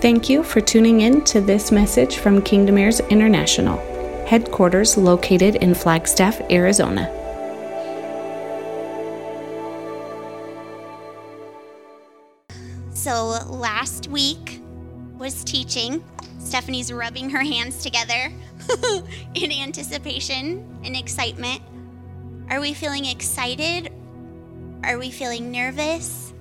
Thank 0.00 0.30
you 0.30 0.42
for 0.42 0.62
tuning 0.62 1.02
in 1.02 1.22
to 1.24 1.42
this 1.42 1.70
message 1.70 2.16
from 2.16 2.40
Kingdom 2.40 2.78
Heirs 2.78 3.00
International, 3.10 3.76
headquarters 4.26 4.96
located 4.96 5.56
in 5.56 5.74
Flagstaff, 5.74 6.40
Arizona. 6.50 7.14
So 12.94 13.44
last 13.50 14.08
week 14.08 14.62
was 15.18 15.44
teaching. 15.44 16.02
Stephanie's 16.38 16.90
rubbing 16.90 17.28
her 17.28 17.42
hands 17.42 17.82
together 17.82 18.32
in 19.34 19.52
anticipation 19.52 20.80
and 20.82 20.96
excitement. 20.96 21.60
Are 22.48 22.62
we 22.62 22.72
feeling 22.72 23.04
excited? 23.04 23.92
Are 24.82 24.98
we 24.98 25.10
feeling 25.10 25.50
nervous? 25.50 26.32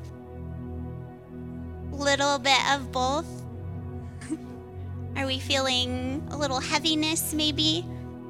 Little 1.91 2.39
bit 2.39 2.61
of 2.71 2.93
both. 2.93 3.38
Are 5.19 5.25
we 5.25 5.37
feeling 5.37 6.25
a 6.31 6.37
little 6.37 6.61
heaviness 6.61 7.33
maybe? 7.33 7.85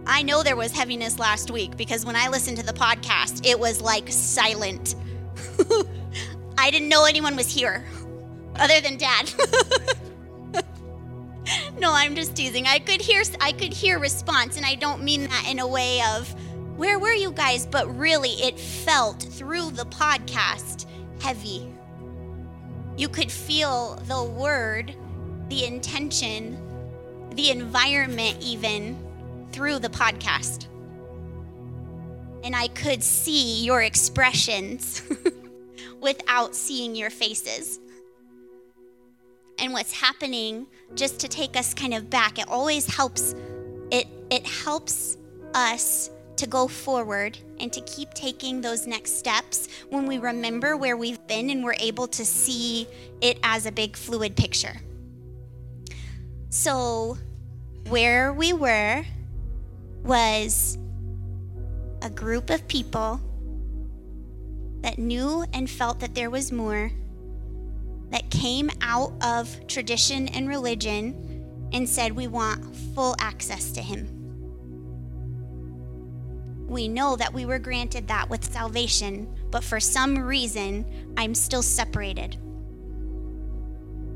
I 0.08 0.24
know 0.24 0.42
there 0.42 0.56
was 0.56 0.72
heaviness 0.72 1.20
last 1.20 1.52
week 1.52 1.78
because 1.78 2.04
when 2.04 2.16
I 2.16 2.30
listened 2.30 2.58
to 2.58 2.66
the 2.66 2.74
podcast, 2.74 3.46
it 3.46 3.60
was 3.60 3.80
like 3.80 4.10
silent. 4.10 4.96
I 6.58 6.72
didn't 6.72 6.90
know 6.90 7.06
anyone 7.06 7.36
was 7.36 7.48
here 7.48 7.86
other 8.56 8.82
than 8.82 8.98
dad. 8.98 9.32
no, 11.80 11.94
I'm 11.94 12.16
just 12.16 12.36
teasing. 12.36 12.66
I 12.66 12.80
could 12.80 13.02
hear 13.02 13.22
I 13.40 13.52
could 13.52 13.72
hear 13.72 14.00
response 14.00 14.58
and 14.58 14.66
I 14.66 14.74
don't 14.74 15.04
mean 15.04 15.26
that 15.26 15.48
in 15.48 15.60
a 15.60 15.68
way 15.68 16.02
of 16.16 16.28
where 16.76 16.98
were 16.98 17.14
you 17.14 17.32
guys, 17.32 17.68
but 17.68 17.88
really 18.00 18.32
it 18.32 18.60
felt 18.60 19.22
through 19.22 19.70
the 19.72 19.86
podcast 19.86 20.88
heavy. 21.22 21.72
You 22.98 23.10
could 23.10 23.32
feel 23.32 23.98
the 24.08 24.24
word, 24.24 24.96
the 25.50 25.66
intention, 25.66 26.66
the 27.36 27.50
environment 27.50 28.38
even 28.42 28.98
through 29.52 29.80
the 29.80 29.90
podcast. 29.90 30.68
And 32.44 32.56
I 32.56 32.68
could 32.70 33.04
see 33.04 33.64
your 33.64 33.82
expressions 33.82 35.02
without 36.02 36.56
seeing 36.56 36.96
your 36.96 37.10
faces. 37.10 37.80
And 39.58 39.74
what's 39.74 39.92
happening, 39.92 40.68
just 40.96 41.20
to 41.20 41.28
take 41.28 41.58
us 41.58 41.74
kind 41.74 41.94
of 41.94 42.10
back, 42.10 42.40
it 42.40 42.48
always 42.48 42.86
helps, 42.86 43.36
it, 43.92 44.08
it 44.30 44.48
helps 44.48 45.18
us 45.54 46.10
to 46.38 46.48
go 46.48 46.70
forward 46.70 47.38
and 47.60 47.72
to 47.74 47.82
keep 47.82 48.14
taking 48.14 48.62
those 48.62 48.88
next 48.88 49.18
steps 49.18 49.68
when 49.90 50.08
we 50.08 50.18
remember 50.18 50.78
where 50.78 50.96
we've 50.96 51.26
been 51.28 51.50
and 51.50 51.62
we're 51.62 51.76
able 51.80 52.08
to 52.08 52.24
see 52.26 52.88
it 53.20 53.38
as 53.44 53.66
a 53.66 53.72
big 53.72 53.98
fluid 53.98 54.38
picture. 54.38 54.76
So, 56.52 57.16
where 57.90 58.34
we 58.34 58.54
were 58.54 59.06
was 60.04 60.80
a 62.02 62.10
group 62.10 62.50
of 62.50 62.68
people 62.68 63.22
that 64.82 64.98
knew 64.98 65.46
and 65.54 65.70
felt 65.70 66.00
that 66.00 66.16
there 66.16 66.32
was 66.32 66.52
more, 66.52 66.92
that 68.10 68.32
came 68.32 68.72
out 68.82 69.14
of 69.22 69.68
tradition 69.68 70.28
and 70.30 70.48
religion 70.48 71.70
and 71.72 71.88
said, 71.88 72.14
We 72.14 72.26
want 72.26 72.76
full 72.96 73.16
access 73.20 73.72
to 73.74 73.82
Him. 73.82 74.08
We 76.68 76.88
know 76.88 77.16
that 77.16 77.32
we 77.32 77.46
were 77.46 77.60
granted 77.60 78.08
that 78.08 78.28
with 78.28 78.44
salvation, 78.44 79.32
but 79.52 79.64
for 79.64 79.80
some 79.80 80.18
reason, 80.18 81.14
I'm 81.16 81.36
still 81.36 81.62
separated. 81.62 82.38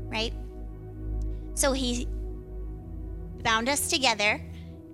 Right? 0.08 0.32
So 1.54 1.72
He 1.72 2.08
bound 3.44 3.68
us 3.68 3.88
together 3.88 4.40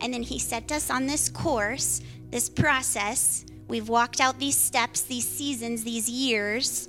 and 0.00 0.12
then 0.12 0.22
he 0.22 0.38
set 0.38 0.72
us 0.72 0.90
on 0.90 1.06
this 1.06 1.28
course, 1.28 2.00
this 2.30 2.48
process. 2.48 3.44
We've 3.69 3.88
walked 3.88 4.20
out 4.20 4.38
these 4.38 4.56
steps, 4.56 5.02
these 5.02 5.28
seasons, 5.28 5.84
these 5.84 6.08
years 6.08 6.88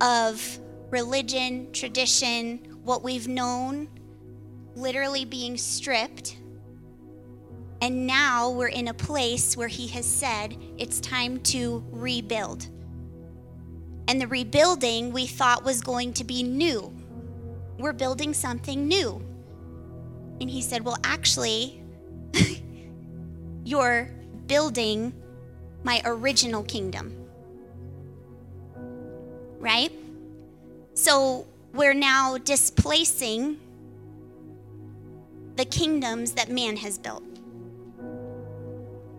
of 0.00 0.58
religion, 0.90 1.72
tradition, 1.72 2.58
what 2.82 3.02
we've 3.02 3.28
known, 3.28 3.88
literally 4.74 5.24
being 5.24 5.56
stripped. 5.56 6.36
And 7.80 8.06
now 8.06 8.50
we're 8.50 8.68
in 8.68 8.88
a 8.88 8.94
place 8.94 9.56
where 9.56 9.68
he 9.68 9.86
has 9.88 10.04
said 10.04 10.56
it's 10.78 11.00
time 11.00 11.38
to 11.44 11.84
rebuild. 11.90 12.68
And 14.08 14.20
the 14.20 14.26
rebuilding 14.26 15.12
we 15.12 15.26
thought 15.26 15.64
was 15.64 15.80
going 15.80 16.14
to 16.14 16.24
be 16.24 16.42
new. 16.42 16.92
We're 17.78 17.92
building 17.92 18.34
something 18.34 18.88
new. 18.88 19.27
And 20.40 20.48
he 20.48 20.62
said, 20.62 20.84
Well, 20.84 20.98
actually, 21.04 21.82
you're 23.64 24.10
building 24.46 25.12
my 25.84 26.00
original 26.04 26.62
kingdom. 26.62 27.14
Right? 29.58 29.92
So 30.94 31.46
we're 31.72 31.94
now 31.94 32.38
displacing 32.38 33.58
the 35.56 35.64
kingdoms 35.64 36.32
that 36.32 36.48
man 36.48 36.76
has 36.76 36.98
built. 36.98 37.24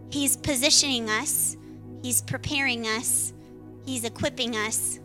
He's 0.09 0.37
positioning 0.37 1.09
us, 1.09 1.57
he's 2.01 2.21
preparing 2.21 2.85
us, 2.85 3.33
he's 3.85 4.03
equipping 4.03 4.55
us 4.55 4.99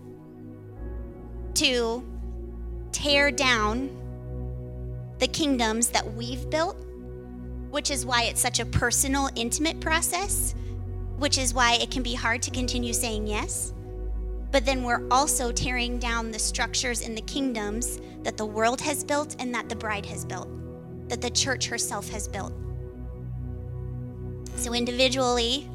to 1.55 2.05
tear 2.93 3.31
down 3.31 3.91
the 5.19 5.27
kingdoms 5.27 5.89
that 5.89 6.15
we've 6.15 6.49
built, 6.51 6.77
which 7.71 7.91
is 7.91 8.05
why 8.05 8.25
it's 8.25 8.41
such 8.41 8.61
a 8.61 8.67
personal, 8.67 9.29
intimate 9.37 9.81
process, 9.81 10.55
which 11.19 11.39
is 11.39 11.55
why 11.55 11.75
it 11.75 11.91
can 11.91 12.03
be 12.03 12.15
hard 12.15 12.43
to 12.43 12.51
continue 12.51 12.93
saying 12.93 13.27
yes. 13.27 13.73
But 14.51 14.65
then 14.65 14.85
we're 14.85 15.07
also 15.11 15.51
tearing 15.51 15.99
down 15.99 16.31
the 16.31 16.39
structures 16.39 17.01
in 17.01 17.15
the 17.15 17.23
kingdoms 17.23 18.01
that 18.23 18.37
the 18.37 18.47
world 18.47 18.81
has 18.81 19.03
built 19.03 19.37
and 19.39 19.55
that 19.55 19.69
the 19.69 19.77
bride 19.77 20.07
has 20.07 20.25
built, 20.25 20.49
that 21.09 21.21
the 21.21 21.31
church 21.31 21.67
herself 21.67 22.09
has 22.11 22.29
built. 22.29 22.53
So, 24.57 24.73
individually, 24.73 25.69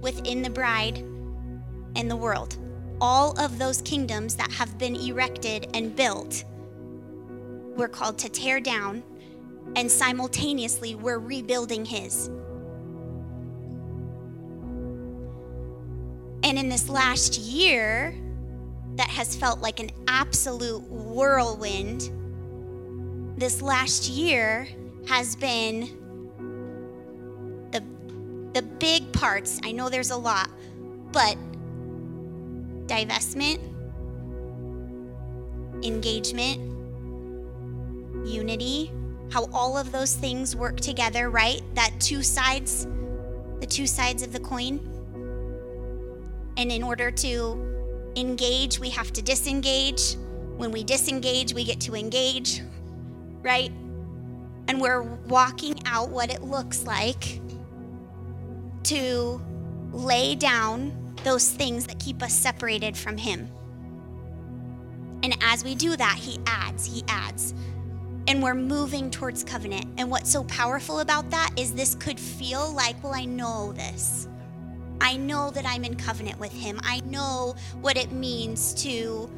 within 0.00 0.42
the 0.42 0.50
bride 0.50 0.98
and 1.96 2.10
the 2.10 2.16
world, 2.16 2.56
all 3.00 3.38
of 3.40 3.58
those 3.58 3.82
kingdoms 3.82 4.36
that 4.36 4.52
have 4.52 4.78
been 4.78 4.94
erected 4.94 5.66
and 5.74 5.94
built 5.96 6.44
we're 7.76 7.88
called 7.88 8.18
to 8.18 8.28
tear 8.28 8.60
down, 8.60 9.02
and 9.76 9.90
simultaneously, 9.90 10.94
we're 10.94 11.18
rebuilding 11.18 11.84
His. 11.84 12.28
And 16.42 16.58
in 16.58 16.68
this 16.68 16.88
last 16.88 17.38
year, 17.38 18.14
that 18.96 19.08
has 19.08 19.34
felt 19.34 19.60
like 19.60 19.80
an 19.80 19.90
absolute 20.06 20.82
whirlwind, 20.88 22.10
this 23.36 23.60
last 23.60 24.08
year 24.08 24.68
has 25.08 25.34
been 25.34 25.80
the, 27.72 27.82
the 28.52 28.62
big 28.62 29.12
parts. 29.12 29.58
I 29.64 29.72
know 29.72 29.88
there's 29.88 30.10
a 30.10 30.16
lot, 30.16 30.48
but 31.10 31.36
divestment, 32.86 33.58
engagement, 35.82 36.73
unity, 38.24 38.92
how 39.30 39.48
all 39.52 39.76
of 39.76 39.92
those 39.92 40.14
things 40.14 40.54
work 40.54 40.80
together, 40.80 41.30
right? 41.30 41.62
That 41.74 41.92
two 41.98 42.22
sides, 42.22 42.86
the 43.60 43.66
two 43.66 43.86
sides 43.86 44.22
of 44.22 44.32
the 44.32 44.40
coin. 44.40 44.80
And 46.56 46.70
in 46.70 46.82
order 46.82 47.10
to 47.10 48.12
engage, 48.16 48.78
we 48.78 48.90
have 48.90 49.12
to 49.14 49.22
disengage. 49.22 50.16
When 50.56 50.70
we 50.70 50.84
disengage, 50.84 51.52
we 51.52 51.64
get 51.64 51.80
to 51.80 51.96
engage, 51.96 52.62
right? 53.42 53.72
And 54.68 54.80
we're 54.80 55.02
walking 55.02 55.80
out 55.84 56.10
what 56.10 56.30
it 56.30 56.42
looks 56.42 56.84
like 56.84 57.40
to 58.84 59.42
lay 59.92 60.34
down 60.36 60.92
those 61.24 61.50
things 61.50 61.86
that 61.86 61.98
keep 61.98 62.22
us 62.22 62.32
separated 62.32 62.96
from 62.96 63.16
Him. 63.16 63.48
And 65.22 65.36
as 65.42 65.64
we 65.64 65.74
do 65.74 65.96
that, 65.96 66.16
He 66.16 66.38
adds, 66.46 66.84
He 66.84 67.02
adds 67.08 67.54
and 68.26 68.42
we're 68.42 68.54
moving 68.54 69.10
towards 69.10 69.44
covenant. 69.44 69.86
And 69.98 70.10
what's 70.10 70.30
so 70.30 70.44
powerful 70.44 71.00
about 71.00 71.30
that 71.30 71.50
is 71.56 71.74
this 71.74 71.94
could 71.94 72.18
feel 72.18 72.72
like, 72.72 73.02
well, 73.02 73.14
I 73.14 73.24
know 73.24 73.72
this. 73.72 74.28
I 75.00 75.16
know 75.16 75.50
that 75.50 75.66
I'm 75.66 75.84
in 75.84 75.96
covenant 75.96 76.38
with 76.38 76.52
him. 76.52 76.80
I 76.82 77.00
know 77.00 77.56
what 77.80 77.96
it 77.96 78.12
means 78.12 78.74
to 78.82 79.30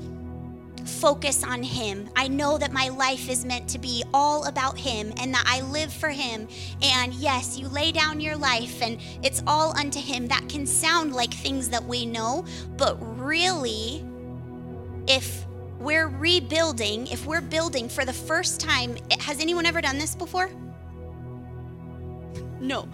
focus 0.85 1.43
on 1.43 1.63
him. 1.63 2.09
I 2.15 2.29
know 2.29 2.59
that 2.59 2.73
my 2.73 2.89
life 2.89 3.29
is 3.29 3.45
meant 3.45 3.69
to 3.71 3.79
be 3.79 4.05
all 4.15 4.45
about 4.45 4.79
him 4.79 5.13
and 5.19 5.35
that 5.35 5.45
I 5.47 5.63
live 5.63 5.93
for 5.93 6.11
him. 6.11 6.47
And 6.83 7.13
yes, 7.15 7.59
you 7.59 7.69
lay 7.69 7.91
down 7.91 8.21
your 8.21 8.37
life 8.37 8.81
and 8.83 8.99
it's 9.23 9.43
all 9.47 9.77
unto 9.77 10.01
him. 10.01 10.29
That 10.29 10.49
can 10.49 10.67
sound 10.67 11.13
like 11.13 11.35
things 11.35 11.69
that 11.71 11.83
we 11.85 12.07
know, 12.07 12.45
but 12.77 12.97
really, 13.19 14.05
if 15.09 15.45
we're 15.79 16.09
rebuilding, 16.09 17.07
if 17.09 17.27
we're 17.27 17.41
building 17.41 17.89
for 17.89 18.05
the 18.05 18.13
first 18.13 18.61
time, 18.61 18.97
has 19.21 19.41
anyone 19.41 19.67
ever 19.67 19.81
done 19.81 19.99
this 19.99 20.15
before? 20.15 20.51
No. 22.61 22.89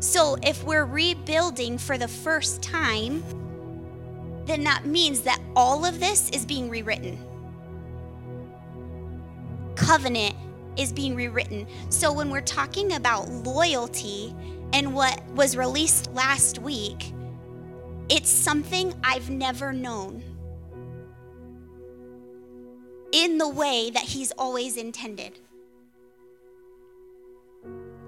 So 0.00 0.36
if 0.42 0.62
we're 0.62 0.84
rebuilding 0.84 1.78
for 1.78 1.96
the 1.96 2.08
first 2.08 2.62
time, 2.62 3.22
then 4.44 4.62
that 4.64 4.84
means 4.84 5.22
that 5.22 5.40
all 5.56 5.84
of 5.84 5.98
this 5.98 6.30
is 6.30 6.44
being 6.44 6.68
rewritten. 6.68 7.18
Covenant 9.74 10.36
is 10.76 10.92
being 10.92 11.16
rewritten. 11.16 11.66
So 11.88 12.12
when 12.12 12.30
we're 12.30 12.42
talking 12.42 12.92
about 12.92 13.30
loyalty 13.30 14.34
and 14.72 14.94
what 14.94 15.24
was 15.30 15.56
released 15.56 16.12
last 16.12 16.58
week, 16.58 17.12
it's 18.08 18.28
something 18.28 18.94
I've 19.02 19.30
never 19.30 19.72
known 19.72 20.22
in 23.16 23.38
the 23.38 23.48
way 23.48 23.88
that 23.90 24.02
He's 24.02 24.30
always 24.32 24.76
intended. 24.76 25.38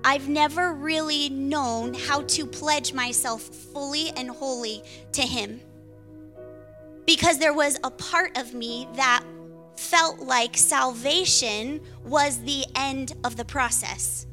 I've 0.05 0.29
never 0.29 0.75
really 0.75 1.31
known 1.31 1.95
how 1.95 2.23
to 2.23 2.47
pledge 2.47 2.93
myself 2.93 3.43
fully 3.43 4.11
and 4.11 4.31
wholly 4.31 4.83
to 5.13 5.23
Him 5.23 5.61
because 7.07 7.39
there 7.39 7.55
was 7.55 7.81
a 7.85 7.91
part 7.91 8.37
of 8.37 8.53
me 8.53 8.87
that 8.97 9.25
felt 9.79 10.19
like 10.19 10.55
salvation 10.59 11.81
was 12.05 12.39
the 12.43 12.67
end 12.75 13.15
of 13.25 13.37
the 13.37 13.47
process. 13.47 14.27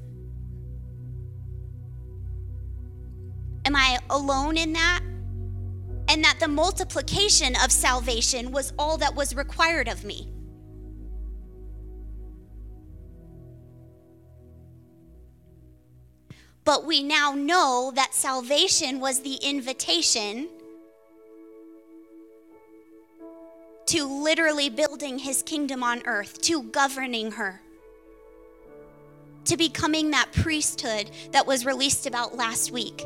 Am 3.63 3.77
I 3.77 3.97
alone 4.09 4.57
in 4.57 4.73
that? 4.73 4.99
And 6.09 6.21
that 6.25 6.37
the 6.41 6.49
multiplication 6.49 7.55
of 7.63 7.71
salvation 7.71 8.51
was 8.51 8.73
all 8.77 8.97
that 8.97 9.15
was 9.15 9.33
required 9.35 9.87
of 9.87 10.03
me. 10.03 10.34
But 16.65 16.83
we 16.83 17.03
now 17.03 17.31
know 17.31 17.91
that 17.93 18.15
salvation 18.15 18.99
was 18.99 19.21
the 19.21 19.35
invitation 19.35 20.49
to 23.85 24.03
literally 24.03 24.69
building 24.69 25.19
his 25.19 25.43
kingdom 25.43 25.83
on 25.83 26.01
earth, 26.05 26.41
to 26.41 26.63
governing 26.63 27.33
her, 27.33 27.61
to 29.45 29.55
becoming 29.55 30.09
that 30.09 30.31
priesthood 30.31 31.11
that 31.31 31.45
was 31.45 31.67
released 31.67 32.07
about 32.07 32.35
last 32.35 32.71
week. 32.71 33.05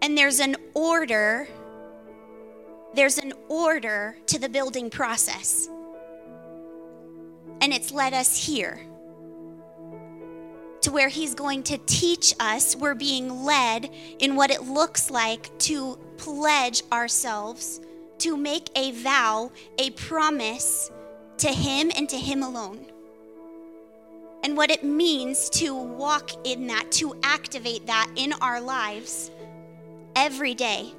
And 0.00 0.16
there's 0.16 0.40
an 0.40 0.56
order, 0.72 1.46
there's 2.94 3.18
an 3.18 3.34
order 3.50 4.16
to 4.28 4.38
the 4.38 4.48
building 4.48 4.88
process. 4.88 5.68
And 7.60 7.74
it's 7.74 7.92
led 7.92 8.14
us 8.14 8.46
here 8.46 8.80
to 10.86 10.92
where 10.92 11.08
he's 11.08 11.34
going 11.34 11.64
to 11.64 11.78
teach 11.86 12.32
us. 12.38 12.76
We're 12.76 12.94
being 12.94 13.42
led 13.42 13.90
in 14.20 14.36
what 14.36 14.52
it 14.52 14.62
looks 14.62 15.10
like 15.10 15.50
to 15.58 15.98
pledge 16.16 16.84
ourselves, 16.92 17.80
to 18.18 18.36
make 18.36 18.70
a 18.76 18.92
vow, 18.92 19.50
a 19.78 19.90
promise 19.90 20.92
to 21.38 21.48
him 21.48 21.90
and 21.96 22.08
to 22.08 22.16
him 22.16 22.44
alone. 22.44 22.86
And 24.44 24.56
what 24.56 24.70
it 24.70 24.84
means 24.84 25.50
to 25.50 25.74
walk 25.74 26.30
in 26.46 26.68
that, 26.68 26.92
to 26.92 27.16
activate 27.24 27.88
that 27.88 28.08
in 28.14 28.32
our 28.34 28.60
lives 28.60 29.32
every 30.14 30.54
day. 30.54 30.92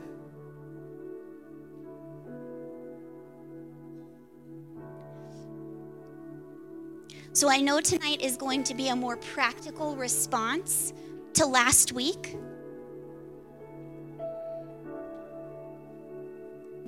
So 7.37 7.51
I 7.51 7.61
know 7.61 7.79
tonight 7.79 8.21
is 8.21 8.35
going 8.35 8.63
to 8.63 8.73
be 8.73 8.87
a 8.87 8.95
more 8.95 9.15
practical 9.15 9.95
response 9.95 10.91
to 11.35 11.45
last 11.45 11.91
week. 11.91 12.35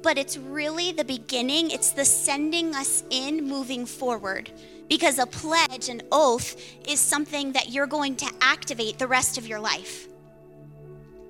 But 0.01 0.17
it's 0.17 0.37
really 0.37 0.91
the 0.91 1.03
beginning, 1.03 1.69
it's 1.69 1.91
the 1.91 2.03
sending 2.03 2.73
us 2.73 3.03
in 3.11 3.47
moving 3.47 3.85
forward. 3.85 4.49
Because 4.89 5.19
a 5.19 5.27
pledge, 5.27 5.87
an 5.87 6.01
oath, 6.11 6.59
is 6.87 6.99
something 6.99 7.51
that 7.51 7.69
you're 7.69 7.85
going 7.85 8.15
to 8.15 8.31
activate 8.41 8.97
the 8.97 9.05
rest 9.05 9.37
of 9.37 9.45
your 9.45 9.59
life. 9.59 10.07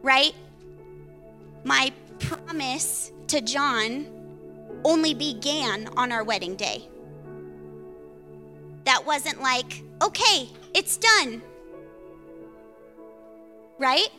Right? 0.01 0.33
My 1.65 1.91
promise 2.19 3.11
to 3.27 3.41
John 3.41 4.07
only 4.85 5.13
began 5.13 5.89
on 5.97 6.13
our 6.13 6.23
wedding 6.23 6.55
day 6.55 6.87
wasn't 9.09 9.41
like, 9.41 9.81
okay, 10.03 10.47
it's 10.75 10.95
done. 10.95 11.41
Right? 13.79 14.09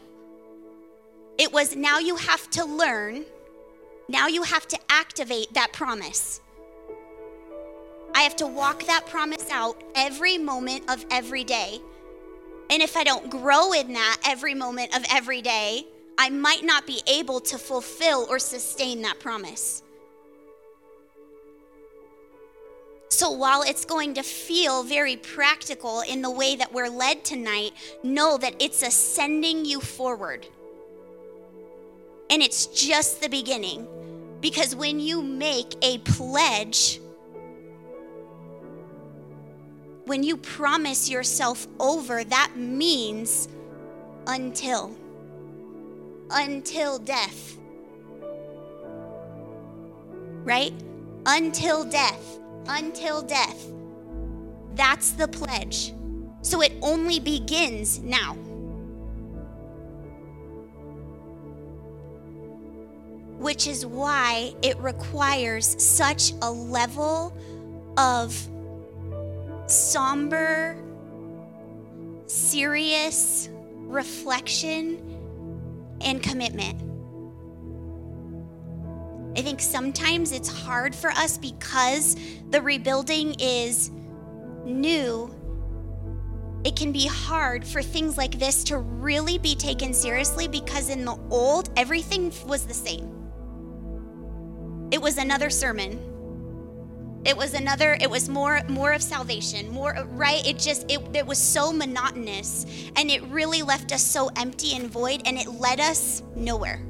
It 1.38 1.52
was 1.52 1.76
now 1.76 2.00
you 2.00 2.16
have 2.16 2.50
to 2.50 2.64
learn, 2.64 3.24
now 4.08 4.26
you 4.26 4.42
have 4.42 4.66
to 4.66 4.78
activate 4.88 5.54
that 5.54 5.72
promise. 5.72 6.40
I 8.16 8.22
have 8.22 8.34
to 8.36 8.48
walk 8.48 8.84
that 8.86 9.06
promise 9.06 9.48
out 9.52 9.80
every 9.94 10.36
moment 10.38 10.90
of 10.90 11.06
every 11.08 11.44
day. 11.44 11.78
And 12.68 12.82
if 12.82 12.96
I 12.96 13.04
don't 13.04 13.30
grow 13.30 13.72
in 13.72 13.92
that 13.92 14.16
every 14.26 14.54
moment 14.54 14.96
of 14.96 15.04
every 15.08 15.40
day, 15.40 15.86
I 16.18 16.30
might 16.30 16.64
not 16.64 16.84
be 16.84 17.00
able 17.06 17.38
to 17.42 17.58
fulfill 17.58 18.26
or 18.28 18.40
sustain 18.40 19.02
that 19.02 19.20
promise. 19.20 19.84
So 23.10 23.32
while 23.32 23.62
it's 23.62 23.84
going 23.84 24.14
to 24.14 24.22
feel 24.22 24.84
very 24.84 25.16
practical 25.16 26.02
in 26.08 26.22
the 26.22 26.30
way 26.30 26.54
that 26.54 26.72
we're 26.72 26.88
led 26.88 27.24
tonight, 27.24 27.72
know 28.04 28.38
that 28.38 28.54
it's 28.60 28.82
ascending 28.82 29.64
you 29.64 29.80
forward. 29.80 30.46
And 32.30 32.40
it's 32.40 32.66
just 32.66 33.20
the 33.20 33.28
beginning. 33.28 33.86
Because 34.40 34.76
when 34.76 35.00
you 35.00 35.22
make 35.22 35.74
a 35.82 35.98
pledge, 35.98 37.00
when 40.06 40.22
you 40.22 40.36
promise 40.36 41.10
yourself 41.10 41.66
over, 41.80 42.22
that 42.22 42.52
means 42.56 43.48
until. 44.28 44.96
Until 46.30 47.00
death. 47.00 47.58
Right? 50.44 50.72
Until 51.26 51.84
death 51.84 52.39
until 52.66 53.22
death. 53.22 53.66
That's 54.74 55.12
the 55.12 55.28
pledge. 55.28 55.92
So 56.42 56.62
it 56.62 56.72
only 56.82 57.20
begins 57.20 57.98
now. 58.00 58.34
Which 63.38 63.66
is 63.66 63.84
why 63.86 64.54
it 64.62 64.78
requires 64.78 65.82
such 65.82 66.32
a 66.42 66.50
level 66.50 67.36
of 67.96 68.34
somber, 69.66 70.76
serious 72.26 73.48
reflection 73.86 74.98
and 76.00 76.22
commitment. 76.22 76.89
I 79.36 79.42
think 79.42 79.60
sometimes 79.60 80.32
it's 80.32 80.48
hard 80.48 80.94
for 80.94 81.10
us 81.10 81.38
because 81.38 82.16
the 82.50 82.60
rebuilding 82.60 83.36
is 83.38 83.90
new. 84.64 85.34
It 86.64 86.76
can 86.76 86.92
be 86.92 87.06
hard 87.06 87.64
for 87.64 87.80
things 87.80 88.18
like 88.18 88.38
this 88.38 88.64
to 88.64 88.78
really 88.78 89.38
be 89.38 89.54
taken 89.54 89.94
seriously 89.94 90.48
because 90.48 90.90
in 90.90 91.04
the 91.04 91.18
old, 91.30 91.70
everything 91.76 92.32
was 92.46 92.66
the 92.66 92.74
same. 92.74 93.16
It 94.90 95.00
was 95.00 95.16
another 95.16 95.48
sermon. 95.48 96.06
It 97.24 97.36
was 97.36 97.54
another, 97.54 97.96
it 98.00 98.10
was 98.10 98.28
more 98.28 98.62
more 98.68 98.92
of 98.92 99.02
salvation, 99.02 99.70
more 99.70 99.92
right? 100.10 100.44
It 100.46 100.58
just 100.58 100.90
it, 100.90 101.00
it 101.14 101.26
was 101.26 101.38
so 101.38 101.70
monotonous 101.70 102.66
and 102.96 103.10
it 103.10 103.22
really 103.24 103.62
left 103.62 103.92
us 103.92 104.02
so 104.02 104.30
empty 104.36 104.74
and 104.74 104.90
void 104.90 105.22
and 105.26 105.38
it 105.38 105.46
led 105.46 105.80
us 105.80 106.22
nowhere. 106.34 106.82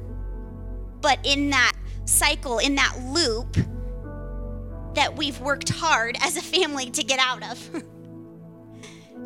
But 1.01 1.19
in 1.25 1.49
that 1.49 1.73
cycle, 2.05 2.59
in 2.59 2.75
that 2.75 2.95
loop 3.03 3.57
that 4.93 5.15
we've 5.15 5.39
worked 5.39 5.69
hard 5.69 6.17
as 6.21 6.37
a 6.37 6.41
family 6.41 6.89
to 6.91 7.03
get 7.03 7.19
out 7.19 7.43
of. 7.49 7.83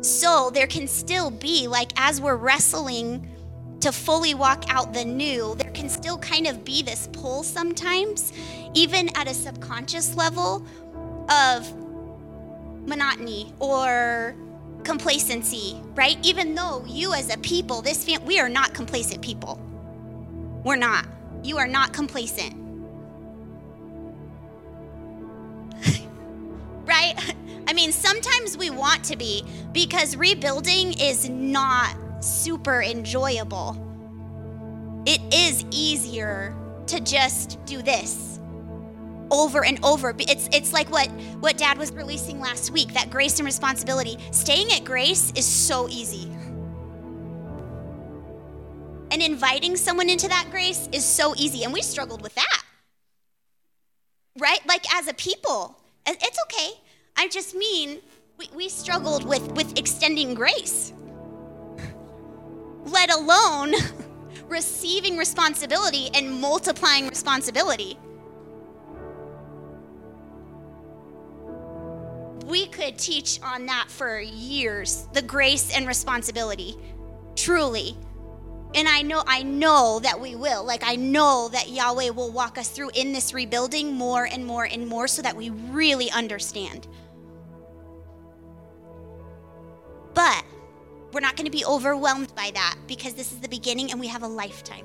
so 0.00 0.50
there 0.52 0.66
can 0.66 0.86
still 0.86 1.30
be, 1.30 1.66
like, 1.66 1.92
as 1.96 2.20
we're 2.20 2.36
wrestling 2.36 3.28
to 3.80 3.92
fully 3.92 4.34
walk 4.34 4.64
out 4.68 4.92
the 4.92 5.04
new, 5.04 5.54
there 5.56 5.70
can 5.72 5.88
still 5.88 6.18
kind 6.18 6.46
of 6.46 6.64
be 6.64 6.82
this 6.82 7.08
pull 7.12 7.42
sometimes, 7.42 8.32
even 8.74 9.10
at 9.16 9.28
a 9.28 9.34
subconscious 9.34 10.14
level 10.14 10.66
of 11.28 11.74
monotony 12.86 13.52
or 13.58 14.34
complacency, 14.84 15.80
right? 15.94 16.16
Even 16.22 16.54
though 16.54 16.84
you 16.86 17.12
as 17.12 17.34
a 17.34 17.38
people, 17.38 17.82
this 17.82 18.04
fam- 18.04 18.24
we 18.24 18.38
are 18.38 18.48
not 18.48 18.72
complacent 18.72 19.20
people. 19.20 19.60
We're 20.64 20.76
not. 20.76 21.06
You 21.42 21.58
are 21.58 21.68
not 21.68 21.92
complacent 21.92 22.65
right? 26.86 27.14
I 27.68 27.72
mean, 27.72 27.92
sometimes 27.92 28.56
we 28.56 28.70
want 28.70 29.04
to 29.04 29.16
be 29.16 29.44
because 29.72 30.16
rebuilding 30.16 30.98
is 31.00 31.28
not 31.28 31.96
super 32.22 32.82
enjoyable. 32.82 33.82
It 35.04 35.20
is 35.34 35.64
easier 35.70 36.54
to 36.86 37.00
just 37.00 37.64
do 37.64 37.82
this 37.82 38.40
over 39.30 39.64
and 39.64 39.78
over. 39.84 40.14
It's 40.18 40.48
it's 40.52 40.72
like 40.72 40.90
what 40.90 41.08
what 41.40 41.56
dad 41.56 41.78
was 41.78 41.92
releasing 41.92 42.40
last 42.40 42.70
week, 42.70 42.92
that 42.94 43.10
grace 43.10 43.38
and 43.38 43.46
responsibility. 43.46 44.16
Staying 44.30 44.72
at 44.72 44.84
grace 44.84 45.32
is 45.34 45.44
so 45.44 45.88
easy. 45.88 46.30
And 49.10 49.22
inviting 49.22 49.76
someone 49.76 50.10
into 50.10 50.28
that 50.28 50.48
grace 50.50 50.88
is 50.92 51.04
so 51.04 51.34
easy, 51.36 51.64
and 51.64 51.72
we 51.72 51.82
struggled 51.82 52.22
with 52.22 52.34
that. 52.34 52.62
Right? 54.38 54.60
Like 54.66 54.92
as 54.94 55.08
a 55.08 55.14
people. 55.14 55.76
Uh, 56.06 56.14
it's 56.20 56.38
okay. 56.44 56.80
I 57.16 57.28
just 57.28 57.54
mean 57.54 58.00
we, 58.38 58.48
we 58.54 58.68
struggled 58.68 59.24
with, 59.24 59.50
with 59.52 59.78
extending 59.78 60.34
grace, 60.34 60.92
let 62.84 63.12
alone 63.12 63.74
receiving 64.48 65.16
responsibility 65.16 66.10
and 66.14 66.40
multiplying 66.40 67.08
responsibility. 67.08 67.98
We 72.46 72.66
could 72.68 72.96
teach 72.96 73.40
on 73.42 73.66
that 73.66 73.86
for 73.88 74.20
years 74.20 75.08
the 75.12 75.22
grace 75.22 75.74
and 75.76 75.86
responsibility, 75.86 76.76
truly. 77.34 77.96
And 78.76 78.86
I 78.86 79.00
know 79.00 79.22
I 79.26 79.42
know 79.42 80.00
that 80.00 80.20
we 80.20 80.36
will. 80.36 80.62
Like 80.62 80.82
I 80.84 80.96
know 80.96 81.48
that 81.50 81.70
Yahweh 81.70 82.10
will 82.10 82.30
walk 82.30 82.58
us 82.58 82.68
through 82.68 82.90
in 82.94 83.14
this 83.14 83.32
rebuilding 83.32 83.94
more 83.94 84.26
and 84.26 84.44
more 84.44 84.64
and 84.64 84.86
more 84.86 85.08
so 85.08 85.22
that 85.22 85.34
we 85.34 85.48
really 85.48 86.10
understand. 86.10 86.86
But 90.12 90.44
we're 91.12 91.20
not 91.20 91.36
going 91.36 91.46
to 91.46 91.50
be 91.50 91.64
overwhelmed 91.64 92.34
by 92.34 92.50
that 92.52 92.76
because 92.86 93.14
this 93.14 93.32
is 93.32 93.40
the 93.40 93.48
beginning 93.48 93.90
and 93.92 93.98
we 93.98 94.08
have 94.08 94.22
a 94.22 94.28
lifetime. 94.28 94.84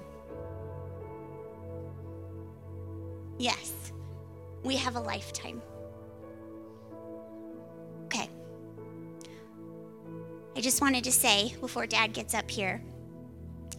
Yes, 3.37 3.91
we 4.63 4.77
have 4.77 4.95
a 4.95 5.01
lifetime. 5.01 5.61
Okay. 8.05 8.29
I 10.55 10.61
just 10.61 10.79
wanted 10.79 11.03
to 11.03 11.11
say 11.11 11.55
before 11.59 11.85
dad 11.85 12.13
gets 12.13 12.33
up 12.33 12.49
here 12.49 12.81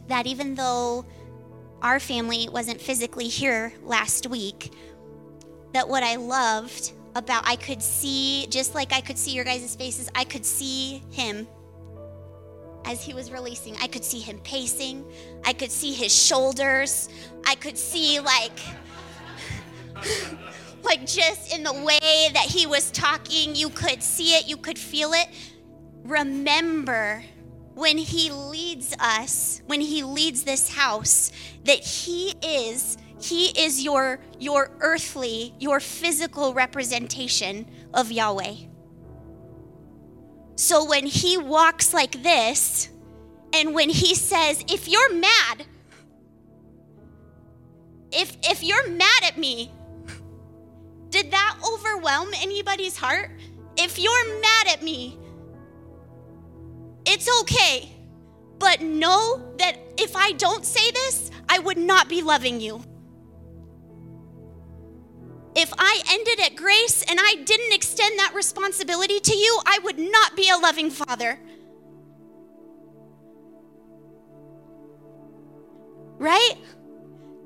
that 0.09 0.27
even 0.27 0.55
though 0.55 1.05
our 1.81 1.99
family 1.99 2.49
wasn't 2.51 2.81
physically 2.81 3.29
here 3.29 3.73
last 3.83 4.27
week, 4.29 4.73
that 5.73 5.89
what 5.89 6.03
I 6.03 6.17
loved 6.17 6.93
about 7.15 7.47
I 7.47 7.57
could 7.57 7.83
see, 7.83 8.47
just 8.51 8.75
like 8.75 8.93
I 8.93 9.01
could 9.01 9.19
see 9.19 9.33
your 9.33 9.45
guys' 9.45 9.75
faces, 9.75 10.09
I 10.15 10.25
could 10.25 10.45
see 10.45 11.03
him 11.11 11.47
as 12.85 13.03
he 13.03 13.15
was 13.15 13.31
releasing. 13.31 13.77
I 13.77 13.87
could 13.87 14.05
see 14.05 14.21
him 14.21 14.39
pacing. 14.41 15.05
I 15.45 15.53
could 15.53 15.71
see 15.71 15.93
his 15.93 16.15
shoulders. 16.15 17.09
I 17.47 17.55
could 17.55 17.79
see 17.79 18.21
like 18.21 18.59
like 20.83 21.07
just 21.07 21.55
in 21.55 21.63
the 21.63 21.73
way 21.73 22.29
that 22.33 22.47
he 22.49 22.67
was 22.67 22.91
talking, 22.91 23.55
you 23.55 23.69
could 23.71 24.03
see 24.03 24.35
it, 24.35 24.49
you 24.49 24.57
could 24.57 24.79
feel 24.79 25.13
it. 25.13 25.29
Remember 26.05 27.23
when 27.75 27.99
he 27.99 28.31
leads 28.31 28.95
us, 28.99 29.63
when 29.67 29.81
he 29.81 30.03
leads 30.03 30.45
this 30.45 30.69
house, 30.69 31.33
that 31.65 31.79
he 31.79 32.35
is 32.43 32.99
he 33.21 33.47
is 33.59 33.85
your 33.85 34.19
your 34.39 34.71
earthly, 34.81 35.55
your 35.59 35.81
physical 35.81 36.55
representation 36.55 37.67
of 37.95 38.11
Yahweh. 38.11 38.57
So 40.57 40.85
when 40.85 41.07
he 41.07 41.39
walks 41.39 41.95
like 41.95 42.23
this, 42.23 42.91
and 43.53 43.75
when 43.75 43.89
he 43.89 44.15
says, 44.15 44.65
if 44.69 44.89
you're 44.89 45.15
mad, 45.15 45.67
if, 48.11 48.37
if 48.43 48.63
you're 48.63 48.89
mad 48.91 49.25
at 49.25 49.39
me, 49.39 49.73
did 51.11 51.31
that 51.31 51.59
overwhelm 51.67 52.29
anybody's 52.37 52.97
heart? 52.97 53.31
If 53.77 53.99
you're 53.99 54.41
mad 54.41 54.69
at 54.69 54.83
me, 54.83 55.19
it's 57.13 57.29
okay. 57.43 57.89
But 58.59 58.81
know 58.81 59.55
that 59.59 59.77
if 59.99 60.17
I 60.17 60.33
don't 60.33 60.65
say 60.65 60.91
this, 60.91 61.31
I 61.49 61.59
would 61.59 61.79
not 61.79 62.09
be 62.09 62.23
loving 62.23 62.61
you 62.61 62.83
if 65.55 65.73
I 65.77 66.03
ended 66.11 66.41
at 66.41 66.57
grace 66.57 67.03
and 67.09 67.19
I 67.21 67.37
didn't 67.45 67.73
extend 67.73 68.19
that 68.19 68.33
responsibility 68.35 69.21
to 69.21 69.37
you, 69.37 69.61
I 69.67 69.79
would 69.85 69.99
not 69.99 70.37
be 70.37 70.49
a 70.49 70.57
loving 70.57 70.91
father. 70.91 71.39
Right? 76.19 76.55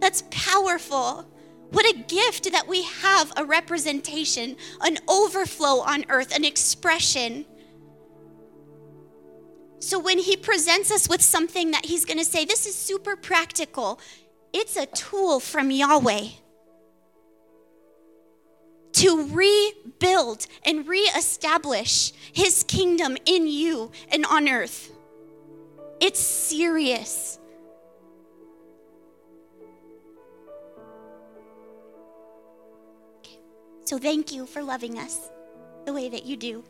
That's 0.00 0.23
powerful. 0.30 1.26
What 1.70 1.87
a 1.87 1.99
gift 1.99 2.52
that 2.52 2.68
we 2.68 2.85
have 2.85 3.32
a 3.37 3.44
representation, 3.44 4.56
an 4.82 4.99
overflow 5.08 5.80
on 5.80 6.04
earth, 6.08 6.35
an 6.35 6.44
expression. 6.44 7.44
So 9.78 9.99
when 9.99 10.18
he 10.18 10.37
presents 10.37 10.90
us 10.90 11.09
with 11.09 11.23
something 11.23 11.71
that 11.73 11.85
he's 11.85 12.04
going 12.04 12.18
to 12.18 12.25
say, 12.25 12.45
this 12.45 12.66
is 12.66 12.75
super 12.75 13.14
practical, 13.14 14.00
it's 14.52 14.76
a 14.76 14.87
tool 14.87 15.38
from 15.40 15.71
Yahweh 15.71 16.28
to 18.97 19.28
rebuild 19.30 20.47
and 20.64 20.88
reestablish 20.88 22.12
his 22.33 22.64
kingdom 22.64 23.18
in 23.26 23.47
you 23.47 23.92
and 24.11 24.25
on 24.25 24.49
earth. 24.49 24.90
It's 26.00 26.21
serious. 26.21 27.38
So, 33.85 33.99
thank 33.99 34.33
you 34.33 34.47
for 34.47 34.62
loving 34.62 34.99
us 34.99 35.30
the 35.85 35.92
way 35.92 36.09
that 36.09 36.25
you 36.25 36.37
do. 36.37 36.64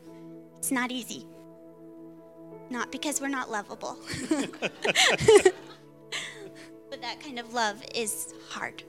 It's 0.59 0.71
not 0.71 0.91
easy. 0.91 1.25
Not 2.69 2.91
because 2.91 3.21
we're 3.21 3.29
not 3.29 3.49
lovable, 3.49 3.97
but 4.29 4.73
that 7.01 7.19
kind 7.21 7.39
of 7.39 7.53
love 7.53 7.81
is 7.95 8.33
hard. 8.49 8.83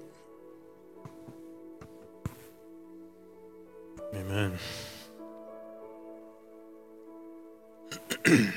Amen. 4.14 4.58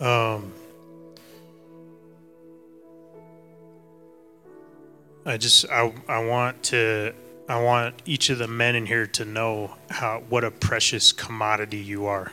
um, 0.00 0.52
I 5.24 5.36
just 5.38 5.68
I 5.70 5.92
I 6.08 6.24
want 6.24 6.62
to 6.64 7.14
I 7.48 7.60
want 7.60 8.02
each 8.04 8.30
of 8.30 8.38
the 8.38 8.48
men 8.48 8.74
in 8.76 8.86
here 8.86 9.06
to 9.08 9.24
know 9.24 9.74
how 9.90 10.22
what 10.28 10.44
a 10.44 10.50
precious 10.50 11.12
commodity 11.12 11.78
you 11.78 12.06
are. 12.06 12.32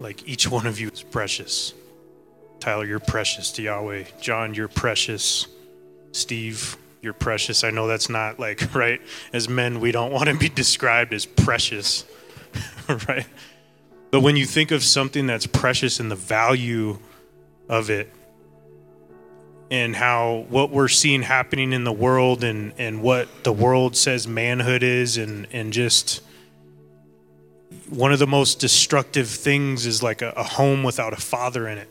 Like 0.00 0.26
each 0.26 0.50
one 0.50 0.66
of 0.66 0.80
you 0.80 0.88
is 0.88 1.02
precious. 1.02 1.74
Tyler, 2.58 2.84
you're 2.84 2.98
precious 2.98 3.52
to 3.52 3.62
Yahweh. 3.62 4.04
John, 4.20 4.54
you're 4.54 4.68
precious. 4.68 5.46
Steve, 6.12 6.76
you're 7.02 7.12
precious. 7.12 7.62
I 7.64 7.70
know 7.70 7.86
that's 7.86 8.08
not 8.08 8.40
like, 8.40 8.74
right? 8.74 9.00
As 9.32 9.48
men, 9.48 9.78
we 9.78 9.92
don't 9.92 10.10
want 10.10 10.28
to 10.28 10.36
be 10.36 10.48
described 10.48 11.12
as 11.12 11.26
precious, 11.26 12.04
right? 13.08 13.26
But 14.10 14.22
when 14.22 14.36
you 14.36 14.46
think 14.46 14.70
of 14.70 14.82
something 14.82 15.26
that's 15.26 15.46
precious 15.46 16.00
and 16.00 16.10
the 16.10 16.16
value 16.16 16.98
of 17.68 17.90
it, 17.90 18.12
and 19.70 19.94
how 19.94 20.46
what 20.48 20.70
we're 20.70 20.88
seeing 20.88 21.22
happening 21.22 21.72
in 21.72 21.84
the 21.84 21.92
world 21.92 22.42
and, 22.42 22.72
and 22.76 23.02
what 23.02 23.44
the 23.44 23.52
world 23.52 23.96
says 23.96 24.26
manhood 24.26 24.82
is, 24.82 25.16
and, 25.16 25.46
and 25.52 25.72
just 25.72 26.22
one 27.88 28.12
of 28.12 28.18
the 28.18 28.26
most 28.26 28.58
destructive 28.58 29.28
things 29.28 29.86
is 29.86 30.02
like 30.02 30.22
a, 30.22 30.30
a 30.30 30.42
home 30.42 30.82
without 30.82 31.12
a 31.12 31.20
father 31.20 31.68
in 31.68 31.78
it. 31.78 31.88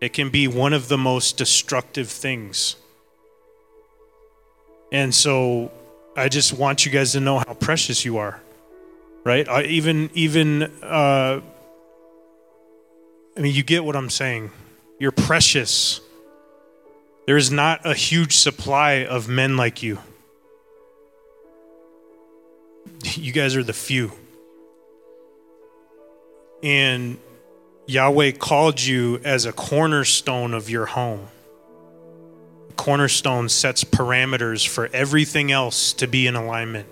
It 0.00 0.12
can 0.12 0.30
be 0.30 0.48
one 0.48 0.72
of 0.72 0.88
the 0.88 0.98
most 0.98 1.36
destructive 1.36 2.08
things 2.08 2.76
and 4.92 5.14
so 5.14 5.72
I 6.14 6.28
just 6.28 6.52
want 6.52 6.84
you 6.84 6.92
guys 6.92 7.12
to 7.12 7.20
know 7.20 7.38
how 7.38 7.54
precious 7.54 8.04
you 8.04 8.18
are. 8.18 8.40
Right? 9.24 9.48
I 9.48 9.62
even 9.64 10.10
even 10.14 10.64
uh 10.82 11.40
I 13.36 13.40
mean 13.40 13.54
you 13.54 13.62
get 13.62 13.84
what 13.84 13.96
I'm 13.96 14.10
saying. 14.10 14.50
You're 15.00 15.12
precious. 15.12 16.00
There 17.26 17.36
is 17.36 17.50
not 17.50 17.86
a 17.86 17.94
huge 17.94 18.36
supply 18.36 19.04
of 19.04 19.28
men 19.28 19.56
like 19.56 19.82
you. 19.82 19.98
You 23.14 23.32
guys 23.32 23.56
are 23.56 23.64
the 23.64 23.72
few. 23.72 24.12
And 26.62 27.18
Yahweh 27.86 28.32
called 28.32 28.80
you 28.80 29.20
as 29.24 29.44
a 29.44 29.52
cornerstone 29.52 30.54
of 30.54 30.70
your 30.70 30.86
home 30.86 31.28
cornerstone 32.82 33.48
sets 33.48 33.84
parameters 33.84 34.66
for 34.66 34.88
everything 34.92 35.52
else 35.52 35.92
to 35.92 36.08
be 36.08 36.26
in 36.26 36.34
alignment. 36.34 36.88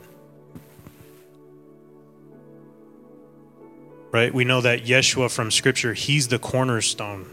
Right? 4.13 4.33
We 4.33 4.45
know 4.45 4.61
that 4.61 4.85
Yeshua 4.85 5.33
from 5.33 5.51
Scripture, 5.51 5.95
He's 5.95 6.29
the 6.29 6.39
cornerstone. 6.39 7.29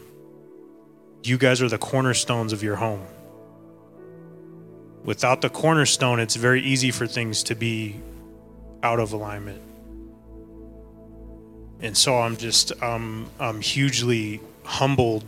You 1.23 1.37
guys 1.37 1.61
are 1.61 1.69
the 1.69 1.77
cornerstones 1.77 2.51
of 2.51 2.63
your 2.63 2.77
home. 2.77 3.05
Without 5.03 5.41
the 5.41 5.49
cornerstone, 5.49 6.19
it's 6.19 6.35
very 6.35 6.63
easy 6.63 6.89
for 6.89 7.05
things 7.05 7.43
to 7.43 7.55
be 7.55 7.99
out 8.81 8.99
of 8.99 9.13
alignment. 9.13 9.61
And 11.81 11.95
so 11.95 12.19
I'm 12.19 12.37
just 12.37 12.81
um, 12.81 13.29
I'm 13.39 13.61
hugely 13.61 14.41
humbled 14.63 15.23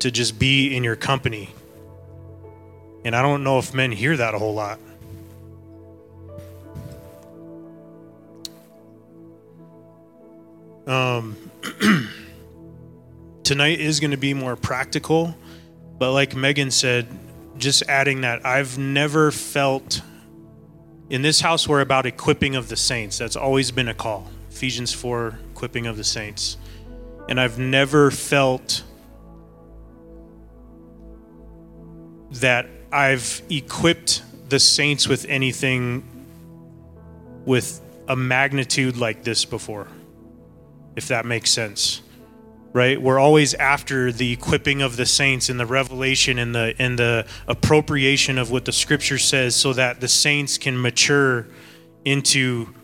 to 0.00 0.10
just 0.10 0.38
be 0.38 0.76
in 0.76 0.84
your 0.84 0.96
company. 0.96 1.50
And 3.04 3.16
I 3.16 3.22
don't 3.22 3.42
know 3.42 3.58
if 3.58 3.74
men 3.74 3.90
hear 3.90 4.16
that 4.16 4.34
a 4.34 4.38
whole 4.38 4.54
lot. 4.54 4.78
Um, 10.86 11.36
tonight 13.44 13.80
is 13.80 14.00
going 14.00 14.10
to 14.12 14.16
be 14.16 14.32
more 14.32 14.56
practical, 14.56 15.34
but 15.98 16.12
like 16.12 16.34
Megan 16.34 16.70
said, 16.70 17.06
just 17.58 17.82
adding 17.88 18.22
that 18.22 18.46
I've 18.46 18.78
never 18.78 19.30
felt 19.30 20.00
in 21.10 21.22
this 21.22 21.40
house 21.40 21.68
we're 21.68 21.80
about 21.80 22.06
equipping 22.06 22.56
of 22.56 22.68
the 22.68 22.76
saints. 22.76 23.18
That's 23.18 23.36
always 23.36 23.70
been 23.70 23.88
a 23.88 23.94
call. 23.94 24.28
Ephesians 24.58 24.92
4, 24.92 25.38
equipping 25.52 25.86
of 25.86 25.96
the 25.96 26.02
saints. 26.02 26.56
And 27.28 27.38
I've 27.38 27.60
never 27.60 28.10
felt 28.10 28.82
that 32.32 32.66
I've 32.90 33.40
equipped 33.48 34.20
the 34.48 34.58
saints 34.58 35.06
with 35.06 35.26
anything 35.26 36.02
with 37.44 37.80
a 38.08 38.16
magnitude 38.16 38.96
like 38.96 39.22
this 39.22 39.44
before, 39.44 39.86
if 40.96 41.06
that 41.06 41.24
makes 41.24 41.52
sense. 41.52 42.02
Right? 42.72 43.00
We're 43.00 43.20
always 43.20 43.54
after 43.54 44.10
the 44.10 44.32
equipping 44.32 44.82
of 44.82 44.96
the 44.96 45.06
saints 45.06 45.48
and 45.50 45.60
the 45.60 45.66
revelation 45.66 46.36
and 46.36 46.52
the 46.52 46.74
and 46.80 46.98
the 46.98 47.26
appropriation 47.46 48.38
of 48.38 48.50
what 48.50 48.64
the 48.64 48.72
scripture 48.72 49.18
says 49.18 49.54
so 49.54 49.72
that 49.74 50.00
the 50.00 50.08
saints 50.08 50.58
can 50.58 50.82
mature 50.82 51.46
into 52.04 52.74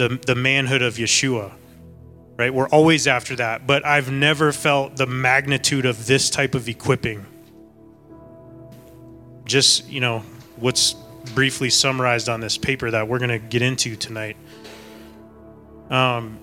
the 0.00 0.20
the 0.26 0.34
manhood 0.34 0.82
of 0.82 0.94
Yeshua. 0.94 1.52
Right? 2.36 2.52
We're 2.54 2.68
always 2.68 3.06
after 3.06 3.36
that, 3.36 3.66
but 3.66 3.84
I've 3.84 4.10
never 4.10 4.50
felt 4.50 4.96
the 4.96 5.06
magnitude 5.06 5.84
of 5.84 6.06
this 6.06 6.30
type 6.30 6.54
of 6.54 6.68
equipping 6.70 7.26
just, 9.50 9.88
you 9.88 10.00
know, 10.00 10.20
what's 10.56 10.94
briefly 11.34 11.68
summarized 11.70 12.28
on 12.28 12.40
this 12.40 12.56
paper 12.56 12.90
that 12.90 13.08
we're 13.08 13.18
going 13.18 13.30
to 13.30 13.38
get 13.38 13.60
into 13.60 13.96
tonight. 13.96 14.36
Um, 15.90 16.38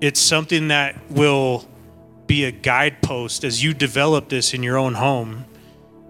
it's 0.00 0.20
something 0.20 0.68
that 0.68 0.96
will 1.10 1.68
be 2.26 2.44
a 2.44 2.52
guidepost 2.52 3.42
as 3.42 3.62
you 3.62 3.74
develop 3.74 4.28
this 4.28 4.54
in 4.54 4.62
your 4.62 4.78
own 4.78 4.94
home. 4.94 5.44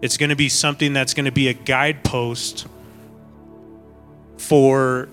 It's 0.03 0.19
going 0.19 0.31
to 0.31 0.37
be 0.37 0.51
something 0.51 0.93
that's 0.93 1.15
going 1.15 1.25
to 1.25 1.33
be 1.33 1.49
a 1.49 1.55
guidepost 1.55 2.67
for 4.37 5.09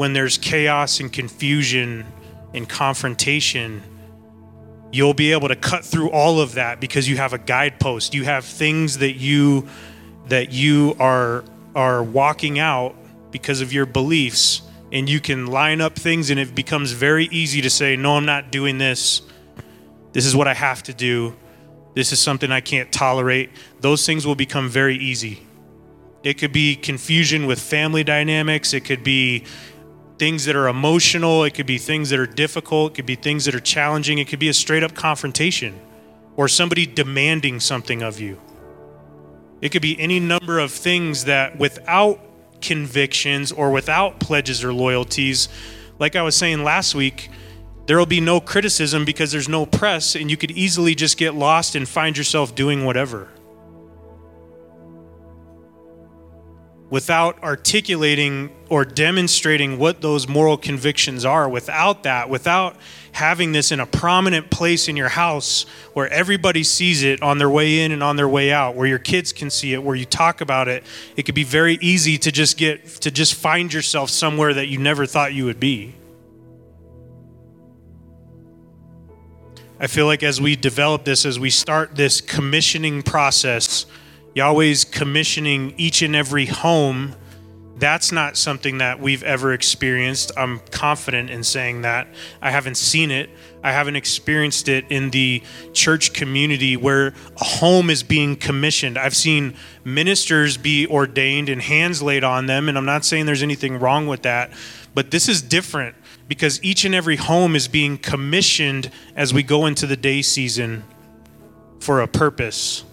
when 0.00 0.14
there's 0.14 0.38
chaos 0.38 0.98
and 0.98 1.12
confusion 1.12 2.06
and 2.54 2.66
confrontation. 2.66 3.82
You'll 4.90 5.12
be 5.12 5.32
able 5.32 5.48
to 5.48 5.56
cut 5.56 5.84
through 5.84 6.08
all 6.08 6.40
of 6.40 6.54
that 6.54 6.80
because 6.80 7.06
you 7.06 7.18
have 7.18 7.34
a 7.34 7.38
guidepost. 7.38 8.14
You 8.14 8.24
have 8.24 8.46
things 8.46 8.96
that 8.96 9.16
you 9.16 9.68
that 10.28 10.52
you 10.52 10.96
are 10.98 11.44
are 11.74 12.02
walking 12.02 12.58
out 12.58 12.94
because 13.30 13.60
of 13.60 13.74
your 13.74 13.84
beliefs. 13.84 14.62
And 14.90 15.06
you 15.06 15.20
can 15.20 15.48
line 15.48 15.82
up 15.82 15.96
things 15.96 16.30
and 16.30 16.40
it 16.40 16.54
becomes 16.54 16.92
very 16.92 17.26
easy 17.26 17.60
to 17.60 17.68
say 17.68 17.94
no 17.94 18.16
I'm 18.16 18.24
not 18.24 18.50
doing 18.50 18.78
this. 18.78 19.20
This 20.14 20.24
is 20.24 20.34
what 20.34 20.48
I 20.48 20.54
have 20.54 20.82
to 20.84 20.94
do. 20.94 21.36
This 21.94 22.10
is 22.10 22.18
something 22.18 22.50
I 22.50 22.62
can't 22.62 22.90
tolerate. 22.90 23.50
Those 23.80 24.06
things 24.06 24.26
will 24.26 24.34
become 24.34 24.70
very 24.70 24.96
easy. 24.96 25.46
It 26.22 26.38
could 26.38 26.52
be 26.52 26.74
confusion 26.74 27.46
with 27.46 27.60
family 27.60 28.02
dynamics. 28.02 28.72
It 28.72 28.86
could 28.86 29.04
be 29.04 29.44
things 30.20 30.44
that 30.44 30.54
are 30.54 30.68
emotional 30.68 31.42
it 31.44 31.54
could 31.54 31.66
be 31.66 31.78
things 31.78 32.10
that 32.10 32.20
are 32.20 32.32
difficult 32.44 32.92
it 32.92 32.94
could 32.96 33.06
be 33.06 33.16
things 33.16 33.46
that 33.46 33.54
are 33.54 33.66
challenging 33.76 34.18
it 34.18 34.28
could 34.28 34.38
be 34.38 34.50
a 34.50 34.54
straight 34.54 34.84
up 34.84 34.94
confrontation 34.94 35.72
or 36.36 36.46
somebody 36.46 36.84
demanding 36.86 37.58
something 37.58 38.02
of 38.02 38.20
you 38.20 38.38
it 39.60 39.70
could 39.70 39.82
be 39.82 39.98
any 40.00 40.20
number 40.20 40.58
of 40.58 40.70
things 40.70 41.24
that 41.24 41.58
without 41.58 42.20
convictions 42.60 43.52
or 43.52 43.70
without 43.70 44.20
pledges 44.20 44.64
or 44.64 44.72
loyalties, 44.72 45.48
like 45.98 46.16
I 46.16 46.22
was 46.22 46.36
saying 46.36 46.64
last 46.64 46.94
week, 46.94 47.30
there 47.86 47.98
will 47.98 48.06
be 48.06 48.20
no 48.20 48.40
criticism 48.40 49.04
because 49.04 49.32
there's 49.32 49.48
no 49.48 49.66
press, 49.66 50.14
and 50.14 50.30
you 50.30 50.36
could 50.36 50.52
easily 50.52 50.94
just 50.94 51.18
get 51.18 51.34
lost 51.34 51.74
and 51.74 51.88
find 51.88 52.16
yourself 52.16 52.54
doing 52.54 52.84
whatever. 52.84 53.28
Without 56.90 57.40
articulating 57.42 58.50
or 58.68 58.84
demonstrating 58.84 59.78
what 59.78 60.00
those 60.00 60.28
moral 60.28 60.56
convictions 60.56 61.24
are, 61.24 61.48
without 61.48 62.02
that, 62.02 62.28
without 62.28 62.76
having 63.12 63.52
this 63.52 63.72
in 63.72 63.80
a 63.80 63.86
prominent 63.86 64.50
place 64.50 64.88
in 64.88 64.96
your 64.96 65.08
house 65.08 65.64
where 65.94 66.08
everybody 66.08 66.62
sees 66.62 67.02
it 67.02 67.22
on 67.22 67.38
their 67.38 67.48
way 67.48 67.80
in 67.80 67.92
and 67.92 68.02
on 68.02 68.16
their 68.16 68.28
way 68.28 68.52
out, 68.52 68.74
where 68.74 68.86
your 68.86 68.98
kids 68.98 69.32
can 69.32 69.50
see 69.50 69.72
it, 69.72 69.82
where 69.82 69.96
you 69.96 70.04
talk 70.04 70.40
about 70.40 70.68
it, 70.68 70.84
it 71.16 71.22
could 71.22 71.34
be 71.34 71.44
very 71.44 71.78
easy 71.80 72.18
to 72.18 72.32
just 72.32 72.56
get 72.56 72.84
to 72.86 73.10
just 73.10 73.34
find 73.34 73.72
yourself 73.72 74.10
somewhere 74.10 74.52
that 74.52 74.66
you 74.66 74.78
never 74.78 75.06
thought 75.06 75.32
you 75.32 75.44
would 75.44 75.60
be. 75.60 75.94
I 79.78 79.86
feel 79.86 80.04
like 80.04 80.22
as 80.22 80.40
we 80.40 80.56
develop 80.56 81.04
this, 81.04 81.24
as 81.24 81.40
we 81.40 81.48
start 81.48 81.96
this 81.96 82.20
commissioning 82.20 83.02
process, 83.02 83.86
Yahweh's 84.40 84.86
commissioning 84.86 85.74
each 85.76 86.00
and 86.00 86.16
every 86.16 86.46
home. 86.46 87.14
That's 87.76 88.10
not 88.10 88.38
something 88.38 88.78
that 88.78 88.98
we've 88.98 89.22
ever 89.22 89.52
experienced. 89.52 90.32
I'm 90.34 90.60
confident 90.70 91.28
in 91.28 91.44
saying 91.44 91.82
that. 91.82 92.08
I 92.40 92.50
haven't 92.50 92.78
seen 92.78 93.10
it. 93.10 93.28
I 93.62 93.72
haven't 93.72 93.96
experienced 93.96 94.66
it 94.70 94.86
in 94.88 95.10
the 95.10 95.42
church 95.74 96.14
community 96.14 96.78
where 96.78 97.08
a 97.38 97.44
home 97.44 97.90
is 97.90 98.02
being 98.02 98.34
commissioned. 98.34 98.96
I've 98.96 99.14
seen 99.14 99.56
ministers 99.84 100.56
be 100.56 100.86
ordained 100.86 101.50
and 101.50 101.60
hands 101.60 102.00
laid 102.02 102.24
on 102.24 102.46
them, 102.46 102.70
and 102.70 102.78
I'm 102.78 102.86
not 102.86 103.04
saying 103.04 103.26
there's 103.26 103.42
anything 103.42 103.78
wrong 103.78 104.06
with 104.06 104.22
that, 104.22 104.52
but 104.94 105.10
this 105.10 105.28
is 105.28 105.42
different 105.42 105.96
because 106.28 106.64
each 106.64 106.86
and 106.86 106.94
every 106.94 107.16
home 107.16 107.54
is 107.54 107.68
being 107.68 107.98
commissioned 107.98 108.90
as 109.14 109.34
we 109.34 109.42
go 109.42 109.66
into 109.66 109.86
the 109.86 109.98
day 109.98 110.22
season 110.22 110.82
for 111.78 112.00
a 112.00 112.08
purpose. 112.08 112.84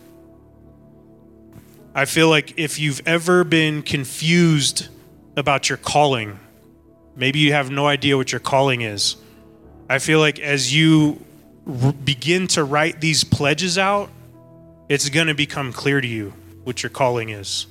I 1.98 2.06
feel 2.06 2.30
like 2.30 2.60
if 2.60 2.78
you've 2.78 3.02
ever 3.08 3.44
been 3.44 3.82
confused 3.82 4.88
about 5.36 5.68
your 5.68 5.80
calling, 5.80 6.40
maybe 7.16 7.40
you 7.40 7.54
have 7.54 7.72
no 7.72 7.88
idea 7.88 8.16
what 8.16 8.32
your 8.32 8.40
calling 8.40 8.82
is. 8.82 9.16
I 9.90 9.98
feel 9.98 10.20
like 10.20 10.40
as 10.40 10.72
you 10.72 11.20
r- 11.66 11.92
begin 11.94 12.46
to 12.50 12.64
write 12.64 13.02
these 13.02 13.24
pledges 13.24 13.80
out, 13.80 14.12
it's 14.88 15.10
going 15.10 15.26
to 15.26 15.34
become 15.34 15.74
clear 15.74 16.00
to 16.00 16.08
you 16.08 16.34
what 16.66 16.84
your 16.84 16.92
calling 16.92 17.30
is. 17.30 17.66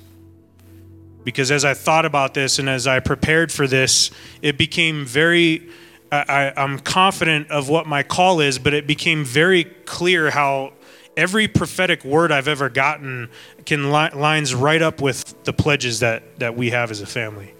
Because 1.23 1.49
as 1.49 1.63
I 1.63 1.73
thought 1.73 2.03
about 2.03 2.33
this 2.33 2.59
and 2.59 2.67
as 2.67 2.85
I 2.85 2.99
prepared 2.99 3.49
for 3.49 3.65
this, 3.65 4.11
it 4.41 4.57
became 4.57 5.05
very, 5.05 5.69
I, 6.11 6.51
am 6.57 6.79
confident 6.79 7.49
of 7.49 7.69
what 7.69 7.87
my 7.87 8.03
call 8.03 8.41
is, 8.41 8.59
but 8.59 8.73
it 8.73 8.87
became 8.87 9.23
very 9.23 9.63
clear 9.63 10.31
how 10.31 10.73
every 11.17 11.47
prophetic 11.47 12.05
word 12.05 12.31
I've 12.31 12.47
ever 12.47 12.69
gotten 12.69 13.29
can 13.65 13.91
li- 13.91 14.11
lines 14.13 14.53
right 14.53 14.81
up 14.81 15.01
with 15.01 15.43
the 15.43 15.51
pledges 15.51 15.99
that, 15.99 16.39
that 16.39 16.55
we 16.55 16.69
have 16.69 16.91
as 16.91 17.01
a 17.01 17.07
family. 17.07 17.53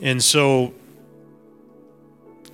And 0.00 0.24
so 0.24 0.72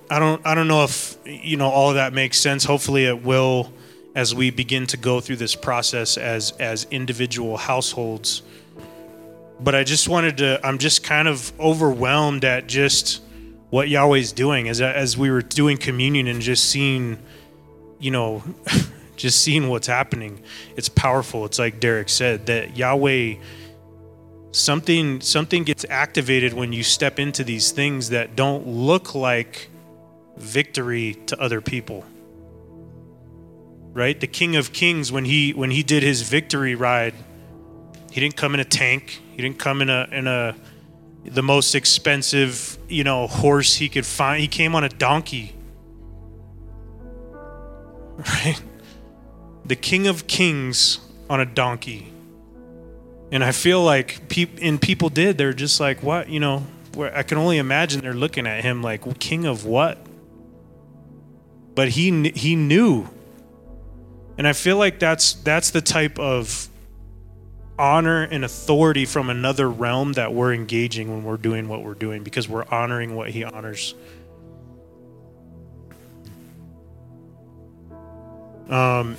I 0.09 0.19
don't 0.19 0.45
I 0.45 0.55
don't 0.55 0.67
know 0.67 0.83
if 0.83 1.17
you 1.25 1.57
know 1.57 1.69
all 1.69 1.89
of 1.89 1.95
that 1.95 2.11
makes 2.11 2.39
sense. 2.39 2.63
Hopefully 2.63 3.05
it 3.05 3.23
will 3.23 3.71
as 4.15 4.33
we 4.33 4.49
begin 4.49 4.87
to 4.87 4.97
go 4.97 5.19
through 5.19 5.35
this 5.37 5.55
process 5.55 6.17
as 6.17 6.51
as 6.53 6.87
individual 6.89 7.57
households. 7.57 8.41
But 9.59 9.75
I 9.75 9.83
just 9.83 10.09
wanted 10.09 10.37
to 10.39 10.59
I'm 10.63 10.79
just 10.79 11.03
kind 11.03 11.27
of 11.27 11.53
overwhelmed 11.59 12.45
at 12.45 12.65
just 12.65 13.21
what 13.75 13.89
Yahweh's 13.89 14.31
doing 14.31 14.69
as 14.69 14.79
as 14.81 15.17
we 15.17 15.29
were 15.29 15.41
doing 15.41 15.77
communion 15.77 16.27
and 16.27 16.41
just 16.41 16.69
seeing, 16.69 17.19
you 17.99 18.09
know, 18.09 18.41
just 19.17 19.41
seeing 19.41 19.67
what's 19.67 19.87
happening. 19.87 20.41
It's 20.77 20.87
powerful. 20.89 21.43
It's 21.43 21.59
like 21.59 21.81
Derek 21.81 22.07
said 22.07 22.45
that 22.45 22.77
Yahweh 22.77 23.35
something 24.53 25.19
something 25.19 25.65
gets 25.65 25.85
activated 25.89 26.53
when 26.53 26.71
you 26.71 26.83
step 26.83 27.19
into 27.19 27.43
these 27.43 27.71
things 27.73 28.11
that 28.11 28.37
don't 28.37 28.65
look 28.65 29.13
like 29.13 29.69
victory 30.37 31.15
to 31.27 31.37
other 31.41 31.59
people. 31.59 32.05
right? 33.93 34.19
The 34.19 34.27
King 34.27 34.55
of 34.55 34.73
Kings 34.73 35.11
when 35.11 35.25
he 35.25 35.53
when 35.53 35.71
he 35.71 35.83
did 35.83 36.03
his 36.03 36.21
victory 36.21 36.75
ride, 36.75 37.15
he 38.11 38.21
didn't 38.21 38.37
come 38.37 38.53
in 38.53 38.61
a 38.61 38.65
tank. 38.65 39.21
He 39.33 39.41
didn't 39.41 39.59
come 39.59 39.81
in 39.81 39.89
a 39.89 40.07
in 40.11 40.27
a 40.27 40.55
the 41.25 41.43
most 41.43 41.75
expensive, 41.75 42.77
you 42.87 43.03
know, 43.03 43.27
horse 43.27 43.75
he 43.75 43.89
could 43.89 44.05
find. 44.05 44.41
He 44.41 44.47
came 44.47 44.75
on 44.75 44.83
a 44.83 44.89
donkey. 44.89 45.53
Right? 48.17 48.61
The 49.65 49.75
King 49.75 50.07
of 50.07 50.25
Kings 50.25 50.99
on 51.29 51.41
a 51.41 51.45
donkey. 51.45 52.13
And 53.29 53.43
I 53.43 53.51
feel 53.51 53.83
like 53.83 54.29
people 54.29 54.57
and 54.61 54.81
people 54.81 55.09
did. 55.09 55.37
They're 55.37 55.51
just 55.51 55.81
like, 55.81 56.01
what? 56.01 56.29
You 56.29 56.39
know, 56.39 56.63
I 56.97 57.23
can 57.23 57.37
only 57.37 57.57
imagine 57.57 58.01
they're 58.01 58.13
looking 58.13 58.47
at 58.47 58.63
him 58.63 58.81
like, 58.81 59.19
king 59.19 59.45
of 59.45 59.65
what? 59.65 59.97
But 61.73 61.89
he 61.89 62.29
he 62.29 62.55
knew. 62.55 63.09
And 64.37 64.47
I 64.47 64.53
feel 64.53 64.77
like 64.77 64.99
that's 64.99 65.33
that's 65.33 65.71
the 65.71 65.81
type 65.81 66.19
of 66.19 66.69
honor 67.77 68.23
and 68.23 68.45
authority 68.45 69.05
from 69.05 69.29
another 69.29 69.69
realm 69.69 70.13
that 70.13 70.33
we're 70.33 70.53
engaging 70.53 71.09
when 71.09 71.23
we're 71.23 71.37
doing 71.37 71.67
what 71.67 71.83
we're 71.83 71.93
doing 71.93 72.23
because 72.23 72.47
we're 72.47 72.65
honoring 72.65 73.15
what 73.15 73.29
he 73.29 73.43
honors. 73.43 73.93
Um, 78.69 79.17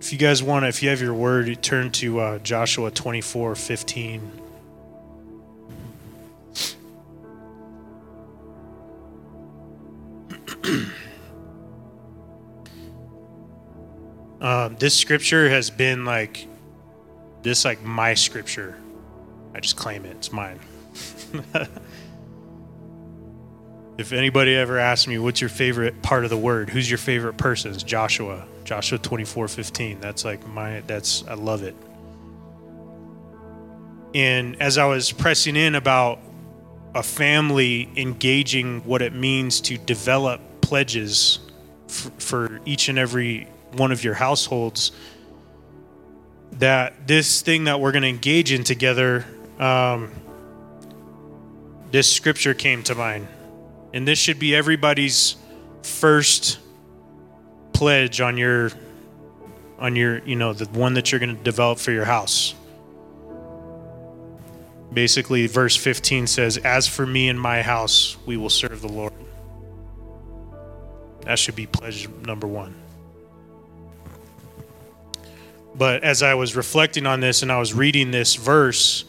if 0.00 0.12
you 0.12 0.18
guys 0.18 0.42
want 0.42 0.64
to, 0.64 0.68
if 0.68 0.82
you 0.82 0.90
have 0.90 1.00
your 1.00 1.14
word, 1.14 1.62
turn 1.62 1.90
to 1.92 2.20
uh, 2.20 2.38
Joshua 2.40 2.90
24 2.90 3.54
15. 3.54 4.30
um, 14.40 14.76
this 14.76 14.94
scripture 14.94 15.48
has 15.48 15.70
been 15.70 16.04
like 16.04 16.48
this 17.44 17.64
like 17.64 17.80
my 17.84 18.14
scripture. 18.14 18.76
I 19.54 19.60
just 19.60 19.76
claim 19.76 20.04
it. 20.04 20.16
It's 20.16 20.32
mine. 20.32 20.58
If 23.96 24.12
anybody 24.12 24.56
ever 24.56 24.78
asks 24.78 25.06
me 25.06 25.18
what's 25.18 25.40
your 25.40 25.50
favorite 25.50 26.02
part 26.02 26.24
of 26.24 26.30
the 26.30 26.36
word? 26.36 26.68
Who's 26.68 26.90
your 26.90 26.98
favorite 26.98 27.36
person? 27.36 27.72
It's 27.72 27.82
joshua. 27.82 28.44
Joshua 28.64 28.98
24 28.98 29.46
15 29.46 30.00
that's 30.00 30.24
like 30.24 30.46
my 30.48 30.80
that's 30.86 31.22
i 31.28 31.34
love 31.34 31.62
it. 31.62 31.76
And 34.14 34.60
as 34.60 34.78
i 34.78 34.84
was 34.86 35.12
pressing 35.12 35.54
in 35.54 35.74
about 35.76 36.18
a 36.94 37.02
family 37.02 37.88
engaging 37.96 38.80
what 38.84 39.02
it 39.02 39.12
means 39.12 39.60
to 39.62 39.78
develop 39.78 40.40
pledges 40.60 41.38
for, 41.86 42.10
for 42.18 42.60
each 42.64 42.88
and 42.88 42.98
every 42.98 43.46
one 43.72 43.92
of 43.92 44.02
your 44.02 44.14
households 44.14 44.92
that 46.58 47.06
this 47.06 47.42
thing 47.42 47.64
that 47.64 47.80
we're 47.80 47.92
going 47.92 48.02
to 48.02 48.08
engage 48.08 48.52
in 48.52 48.64
together 48.64 49.24
um, 49.58 50.10
this 51.90 52.10
scripture 52.10 52.54
came 52.54 52.82
to 52.84 52.94
mind. 52.94 53.28
And 53.92 54.06
this 54.06 54.18
should 54.18 54.40
be 54.40 54.54
everybody's 54.54 55.36
first 55.82 56.58
pledge 57.72 58.20
on 58.20 58.36
your 58.36 58.72
on 59.78 59.94
your 59.96 60.18
you 60.24 60.36
know 60.36 60.52
the 60.52 60.64
one 60.76 60.94
that 60.94 61.12
you're 61.12 61.18
going 61.18 61.36
to 61.36 61.42
develop 61.42 61.78
for 61.78 61.92
your 61.92 62.04
house. 62.04 62.54
Basically 64.92 65.46
verse 65.46 65.76
15 65.76 66.26
says 66.26 66.56
as 66.58 66.88
for 66.88 67.06
me 67.06 67.28
and 67.28 67.40
my 67.40 67.62
house 67.62 68.16
we 68.26 68.36
will 68.36 68.50
serve 68.50 68.80
the 68.80 68.88
lord. 68.88 69.12
That 71.22 71.38
should 71.38 71.56
be 71.56 71.66
pledge 71.66 72.08
number 72.08 72.46
one 72.46 72.74
but 75.76 76.04
as 76.04 76.22
I 76.22 76.34
was 76.34 76.54
reflecting 76.56 77.06
on 77.06 77.20
this 77.20 77.42
and 77.42 77.50
I 77.50 77.58
was 77.58 77.74
reading 77.74 78.10
this 78.10 78.36
verse, 78.36 79.04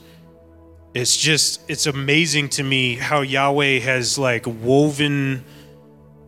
it's 0.94 1.16
just 1.16 1.62
it's 1.70 1.86
amazing 1.86 2.50
to 2.50 2.64
me 2.64 2.96
how 2.96 3.22
Yahweh 3.22 3.80
has 3.80 4.18
like 4.18 4.46
woven 4.48 5.44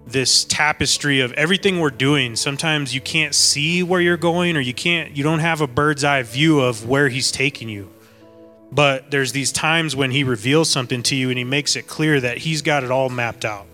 this 0.06 0.46
tapestry 0.46 1.22
of 1.22 1.34
everything 1.34 1.80
we're 1.80 1.90
doing. 1.90 2.36
Sometimes 2.36 2.94
you 2.94 3.02
can't 3.02 3.34
see 3.34 3.84
where 3.84 4.00
you're 4.00 4.18
going 4.18 4.56
or 4.56 4.60
you 4.60 4.74
can't 4.74 5.16
you 5.16 5.24
don't 5.24 5.40
have 5.40 5.62
a 5.62 5.68
bird's 5.68 6.04
eye 6.04 6.24
view 6.24 6.60
of 6.60 6.88
where 6.88 7.10
he's 7.10 7.32
taking 7.32 7.70
you. 7.70 7.92
But 8.72 9.10
there's 9.12 9.32
these 9.32 9.52
times 9.52 9.96
when 9.96 10.12
he 10.12 10.24
reveals 10.24 10.70
something 10.70 11.02
to 11.04 11.16
you 11.16 11.30
and 11.30 11.38
he 11.38 11.46
makes 11.46 11.76
it 11.76 11.88
clear 11.88 12.20
that 12.20 12.38
he's 12.38 12.62
got 12.62 12.84
it 12.84 12.92
all 12.92 13.10
mapped 13.10 13.46
out. 13.46 13.66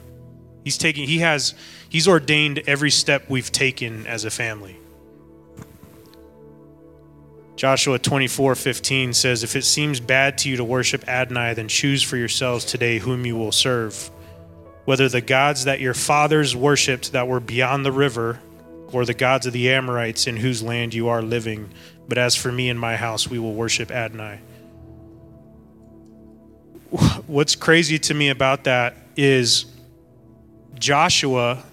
He's 0.63 0.77
taking 0.77 1.07
he 1.07 1.19
has 1.19 1.55
he's 1.89 2.07
ordained 2.07 2.61
every 2.67 2.91
step 2.91 3.29
we've 3.29 3.51
taken 3.51 4.07
as 4.07 4.25
a 4.25 4.29
family. 4.31 4.77
Joshua 7.55 7.99
24, 7.99 8.55
15 8.55 9.13
says, 9.13 9.43
If 9.43 9.55
it 9.55 9.63
seems 9.63 9.99
bad 9.99 10.37
to 10.39 10.49
you 10.49 10.57
to 10.57 10.63
worship 10.63 11.07
Adonai, 11.07 11.53
then 11.53 11.67
choose 11.67 12.01
for 12.01 12.17
yourselves 12.17 12.65
today 12.65 12.99
whom 12.99 13.25
you 13.25 13.35
will 13.35 13.51
serve. 13.51 14.09
Whether 14.85 15.07
the 15.07 15.21
gods 15.21 15.65
that 15.65 15.79
your 15.79 15.93
fathers 15.93 16.55
worshipped 16.55 17.11
that 17.13 17.27
were 17.27 17.39
beyond 17.39 17.85
the 17.85 17.91
river, 17.91 18.39
or 18.93 19.05
the 19.05 19.13
gods 19.13 19.45
of 19.45 19.53
the 19.53 19.71
Amorites 19.71 20.27
in 20.27 20.37
whose 20.37 20.61
land 20.61 20.93
you 20.93 21.09
are 21.09 21.21
living. 21.21 21.69
But 22.07 22.17
as 22.17 22.35
for 22.35 22.51
me 22.51 22.69
and 22.69 22.79
my 22.79 22.95
house, 22.95 23.27
we 23.27 23.39
will 23.39 23.53
worship 23.53 23.91
Adonai. 23.91 24.39
What's 27.27 27.55
crazy 27.55 27.97
to 27.99 28.13
me 28.13 28.29
about 28.29 28.65
that 28.65 28.95
is 29.17 29.65
Joshua 30.77 31.63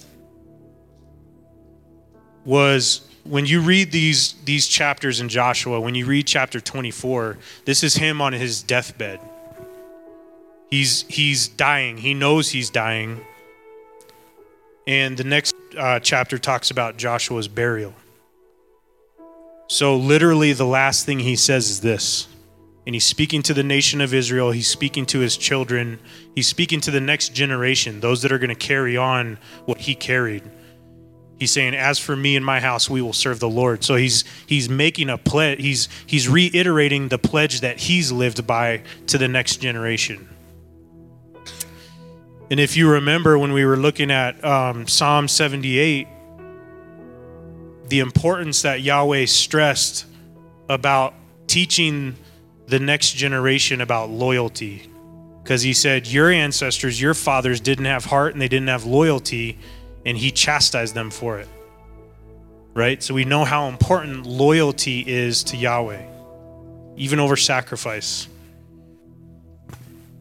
was 2.44 3.06
when 3.24 3.46
you 3.46 3.60
read 3.60 3.92
these 3.92 4.34
these 4.44 4.66
chapters 4.66 5.20
in 5.20 5.28
Joshua, 5.28 5.80
when 5.80 5.94
you 5.94 6.06
read 6.06 6.26
chapter 6.26 6.60
24, 6.60 7.38
this 7.64 7.82
is 7.82 7.94
him 7.96 8.20
on 8.20 8.32
his 8.32 8.62
deathbed. 8.62 9.20
He's 10.70 11.02
he's 11.08 11.48
dying. 11.48 11.98
He 11.98 12.14
knows 12.14 12.50
he's 12.50 12.70
dying. 12.70 13.20
And 14.86 15.16
the 15.16 15.24
next 15.24 15.54
uh, 15.76 16.00
chapter 16.00 16.38
talks 16.38 16.70
about 16.70 16.96
Joshua's 16.96 17.48
burial. 17.48 17.94
So 19.68 19.96
literally, 19.96 20.52
the 20.52 20.66
last 20.66 21.06
thing 21.06 21.20
he 21.20 21.36
says 21.36 21.70
is 21.70 21.80
this. 21.80 22.26
And 22.86 22.94
he's 22.94 23.04
speaking 23.04 23.42
to 23.42 23.54
the 23.54 23.62
nation 23.62 24.00
of 24.00 24.12
Israel. 24.14 24.50
He's 24.50 24.68
speaking 24.68 25.06
to 25.06 25.20
his 25.20 25.36
children. 25.36 26.00
He's 26.34 26.48
speaking 26.48 26.80
to 26.80 26.90
the 26.90 27.00
next 27.00 27.34
generation, 27.34 28.00
those 28.00 28.22
that 28.22 28.32
are 28.32 28.38
going 28.38 28.48
to 28.48 28.56
carry 28.56 28.96
on 28.96 29.38
what 29.66 29.78
he 29.78 29.94
carried. 29.94 30.42
He's 31.40 31.50
saying, 31.50 31.74
"As 31.74 31.98
for 31.98 32.14
me 32.14 32.36
and 32.36 32.44
my 32.44 32.60
house, 32.60 32.88
we 32.88 33.00
will 33.00 33.14
serve 33.14 33.40
the 33.40 33.48
Lord." 33.48 33.82
So 33.82 33.96
he's 33.96 34.24
he's 34.46 34.68
making 34.68 35.08
a 35.08 35.18
pledge. 35.18 35.58
He's 35.60 35.88
he's 36.06 36.28
reiterating 36.28 37.08
the 37.08 37.18
pledge 37.18 37.62
that 37.62 37.80
he's 37.80 38.12
lived 38.12 38.46
by 38.46 38.82
to 39.06 39.16
the 39.16 39.26
next 39.26 39.56
generation. 39.56 40.28
And 42.50 42.60
if 42.60 42.76
you 42.76 42.90
remember 42.90 43.38
when 43.38 43.52
we 43.52 43.64
were 43.64 43.76
looking 43.76 44.10
at 44.10 44.44
um, 44.44 44.86
Psalm 44.86 45.28
78, 45.28 46.08
the 47.88 48.00
importance 48.00 48.62
that 48.62 48.82
Yahweh 48.82 49.24
stressed 49.26 50.04
about 50.68 51.14
teaching 51.46 52.16
the 52.66 52.78
next 52.78 53.12
generation 53.12 53.80
about 53.80 54.10
loyalty. 54.10 54.90
Because 55.42 55.62
he 55.62 55.72
said, 55.72 56.06
Your 56.06 56.30
ancestors, 56.30 57.00
your 57.00 57.14
fathers 57.14 57.60
didn't 57.60 57.86
have 57.86 58.04
heart 58.04 58.34
and 58.34 58.42
they 58.42 58.48
didn't 58.48 58.68
have 58.68 58.84
loyalty 58.84 59.58
and 60.04 60.16
he 60.16 60.30
chastised 60.30 60.94
them 60.94 61.10
for 61.10 61.38
it. 61.38 61.48
Right? 62.74 63.02
So 63.02 63.14
we 63.14 63.24
know 63.24 63.44
how 63.44 63.68
important 63.68 64.26
loyalty 64.26 65.04
is 65.06 65.44
to 65.44 65.56
Yahweh, 65.56 66.02
even 66.96 67.18
over 67.18 67.36
sacrifice. 67.36 68.28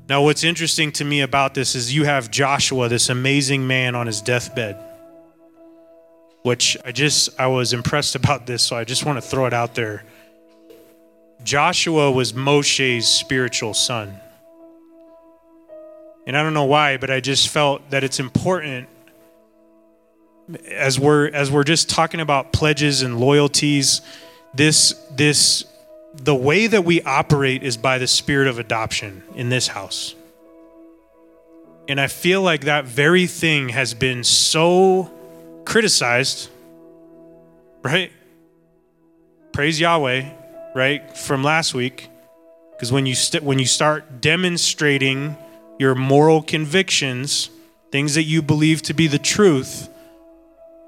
Now, 0.10 0.24
what's 0.24 0.44
interesting 0.44 0.92
to 0.94 1.06
me 1.06 1.22
about 1.22 1.54
this 1.54 1.76
is 1.76 1.94
you 1.94 2.06
have 2.06 2.32
Joshua, 2.32 2.90
this 2.90 3.10
amazing 3.10 3.68
man 3.68 3.94
on 3.94 4.08
his 4.08 4.22
deathbed, 4.22 4.76
which 6.42 6.76
I 6.84 6.92
just, 6.92 7.40
I 7.40 7.46
was 7.46 7.74
impressed 7.74 8.16
about 8.16 8.48
this, 8.48 8.64
so 8.64 8.76
I 8.76 8.86
just 8.86 9.06
want 9.06 9.18
to 9.18 9.22
throw 9.22 9.46
it 9.46 9.54
out 9.54 9.76
there. 9.76 10.04
Joshua 11.44 12.12
was 12.12 12.34
Moshe's 12.34 13.08
spiritual 13.08 13.76
son. 13.76 14.20
And 16.26 16.36
I 16.36 16.42
don't 16.42 16.56
know 16.56 16.66
why, 16.66 16.98
but 16.98 17.12
I 17.12 17.20
just 17.20 17.50
felt 17.50 17.88
that 17.92 18.04
it's 18.04 18.20
important 18.20 18.90
as 20.68 21.00
we're 21.00 21.30
as 21.30 21.52
we're 21.52 21.64
just 21.64 21.90
talking 21.90 22.20
about 22.20 22.52
pledges 22.52 23.02
and 23.02 23.20
loyalties 23.20 24.02
this 24.54 24.94
this 25.12 25.66
the 26.14 26.36
way 26.36 26.66
that 26.68 26.84
we 26.84 27.02
operate 27.04 27.64
is 27.64 27.78
by 27.78 27.98
the 27.98 28.08
spirit 28.08 28.48
of 28.48 28.58
adoption 28.58 29.24
in 29.36 29.50
this 29.50 29.68
house. 29.68 30.16
And 31.88 32.00
i 32.00 32.08
feel 32.08 32.42
like 32.42 32.66
that 32.66 32.86
very 32.86 33.28
thing 33.28 33.70
has 33.70 33.94
been 33.94 34.24
so 34.24 35.12
criticized 35.66 36.50
right? 37.84 38.12
Praise 39.52 39.80
yahweh 39.80 40.30
right 40.76 41.18
from 41.18 41.44
last 41.44 41.74
week. 41.74 42.10
Because 42.72 42.92
when 42.92 43.06
you 43.06 43.16
st- 43.16 43.44
when 43.44 43.60
you 43.60 43.66
start 43.66 44.22
demonstrating 44.22 45.38
your 45.78 45.96
moral 45.96 46.42
convictions 46.42 47.50
things 47.92 48.16
that 48.16 48.24
you 48.24 48.42
believe 48.42 48.82
to 48.84 48.94
be 48.94 49.08
the 49.08 49.18
truth 49.18 49.90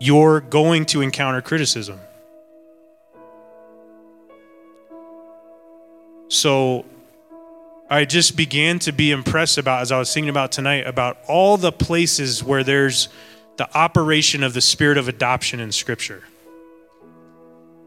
you're 0.01 0.41
going 0.41 0.83
to 0.83 1.01
encounter 1.01 1.43
criticism. 1.43 1.99
So 6.27 6.85
I 7.87 8.05
just 8.05 8.35
began 8.35 8.79
to 8.79 8.91
be 8.93 9.11
impressed 9.11 9.59
about, 9.59 9.83
as 9.83 9.91
I 9.91 9.99
was 9.99 10.11
thinking 10.11 10.31
about 10.31 10.51
tonight, 10.51 10.87
about 10.87 11.19
all 11.27 11.55
the 11.55 11.71
places 11.71 12.43
where 12.43 12.63
there's 12.63 13.09
the 13.57 13.77
operation 13.77 14.41
of 14.41 14.55
the 14.55 14.61
spirit 14.61 14.97
of 14.97 15.07
adoption 15.07 15.59
in 15.59 15.71
Scripture 15.71 16.23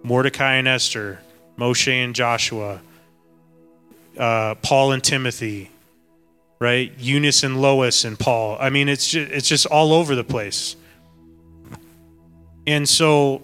Mordecai 0.05 0.55
and 0.55 0.69
Esther, 0.69 1.19
Moshe 1.59 1.93
and 1.93 2.15
Joshua, 2.15 2.81
uh, 4.17 4.55
Paul 4.63 4.93
and 4.93 5.03
Timothy, 5.03 5.69
right? 6.61 6.93
Eunice 6.97 7.43
and 7.43 7.61
Lois 7.61 8.05
and 8.05 8.17
Paul. 8.17 8.57
I 8.61 8.71
mean, 8.71 8.89
it's 8.89 9.09
just, 9.11 9.33
it's 9.33 9.49
just 9.49 9.67
all 9.67 9.93
over 9.93 10.15
the 10.15 10.23
place. 10.23 10.77
And 12.67 12.89
so 12.89 13.43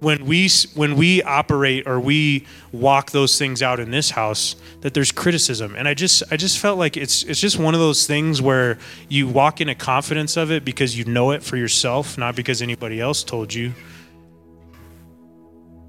when 0.00 0.26
we 0.26 0.48
when 0.74 0.96
we 0.96 1.22
operate 1.22 1.86
or 1.86 1.98
we 1.98 2.46
walk 2.72 3.10
those 3.10 3.38
things 3.38 3.62
out 3.62 3.80
in 3.80 3.90
this 3.90 4.10
house 4.10 4.54
that 4.82 4.92
there's 4.92 5.10
criticism. 5.10 5.74
And 5.76 5.88
i 5.88 5.94
just 5.94 6.22
i 6.30 6.36
just 6.36 6.58
felt 6.58 6.78
like 6.78 6.96
it's 6.96 7.22
it's 7.24 7.40
just 7.40 7.58
one 7.58 7.74
of 7.74 7.80
those 7.80 8.06
things 8.06 8.42
where 8.42 8.78
you 9.08 9.26
walk 9.26 9.60
in 9.60 9.68
a 9.68 9.74
confidence 9.74 10.36
of 10.36 10.52
it 10.52 10.64
because 10.64 10.96
you 10.96 11.06
know 11.06 11.30
it 11.30 11.42
for 11.42 11.56
yourself 11.56 12.18
not 12.18 12.36
because 12.36 12.60
anybody 12.62 13.00
else 13.00 13.24
told 13.24 13.52
you. 13.52 13.72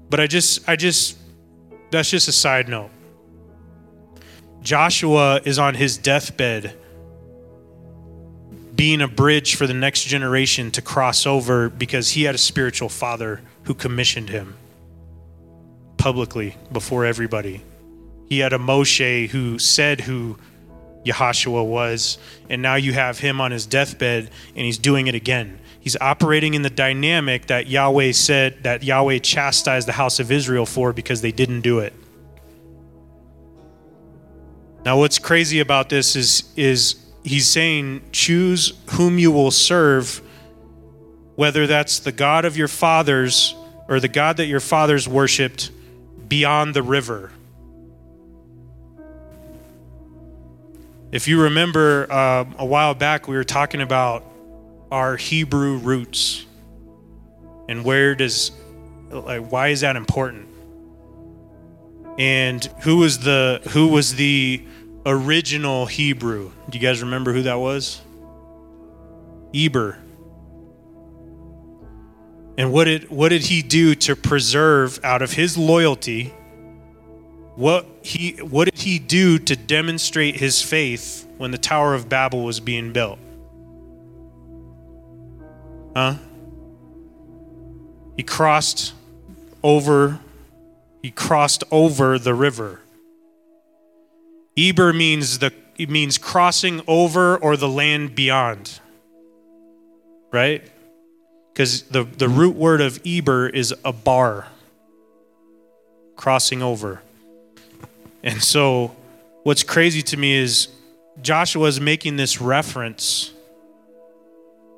But 0.08 0.20
i 0.20 0.26
just 0.26 0.66
i 0.68 0.76
just 0.76 1.18
that's 1.90 2.10
just 2.10 2.26
a 2.26 2.32
side 2.32 2.68
note. 2.68 2.90
Joshua 4.62 5.40
is 5.44 5.58
on 5.58 5.74
his 5.74 5.96
deathbed 5.96 6.76
being 8.76 9.00
a 9.00 9.08
bridge 9.08 9.56
for 9.56 9.66
the 9.66 9.74
next 9.74 10.04
generation 10.04 10.70
to 10.72 10.82
cross 10.82 11.26
over 11.26 11.68
because 11.70 12.10
he 12.10 12.24
had 12.24 12.34
a 12.34 12.38
spiritual 12.38 12.88
father 12.88 13.40
who 13.64 13.74
commissioned 13.74 14.28
him 14.28 14.54
publicly 15.96 16.56
before 16.70 17.06
everybody. 17.06 17.62
He 18.28 18.40
had 18.40 18.52
a 18.52 18.58
Moshe 18.58 19.28
who 19.30 19.58
said 19.58 20.02
who 20.02 20.36
Yahshua 21.04 21.64
was, 21.64 22.18
and 22.50 22.60
now 22.60 22.74
you 22.74 22.92
have 22.92 23.18
him 23.18 23.40
on 23.40 23.50
his 23.50 23.66
deathbed 23.66 24.30
and 24.54 24.64
he's 24.64 24.78
doing 24.78 25.06
it 25.06 25.14
again. 25.14 25.58
He's 25.80 25.96
operating 26.00 26.54
in 26.54 26.62
the 26.62 26.70
dynamic 26.70 27.46
that 27.46 27.68
Yahweh 27.68 28.12
said 28.12 28.64
that 28.64 28.82
Yahweh 28.82 29.18
chastised 29.18 29.86
the 29.86 29.92
house 29.92 30.18
of 30.18 30.32
Israel 30.32 30.66
for 30.66 30.92
because 30.92 31.22
they 31.22 31.32
didn't 31.32 31.60
do 31.60 31.78
it. 31.78 31.94
Now 34.84 34.98
what's 34.98 35.18
crazy 35.18 35.60
about 35.60 35.88
this 35.88 36.14
is 36.14 36.52
is 36.56 37.05
he's 37.26 37.48
saying 37.48 38.00
choose 38.12 38.72
whom 38.92 39.18
you 39.18 39.32
will 39.32 39.50
serve 39.50 40.22
whether 41.34 41.66
that's 41.66 41.98
the 41.98 42.12
God 42.12 42.44
of 42.44 42.56
your 42.56 42.68
fathers 42.68 43.54
or 43.88 43.98
the 43.98 44.08
God 44.08 44.36
that 44.36 44.46
your 44.46 44.60
fathers 44.60 45.08
worshiped 45.08 45.70
beyond 46.28 46.72
the 46.72 46.82
river. 46.82 47.32
If 51.10 51.26
you 51.26 51.42
remember 51.42 52.10
uh, 52.10 52.44
a 52.58 52.64
while 52.64 52.94
back, 52.94 53.26
we 53.26 53.34
were 53.34 53.44
talking 53.44 53.80
about 53.80 54.24
our 54.90 55.16
Hebrew 55.16 55.78
roots 55.78 56.46
and 57.68 57.84
where 57.84 58.14
does, 58.14 58.52
like, 59.10 59.50
why 59.50 59.68
is 59.68 59.80
that 59.80 59.96
important? 59.96 60.46
And 62.18 62.64
who 62.82 62.98
was 62.98 63.18
the 63.18 63.60
who 63.70 63.88
was 63.88 64.14
the 64.14 64.64
original 65.06 65.86
Hebrew? 65.86 66.52
Do 66.68 66.78
you 66.78 66.86
guys 66.86 67.00
remember 67.00 67.32
who 67.32 67.42
that 67.42 67.58
was? 67.58 68.02
Eber. 69.54 69.98
And 72.58 72.72
what 72.72 72.84
did, 72.84 73.08
what 73.10 73.30
did 73.30 73.42
he 73.42 73.62
do 73.62 73.94
to 73.94 74.16
preserve 74.16 74.98
out 75.02 75.22
of 75.22 75.32
his 75.32 75.56
loyalty? 75.56 76.34
What, 77.54 77.86
he, 78.02 78.32
what 78.42 78.66
did 78.66 78.78
he 78.78 78.98
do 78.98 79.38
to 79.38 79.56
demonstrate 79.56 80.36
his 80.36 80.60
faith 80.60 81.26
when 81.38 81.50
the 81.52 81.58
Tower 81.58 81.94
of 81.94 82.08
Babel 82.08 82.44
was 82.44 82.60
being 82.60 82.92
built? 82.92 83.18
Huh? 85.94 86.16
He 88.16 88.22
crossed 88.22 88.92
over 89.62 90.20
he 91.06 91.12
crossed 91.12 91.62
over 91.70 92.18
the 92.18 92.34
river. 92.34 92.80
Eber 94.56 94.92
means 94.92 95.38
the 95.38 95.52
it 95.78 95.90
means 95.90 96.16
crossing 96.16 96.80
over 96.88 97.36
or 97.36 97.56
the 97.56 97.68
land 97.68 98.14
beyond. 98.14 98.80
Right? 100.32 100.70
because 101.56 101.84
the, 101.84 102.04
the 102.04 102.28
root 102.28 102.54
word 102.54 102.82
of 102.82 103.00
Eber 103.06 103.48
is 103.48 103.74
abar, 103.82 104.44
crossing 106.14 106.60
over. 106.60 107.00
And 108.22 108.42
so, 108.42 108.94
what's 109.42 109.62
crazy 109.62 110.02
to 110.02 110.18
me 110.18 110.34
is 110.34 110.68
Joshua 111.22 111.66
is 111.68 111.80
making 111.80 112.18
this 112.18 112.42
reference 112.42 113.32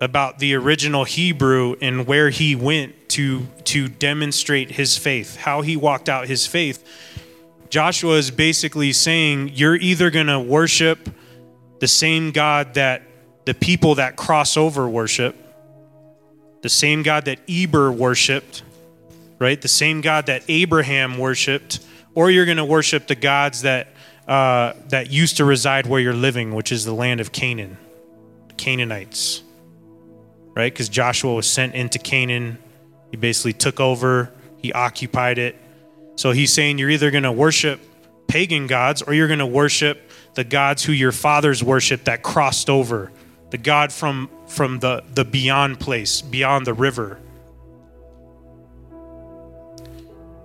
about 0.01 0.39
the 0.39 0.55
original 0.55 1.03
Hebrew 1.03 1.75
and 1.81 2.07
where 2.07 2.31
he 2.31 2.55
went 2.55 3.09
to, 3.09 3.49
to 3.65 3.89
demonstrate 3.89 4.71
his 4.71 4.97
faith, 4.97 5.35
how 5.35 5.63
he 5.63 5.77
walked 5.77 6.09
out 6.09 6.29
his 6.29 6.47
faith. 6.47 6.85
Joshua 7.71 8.17
is 8.17 8.31
basically 8.31 8.93
saying, 8.93 9.53
You're 9.55 9.77
either 9.77 10.11
going 10.11 10.27
to 10.27 10.41
worship 10.41 11.11
the 11.81 11.89
same 11.89 12.31
God 12.33 12.75
that 12.75 13.03
the 13.45 13.55
people 13.55 13.97
that 13.97 14.17
cross 14.17 14.57
over 14.57 14.89
worship 14.89 15.37
the 16.63 16.69
same 16.69 17.03
God 17.03 17.27
that 17.27 17.39
Eber 17.49 17.93
worshiped, 17.93 18.63
right? 19.39 19.61
The 19.61 19.69
same 19.69 20.01
God 20.01 20.27
that 20.27 20.43
Abraham 20.49 21.19
worshiped, 21.19 21.81
or 22.15 22.31
you're 22.31 22.47
going 22.47 22.57
to 22.57 22.65
worship 22.65 23.07
the 23.07 23.15
gods 23.15 23.63
that 23.63 23.89
uh, 24.27 24.75
that 24.89 25.11
used 25.11 25.39
to 25.39 25.45
reside 25.45 25.87
where 25.87 26.01
you're 26.01 26.13
living, 26.13 26.55
which 26.55 26.71
is 26.71 26.85
the 26.85 26.93
land 26.93 27.21
of 27.21 27.33
Canaan, 27.33 27.79
Canaanites, 28.59 29.43
right? 30.55 30.71
Because 30.71 30.91
Joshua 30.91 31.35
was 31.35 31.51
sent 31.51 31.75
into 31.75 31.99
Canaan, 31.99 32.59
he 33.11 33.17
basically 33.17 33.55
took 33.55 33.81
over, 33.81 34.31
he 34.59 34.73
occupied 34.73 35.39
it. 35.39 35.57
So 36.19 36.33
he's 36.33 36.53
saying 36.53 36.79
you're 36.79 36.91
either 36.91 37.13
going 37.13 37.23
to 37.23 37.31
worship 37.31 37.81
pagan 38.27 38.67
gods 38.67 39.03
or 39.03 39.15
you're 39.15 39.29
going 39.29 39.39
to 39.39 39.47
worship 39.47 40.11
the 40.35 40.43
gods 40.43 40.83
who 40.83 40.91
your 40.91 41.13
fathers 41.13 41.63
worshiped 41.63 42.07
that 42.07 42.25
crossed 42.25 42.69
over 42.69 43.13
the 43.51 43.57
God 43.57 43.93
from, 43.93 44.29
from 44.49 44.81
the, 44.81 45.05
the 45.15 45.25
beyond 45.25 45.79
place, 45.79 46.21
beyond 46.21 46.67
the 46.67 46.75
river. 46.75 47.21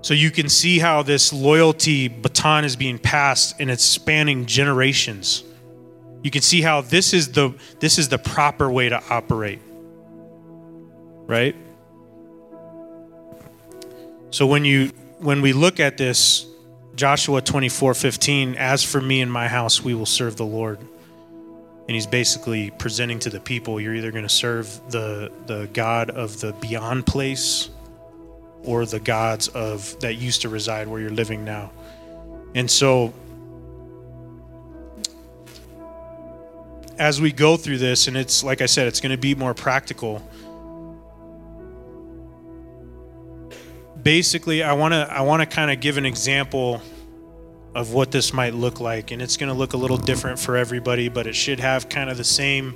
So 0.03 0.13
you 0.13 0.29
can 0.29 0.47
see 0.47 0.77
how 0.77 1.01
this 1.01 1.33
loyalty 1.33 2.07
baton 2.07 2.65
is 2.65 2.75
being 2.75 2.99
passed 2.99 3.55
and 3.59 3.71
it's 3.71 3.83
spanning 3.83 4.45
generations. 4.45 5.43
You 6.21 6.29
can 6.29 6.43
see 6.43 6.61
how 6.61 6.81
this 6.81 7.13
is 7.13 7.31
the 7.31 7.55
this 7.79 7.97
is 7.97 8.09
the 8.09 8.19
proper 8.19 8.71
way 8.71 8.89
to 8.89 9.01
operate. 9.09 9.59
Right? 11.25 11.55
So 14.29 14.45
when 14.45 14.65
you 14.65 14.91
when 15.23 15.41
we 15.41 15.53
look 15.53 15.79
at 15.79 15.97
this 15.97 16.45
Joshua 16.95 17.41
24:15 17.41 18.55
as 18.55 18.83
for 18.83 18.99
me 18.99 19.21
and 19.21 19.31
my 19.31 19.47
house 19.47 19.81
we 19.81 19.93
will 19.93 20.05
serve 20.05 20.35
the 20.35 20.45
Lord. 20.45 20.79
And 20.79 21.95
he's 21.95 22.07
basically 22.07 22.71
presenting 22.71 23.19
to 23.19 23.29
the 23.29 23.39
people 23.39 23.79
you're 23.79 23.95
either 23.95 24.11
going 24.11 24.23
to 24.23 24.29
serve 24.29 24.67
the 24.89 25.31
the 25.47 25.69
god 25.73 26.09
of 26.09 26.39
the 26.41 26.53
beyond 26.53 27.05
place 27.05 27.69
or 28.63 28.85
the 28.85 28.99
gods 28.99 29.47
of 29.49 29.97
that 30.01 30.15
used 30.15 30.41
to 30.41 30.49
reside 30.49 30.87
where 30.87 30.99
you're 30.99 31.09
living 31.09 31.43
now. 31.45 31.71
And 32.53 32.69
so 32.69 33.13
as 36.99 37.19
we 37.19 37.31
go 37.31 37.57
through 37.57 37.79
this 37.79 38.07
and 38.07 38.15
it's 38.15 38.43
like 38.43 38.61
i 38.61 38.67
said 38.67 38.85
it's 38.87 39.01
going 39.01 39.11
to 39.11 39.17
be 39.17 39.33
more 39.33 39.55
practical 39.55 40.21
basically 44.03 44.61
i 44.61 44.73
want 44.73 44.93
to 44.93 45.07
i 45.11 45.21
want 45.21 45.41
to 45.41 45.45
kind 45.45 45.71
of 45.71 45.79
give 45.79 45.97
an 45.97 46.05
example 46.05 46.81
of 47.75 47.93
what 47.93 48.11
this 48.11 48.33
might 48.33 48.53
look 48.53 48.79
like. 48.79 49.11
And 49.11 49.21
it's 49.21 49.37
going 49.37 49.51
to 49.51 49.57
look 49.57 49.73
a 49.73 49.77
little 49.77 49.97
different 49.97 50.39
for 50.39 50.55
everybody, 50.55 51.09
but 51.09 51.27
it 51.27 51.35
should 51.35 51.59
have 51.59 51.89
kind 51.89 52.09
of 52.09 52.17
the 52.17 52.23
same 52.23 52.75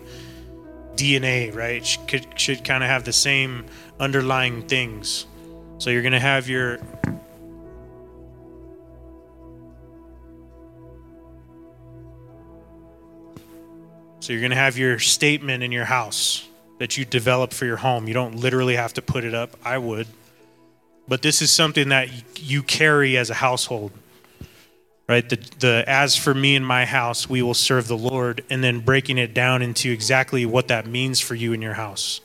DNA, 0.96 1.56
right? 1.56 1.86
Should, 1.86 2.40
should 2.40 2.64
kind 2.64 2.84
of 2.84 2.90
have 2.90 3.04
the 3.04 3.14
same 3.14 3.66
underlying 4.00 4.68
things. 4.68 5.28
So 5.78 5.90
you're 5.92 6.02
going 6.02 6.14
to 6.14 6.20
have 6.20 6.50
your. 6.50 6.80
So 14.20 14.34
you're 14.34 14.42
going 14.42 14.52
to 14.52 14.58
have 14.58 14.78
your 14.78 15.00
statement 15.00 15.64
in 15.64 15.72
your 15.72 15.86
house 15.86 16.46
that 16.80 16.98
you 16.98 17.06
develop 17.06 17.54
for 17.54 17.66
your 17.66 17.78
home. 17.78 18.08
You 18.08 18.14
don't 18.14 18.36
literally 18.36 18.76
have 18.76 18.94
to 18.96 19.02
put 19.02 19.24
it 19.24 19.34
up. 19.34 19.56
I 19.64 19.78
would. 19.78 20.08
But 21.08 21.22
this 21.22 21.42
is 21.42 21.52
something 21.52 21.90
that 21.90 22.10
you 22.42 22.64
carry 22.64 23.18
as 23.18 23.30
a 23.30 23.36
household 23.36 23.92
right 25.10 25.30
the, 25.30 25.38
the 25.60 25.84
as 25.88 26.18
for 26.18 26.34
me 26.34 26.56
and 26.58 26.68
my 26.68 26.84
house 26.84 27.30
we 27.30 27.42
will 27.42 27.54
serve 27.54 27.88
the 27.88 27.98
lord 27.98 28.44
and 28.50 28.62
then 28.62 28.82
breaking 28.82 29.18
it 29.18 29.34
down 29.34 29.62
into 29.62 29.90
exactly 29.90 30.46
what 30.46 30.68
that 30.68 30.86
means 30.86 31.22
for 31.22 31.34
you 31.34 31.54
in 31.54 31.62
your 31.62 31.76
house 31.76 32.20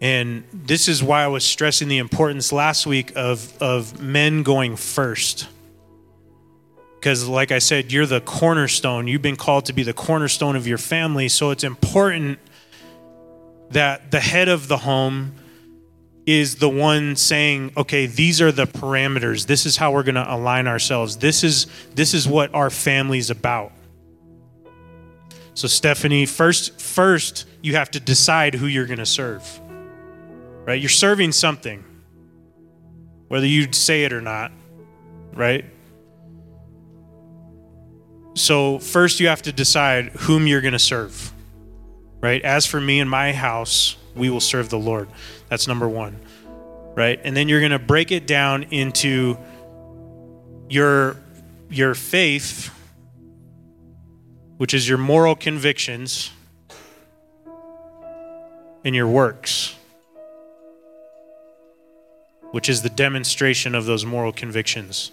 And 0.00 0.44
this 0.52 0.86
is 0.88 1.02
why 1.02 1.24
I 1.24 1.28
was 1.28 1.44
stressing 1.44 1.88
the 1.88 1.96
importance 1.98 2.52
last 2.52 2.86
week 2.86 3.12
of, 3.16 3.56
of 3.62 4.00
men 4.00 4.42
going 4.42 4.76
first. 4.76 5.48
Because, 7.00 7.26
like 7.26 7.50
I 7.52 7.58
said, 7.58 7.90
you're 7.90 8.04
the 8.04 8.20
cornerstone. 8.20 9.08
You've 9.08 9.22
been 9.22 9.36
called 9.36 9.64
to 9.66 9.72
be 9.72 9.82
the 9.82 9.94
cornerstone 9.94 10.56
of 10.56 10.66
your 10.66 10.76
family. 10.78 11.28
So 11.30 11.50
it's 11.52 11.64
important 11.64 12.38
that 13.70 14.10
the 14.10 14.20
head 14.20 14.48
of 14.48 14.68
the 14.68 14.78
home 14.78 15.34
is 16.26 16.56
the 16.56 16.68
one 16.68 17.16
saying, 17.16 17.72
okay, 17.76 18.06
these 18.06 18.40
are 18.40 18.50
the 18.50 18.66
parameters. 18.66 19.46
This 19.46 19.66
is 19.66 19.76
how 19.76 19.92
we're 19.92 20.02
going 20.02 20.14
to 20.14 20.34
align 20.34 20.66
ourselves. 20.66 21.18
This 21.18 21.44
is, 21.44 21.66
this 21.94 22.14
is 22.14 22.26
what 22.26 22.54
our 22.54 22.70
family's 22.70 23.30
about. 23.30 23.72
So, 25.52 25.68
Stephanie, 25.68 26.26
first, 26.26 26.80
first, 26.80 27.46
you 27.62 27.76
have 27.76 27.90
to 27.92 28.00
decide 28.00 28.54
who 28.54 28.66
you're 28.66 28.86
going 28.86 28.98
to 28.98 29.06
serve 29.06 29.60
right? 30.64 30.80
You're 30.80 30.88
serving 30.88 31.32
something, 31.32 31.84
whether 33.28 33.46
you 33.46 33.72
say 33.72 34.04
it 34.04 34.12
or 34.12 34.20
not, 34.20 34.52
right? 35.34 35.64
So, 38.34 38.78
first, 38.78 39.20
you 39.20 39.28
have 39.28 39.42
to 39.42 39.52
decide 39.52 40.08
whom 40.08 40.46
you're 40.46 40.60
going 40.60 40.72
to 40.72 40.78
serve, 40.78 41.32
right? 42.20 42.42
As 42.42 42.66
for 42.66 42.80
me 42.80 43.00
and 43.00 43.08
my 43.08 43.32
house, 43.32 43.96
we 44.14 44.30
will 44.30 44.40
serve 44.40 44.70
the 44.70 44.78
Lord. 44.78 45.08
That's 45.48 45.66
number 45.66 45.88
one, 45.88 46.18
right? 46.94 47.20
And 47.22 47.36
then 47.36 47.48
you're 47.48 47.60
going 47.60 47.72
to 47.72 47.78
break 47.78 48.12
it 48.12 48.26
down 48.26 48.64
into 48.64 49.38
your 50.68 51.16
your 51.70 51.94
faith, 51.94 52.72
which 54.58 54.74
is 54.74 54.88
your 54.88 54.98
moral 54.98 55.34
convictions, 55.34 56.30
and 58.84 58.94
your 58.94 59.08
works 59.08 59.74
which 62.54 62.68
is 62.68 62.82
the 62.82 62.88
demonstration 62.88 63.74
of 63.74 63.84
those 63.84 64.06
moral 64.06 64.30
convictions. 64.30 65.10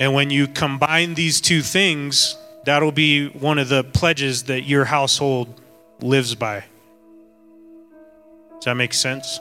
And 0.00 0.12
when 0.12 0.30
you 0.30 0.48
combine 0.48 1.14
these 1.14 1.40
two 1.40 1.62
things, 1.62 2.36
that'll 2.64 2.90
be 2.90 3.28
one 3.28 3.60
of 3.60 3.68
the 3.68 3.84
pledges 3.84 4.42
that 4.44 4.62
your 4.62 4.84
household 4.84 5.60
lives 6.00 6.34
by. 6.34 6.64
Does 8.64 8.70
that 8.70 8.76
make 8.76 8.94
sense? 8.94 9.40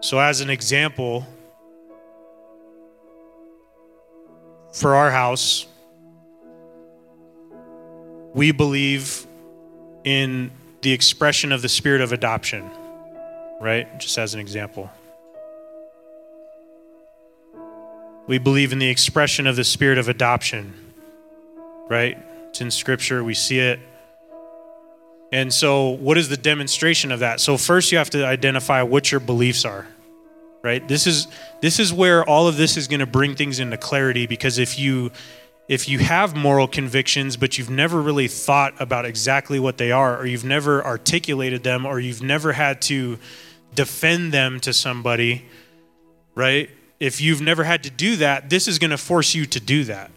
So, 0.00 0.18
as 0.18 0.40
an 0.40 0.50
example, 0.50 1.24
for 4.72 4.96
our 4.96 5.12
house, 5.12 5.68
we 8.34 8.50
believe 8.50 9.24
in 10.02 10.50
the 10.82 10.90
expression 10.90 11.52
of 11.52 11.62
the 11.62 11.68
spirit 11.68 12.00
of 12.00 12.10
adoption, 12.10 12.68
right? 13.60 14.00
Just 14.00 14.18
as 14.18 14.34
an 14.34 14.40
example. 14.40 14.90
We 18.26 18.38
believe 18.38 18.72
in 18.72 18.80
the 18.80 18.90
expression 18.90 19.46
of 19.46 19.54
the 19.54 19.62
spirit 19.62 19.98
of 19.98 20.08
adoption, 20.08 20.74
right? 21.88 22.18
It's 22.48 22.60
in 22.60 22.72
scripture, 22.72 23.22
we 23.22 23.34
see 23.34 23.60
it. 23.60 23.78
And 25.34 25.52
so, 25.52 25.88
what 25.88 26.16
is 26.16 26.28
the 26.28 26.36
demonstration 26.36 27.10
of 27.10 27.18
that? 27.18 27.40
So, 27.40 27.56
first 27.56 27.90
you 27.90 27.98
have 27.98 28.10
to 28.10 28.24
identify 28.24 28.82
what 28.82 29.10
your 29.10 29.18
beliefs 29.18 29.64
are. 29.64 29.84
Right? 30.62 30.86
This 30.86 31.08
is 31.08 31.26
this 31.60 31.80
is 31.80 31.92
where 31.92 32.24
all 32.24 32.46
of 32.46 32.56
this 32.56 32.76
is 32.76 32.86
going 32.86 33.00
to 33.00 33.06
bring 33.06 33.34
things 33.34 33.58
into 33.58 33.76
clarity 33.76 34.28
because 34.28 34.60
if 34.60 34.78
you 34.78 35.10
if 35.66 35.88
you 35.88 35.98
have 35.98 36.36
moral 36.36 36.68
convictions, 36.68 37.36
but 37.36 37.58
you've 37.58 37.68
never 37.68 38.00
really 38.00 38.28
thought 38.28 38.74
about 38.80 39.06
exactly 39.06 39.58
what 39.58 39.76
they 39.76 39.90
are, 39.90 40.16
or 40.16 40.24
you've 40.24 40.44
never 40.44 40.86
articulated 40.86 41.64
them, 41.64 41.84
or 41.84 41.98
you've 41.98 42.22
never 42.22 42.52
had 42.52 42.80
to 42.82 43.18
defend 43.74 44.30
them 44.30 44.60
to 44.60 44.72
somebody, 44.72 45.46
right? 46.36 46.70
If 47.00 47.20
you've 47.20 47.40
never 47.40 47.64
had 47.64 47.82
to 47.82 47.90
do 47.90 48.14
that, 48.16 48.50
this 48.50 48.68
is 48.68 48.78
going 48.78 48.92
to 48.92 48.98
force 48.98 49.34
you 49.34 49.46
to 49.46 49.58
do 49.58 49.82
that. 49.84 50.12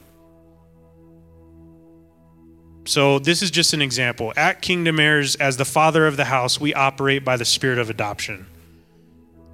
So, 2.87 3.19
this 3.19 3.41
is 3.41 3.51
just 3.51 3.73
an 3.73 3.81
example. 3.81 4.31
At 4.37 4.61
Kingdom 4.61 4.97
Heirs, 4.97 5.35
as 5.35 5.57
the 5.57 5.65
father 5.65 6.07
of 6.07 6.15
the 6.15 6.23
house, 6.23 6.57
we 6.57 6.73
operate 6.73 7.25
by 7.25 7.35
the 7.35 7.43
spirit 7.43 7.79
of 7.79 7.89
adoption. 7.89 8.47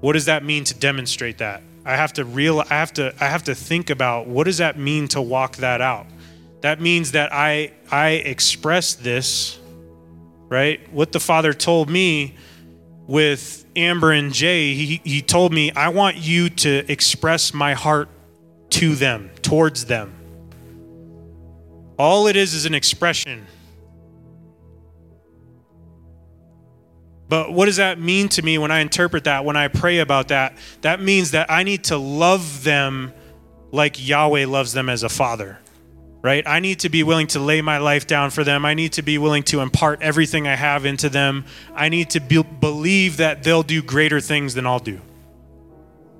What 0.01 0.13
does 0.13 0.25
that 0.25 0.43
mean 0.45 0.65
to 0.65 0.75
demonstrate 0.75 1.39
that? 1.39 1.63
I 1.83 1.95
have 1.95 2.13
to 2.13 2.25
real 2.25 2.61
I 2.61 2.75
have 2.75 2.93
to 2.93 3.13
I 3.19 3.25
have 3.25 3.43
to 3.45 3.55
think 3.55 3.89
about 3.89 4.27
what 4.27 4.43
does 4.43 4.59
that 4.59 4.77
mean 4.77 5.07
to 5.09 5.21
walk 5.21 5.57
that 5.57 5.81
out. 5.81 6.05
That 6.61 6.79
means 6.79 7.13
that 7.13 7.33
I 7.33 7.71
I 7.91 8.09
express 8.09 8.93
this, 8.93 9.59
right? 10.47 10.79
What 10.93 11.11
the 11.11 11.19
Father 11.19 11.53
told 11.53 11.89
me 11.89 12.35
with 13.07 13.65
Amber 13.75 14.11
and 14.11 14.31
Jay, 14.31 14.75
he, 14.75 15.01
he 15.03 15.21
told 15.21 15.51
me, 15.51 15.71
I 15.71 15.89
want 15.89 16.17
you 16.17 16.49
to 16.49 16.91
express 16.91 17.53
my 17.53 17.73
heart 17.73 18.09
to 18.71 18.93
them, 18.95 19.31
towards 19.41 19.85
them. 19.85 20.13
All 21.97 22.27
it 22.27 22.35
is 22.35 22.53
is 22.53 22.65
an 22.65 22.73
expression. 22.73 23.45
But 27.29 27.51
what 27.51 27.65
does 27.65 27.77
that 27.77 27.99
mean 27.99 28.29
to 28.29 28.41
me 28.41 28.57
when 28.57 28.69
I 28.69 28.79
interpret 28.79 29.23
that, 29.23 29.43
when 29.43 29.55
I 29.55 29.67
pray 29.67 29.99
about 29.99 30.27
that? 30.27 30.55
That 30.81 31.01
means 31.01 31.31
that 31.31 31.49
I 31.49 31.63
need 31.63 31.85
to 31.85 31.97
love 31.97 32.63
them 32.63 33.13
like 33.71 34.05
Yahweh 34.05 34.45
loves 34.45 34.73
them 34.73 34.87
as 34.87 35.01
a 35.01 35.09
father, 35.09 35.57
right? 36.21 36.43
I 36.47 36.59
need 36.59 36.81
to 36.81 36.89
be 36.89 37.01
willing 37.01 37.25
to 37.27 37.39
lay 37.39 37.61
my 37.61 37.79
life 37.79 38.05
down 38.05 38.29
for 38.29 38.43
them. 38.43 38.65
I 38.65 38.75
need 38.75 38.93
to 38.93 39.01
be 39.01 39.17
willing 39.17 39.41
to 39.43 39.61
impart 39.61 40.03
everything 40.03 40.47
I 40.47 40.55
have 40.55 40.85
into 40.85 41.09
them. 41.09 41.45
I 41.73 41.89
need 41.89 42.11
to 42.11 42.19
be, 42.19 42.43
believe 42.43 43.17
that 43.17 43.41
they'll 43.41 43.63
do 43.63 43.81
greater 43.81 44.19
things 44.19 44.53
than 44.53 44.67
I'll 44.67 44.77
do, 44.77 45.01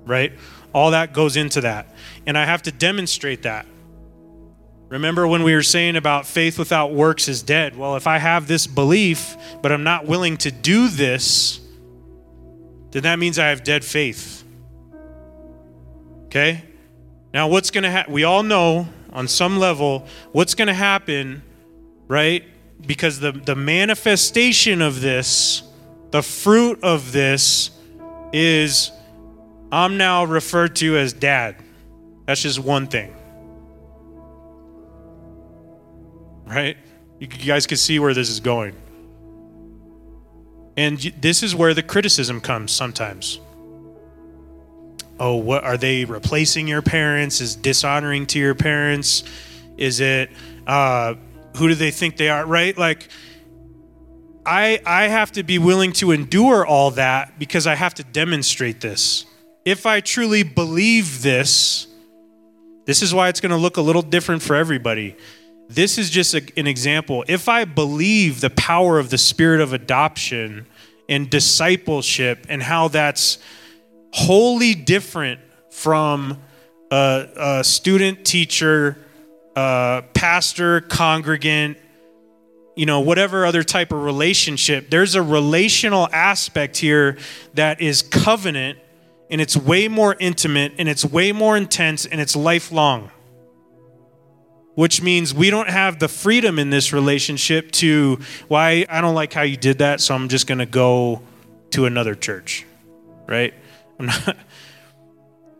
right? 0.04 0.32
All 0.72 0.90
that 0.90 1.12
goes 1.12 1.36
into 1.36 1.60
that. 1.60 1.86
And 2.26 2.36
I 2.36 2.44
have 2.44 2.62
to 2.62 2.72
demonstrate 2.72 3.42
that. 3.42 3.66
Remember 4.88 5.26
when 5.26 5.42
we 5.42 5.54
were 5.54 5.62
saying 5.62 5.96
about 5.96 6.26
faith 6.26 6.58
without 6.58 6.92
works 6.92 7.28
is 7.28 7.42
dead? 7.42 7.76
Well, 7.76 7.96
if 7.96 8.06
I 8.06 8.18
have 8.18 8.46
this 8.46 8.66
belief, 8.66 9.36
but 9.62 9.72
I'm 9.72 9.82
not 9.82 10.06
willing 10.06 10.36
to 10.38 10.50
do 10.50 10.88
this, 10.88 11.60
then 12.90 13.02
that 13.04 13.18
means 13.18 13.38
I 13.38 13.48
have 13.48 13.64
dead 13.64 13.84
faith. 13.84 14.44
Okay? 16.26 16.62
Now, 17.32 17.48
what's 17.48 17.70
going 17.70 17.84
to 17.84 17.90
happen? 17.90 18.12
We 18.12 18.24
all 18.24 18.42
know 18.42 18.88
on 19.12 19.26
some 19.26 19.58
level 19.58 20.06
what's 20.32 20.54
going 20.54 20.68
to 20.68 20.74
happen, 20.74 21.42
right? 22.06 22.44
Because 22.86 23.18
the, 23.18 23.32
the 23.32 23.56
manifestation 23.56 24.82
of 24.82 25.00
this, 25.00 25.62
the 26.10 26.22
fruit 26.22 26.78
of 26.84 27.10
this, 27.12 27.70
is 28.32 28.92
I'm 29.72 29.96
now 29.96 30.24
referred 30.24 30.76
to 30.76 30.96
as 30.98 31.12
dad. 31.12 31.56
That's 32.26 32.42
just 32.42 32.58
one 32.58 32.86
thing. 32.86 33.14
Right? 36.44 36.76
You 37.18 37.26
guys 37.26 37.66
can 37.66 37.76
see 37.76 37.98
where 37.98 38.14
this 38.14 38.28
is 38.28 38.40
going. 38.40 38.74
And 40.76 40.98
this 40.98 41.42
is 41.42 41.54
where 41.54 41.74
the 41.74 41.82
criticism 41.82 42.40
comes 42.40 42.72
sometimes. 42.72 43.40
Oh, 45.20 45.36
what 45.36 45.62
are 45.62 45.76
they 45.76 46.04
replacing 46.04 46.66
your 46.66 46.82
parents? 46.82 47.40
Is 47.40 47.54
dishonoring 47.54 48.26
to 48.26 48.38
your 48.38 48.54
parents? 48.54 49.22
Is 49.76 50.00
it 50.00 50.30
uh, 50.66 51.14
who 51.56 51.68
do 51.68 51.74
they 51.74 51.92
think 51.92 52.16
they 52.16 52.28
are? 52.28 52.44
Right? 52.44 52.76
Like, 52.76 53.08
I 54.44 54.80
I 54.84 55.04
have 55.04 55.30
to 55.32 55.44
be 55.44 55.58
willing 55.58 55.92
to 55.94 56.10
endure 56.10 56.66
all 56.66 56.90
that 56.92 57.38
because 57.38 57.66
I 57.68 57.76
have 57.76 57.94
to 57.94 58.04
demonstrate 58.04 58.80
this. 58.80 59.26
If 59.64 59.86
I 59.86 60.00
truly 60.00 60.42
believe 60.42 61.22
this, 61.22 61.86
this 62.84 63.00
is 63.00 63.14
why 63.14 63.28
it's 63.28 63.40
going 63.40 63.50
to 63.50 63.56
look 63.56 63.76
a 63.76 63.80
little 63.80 64.02
different 64.02 64.42
for 64.42 64.56
everybody. 64.56 65.16
This 65.74 65.98
is 65.98 66.10
just 66.10 66.34
a, 66.34 66.42
an 66.56 66.66
example. 66.66 67.24
If 67.28 67.48
I 67.48 67.64
believe 67.64 68.40
the 68.40 68.50
power 68.50 68.98
of 68.98 69.10
the 69.10 69.18
spirit 69.18 69.60
of 69.60 69.72
adoption 69.72 70.66
and 71.08 71.28
discipleship 71.28 72.46
and 72.48 72.62
how 72.62 72.88
that's 72.88 73.38
wholly 74.12 74.74
different 74.74 75.40
from 75.70 76.38
a, 76.90 77.28
a 77.36 77.64
student, 77.64 78.24
teacher, 78.24 78.96
pastor, 79.54 80.80
congregant, 80.82 81.78
you 82.76 82.86
know, 82.86 83.00
whatever 83.00 83.46
other 83.46 83.62
type 83.62 83.92
of 83.92 84.02
relationship, 84.02 84.90
there's 84.90 85.14
a 85.14 85.22
relational 85.22 86.08
aspect 86.12 86.76
here 86.76 87.18
that 87.54 87.80
is 87.80 88.02
covenant 88.02 88.78
and 89.30 89.40
it's 89.40 89.56
way 89.56 89.88
more 89.88 90.16
intimate 90.18 90.72
and 90.78 90.88
it's 90.88 91.04
way 91.04 91.32
more 91.32 91.56
intense 91.56 92.06
and 92.06 92.20
it's 92.20 92.36
lifelong 92.36 93.10
which 94.74 95.02
means 95.02 95.32
we 95.32 95.50
don't 95.50 95.68
have 95.68 95.98
the 95.98 96.08
freedom 96.08 96.58
in 96.58 96.70
this 96.70 96.92
relationship 96.92 97.70
to 97.72 98.18
why 98.48 98.86
I 98.88 99.00
don't 99.00 99.14
like 99.14 99.32
how 99.32 99.42
you 99.42 99.56
did 99.56 99.78
that, 99.78 100.00
so 100.00 100.14
I'm 100.14 100.28
just 100.28 100.46
going 100.46 100.58
to 100.58 100.66
go 100.66 101.22
to 101.70 101.86
another 101.86 102.14
church, 102.14 102.64
right? 103.26 103.54
I'm 103.98 104.06
not. 104.06 104.36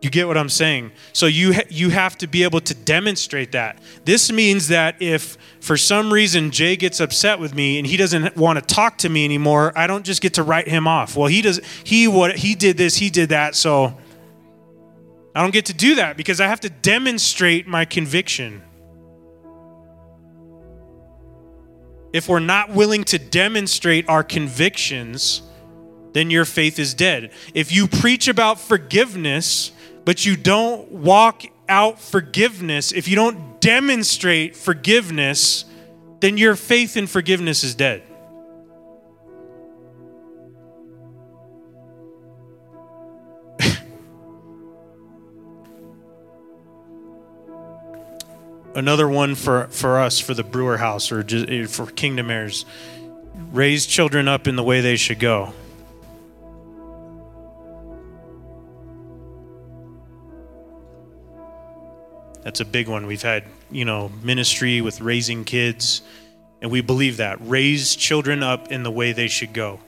You 0.01 0.11
get 0.11 0.29
what 0.29 0.37
I'm 0.37 0.51
saying? 0.51 0.93
So 1.15 1.25
you 1.25 1.55
ha- 1.55 1.67
you 1.71 1.89
have 1.89 2.19
to 2.19 2.27
be 2.27 2.43
able 2.43 2.61
to 2.61 2.75
demonstrate 2.75 3.53
that. 3.53 3.79
This 4.05 4.31
means 4.31 4.69
that 4.69 5.01
if 5.01 5.39
for 5.61 5.79
some 5.79 6.13
reason 6.13 6.51
Jay 6.51 6.77
gets 6.77 7.01
upset 7.01 7.41
with 7.41 7.55
me 7.55 7.79
and 7.79 7.87
he 7.87 7.97
doesn't 7.97 8.37
want 8.37 8.59
to 8.59 8.75
talk 8.75 8.99
to 8.99 9.09
me 9.09 9.25
anymore, 9.25 9.73
I 9.75 9.87
don't 9.87 10.05
just 10.05 10.21
get 10.21 10.35
to 10.35 10.43
write 10.43 10.69
him 10.69 10.87
off. 10.87 11.17
Well, 11.17 11.29
he 11.29 11.41
does 11.41 11.59
he 11.85 12.07
what 12.07 12.37
he 12.37 12.55
did 12.55 12.77
this, 12.77 12.97
he 12.97 13.09
did 13.09 13.31
that, 13.31 13.55
so 13.55 13.97
I 15.35 15.41
don't 15.41 15.55
get 15.55 15.65
to 15.67 15.75
do 15.75 15.95
that 15.95 16.19
because 16.19 16.39
I 16.39 16.49
have 16.49 16.61
to 16.61 16.69
demonstrate 16.69 17.67
my 17.67 17.87
conviction. 17.87 18.61
If 22.15 22.29
we're 22.29 22.39
not 22.39 22.71
willing 22.71 23.03
to 23.07 23.19
demonstrate 23.19 24.09
our 24.09 24.23
convictions, 24.23 25.43
then 26.13 26.31
your 26.31 26.45
faith 26.45 26.79
is 26.79 26.95
dead. 26.95 27.33
If 27.55 27.73
you 27.73 27.89
preach 27.89 28.29
about 28.29 28.61
forgiveness, 28.61 29.73
but 30.05 30.25
you 30.25 30.37
don't 30.37 30.93
walk 30.93 31.43
out 31.69 32.01
forgiveness, 32.01 32.93
if 32.93 33.09
you 33.09 33.17
don't 33.17 33.61
demonstrate 33.61 34.55
forgiveness, 34.55 35.65
then 36.21 36.39
your 36.39 36.55
faith 36.55 36.97
in 36.97 37.09
forgiveness 37.09 37.65
is 37.65 37.75
dead. 37.75 38.05
Another 48.75 49.09
one 49.09 49.35
for, 49.35 49.69
for 49.69 50.01
us, 50.01 50.19
for 50.19 50.35
the 50.35 50.43
Brewer 50.43 50.79
House, 50.79 51.13
or 51.13 51.23
just, 51.23 51.49
eh, 51.49 51.67
for 51.67 51.87
Kingdom 51.87 52.31
Heirs 52.31 52.65
raise 53.53 53.87
children 53.87 54.29
up 54.29 54.47
in 54.47 54.57
the 54.57 54.63
way 54.63 54.81
they 54.81 54.97
should 54.97 55.19
go. 55.19 55.53
That's 62.43 62.61
a 62.61 62.65
big 62.65 62.89
one. 62.89 63.07
We've 63.07 63.23
had, 63.23 63.45
you 63.71 63.85
know, 63.85 64.11
ministry 64.23 64.81
with 64.83 65.01
raising 65.01 65.45
kids, 65.45 66.03
and 66.61 66.71
we 66.71 66.83
believe 66.83 67.17
that. 67.17 67.39
Raise 67.41 67.97
children 67.97 68.43
up 68.43 68.71
in 68.71 68.83
the 68.83 68.91
way 68.91 69.13
they 69.13 69.29
should 69.29 69.55
go. 69.55 69.81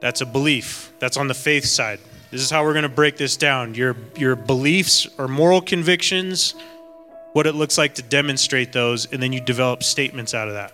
That's 0.00 0.20
a 0.20 0.26
belief. 0.26 0.92
That's 0.98 1.16
on 1.16 1.28
the 1.28 1.34
faith 1.34 1.64
side. 1.64 1.98
This 2.30 2.42
is 2.42 2.50
how 2.50 2.62
we're 2.64 2.74
going 2.74 2.82
to 2.82 2.88
break 2.88 3.16
this 3.16 3.36
down. 3.36 3.74
Your 3.74 3.96
your 4.16 4.36
beliefs 4.36 5.08
or 5.18 5.28
moral 5.28 5.60
convictions, 5.60 6.54
what 7.32 7.46
it 7.46 7.54
looks 7.54 7.78
like 7.78 7.94
to 7.96 8.02
demonstrate 8.02 8.72
those, 8.72 9.06
and 9.12 9.22
then 9.22 9.32
you 9.32 9.40
develop 9.40 9.82
statements 9.82 10.34
out 10.34 10.48
of 10.48 10.54
that. 10.54 10.72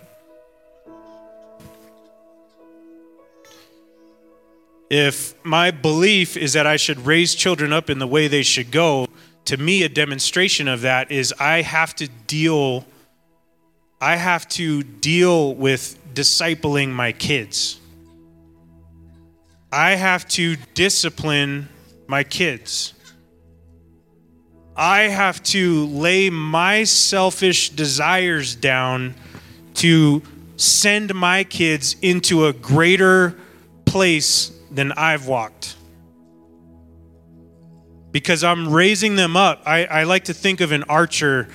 If 4.89 5.33
my 5.43 5.71
belief 5.71 6.37
is 6.37 6.53
that 6.53 6.65
I 6.65 6.77
should 6.77 7.05
raise 7.05 7.35
children 7.35 7.73
up 7.73 7.89
in 7.89 7.99
the 7.99 8.07
way 8.07 8.27
they 8.27 8.43
should 8.43 8.71
go, 8.71 9.07
to 9.45 9.57
me, 9.57 9.83
a 9.83 9.89
demonstration 9.89 10.67
of 10.67 10.81
that 10.81 11.11
is 11.11 11.33
I 11.39 11.61
have 11.61 11.95
to 11.95 12.07
deal. 12.27 12.85
I 13.99 14.15
have 14.15 14.47
to 14.49 14.83
deal 14.83 15.55
with 15.55 15.97
discipling 16.13 16.89
my 16.89 17.11
kids. 17.11 17.79
I 19.71 19.91
have 19.91 20.27
to 20.29 20.55
discipline 20.73 21.69
my 22.07 22.23
kids. 22.23 22.93
I 24.77 25.03
have 25.03 25.41
to 25.43 25.87
lay 25.87 26.29
my 26.29 26.83
selfish 26.83 27.71
desires 27.71 28.53
down 28.53 29.15
to 29.75 30.21
send 30.55 31.15
my 31.15 31.43
kids 31.43 31.95
into 32.01 32.45
a 32.45 32.53
greater 32.53 33.35
place 33.85 34.51
than 34.69 34.91
I've 34.91 35.27
walked 35.27 35.75
because 38.11 38.43
I'm 38.43 38.71
raising 38.71 39.15
them 39.15 39.35
up. 39.35 39.63
I, 39.65 39.85
I 39.85 40.03
like 40.03 40.25
to 40.25 40.33
think 40.33 40.61
of 40.61 40.71
an 40.71 40.83
archer 40.83 41.47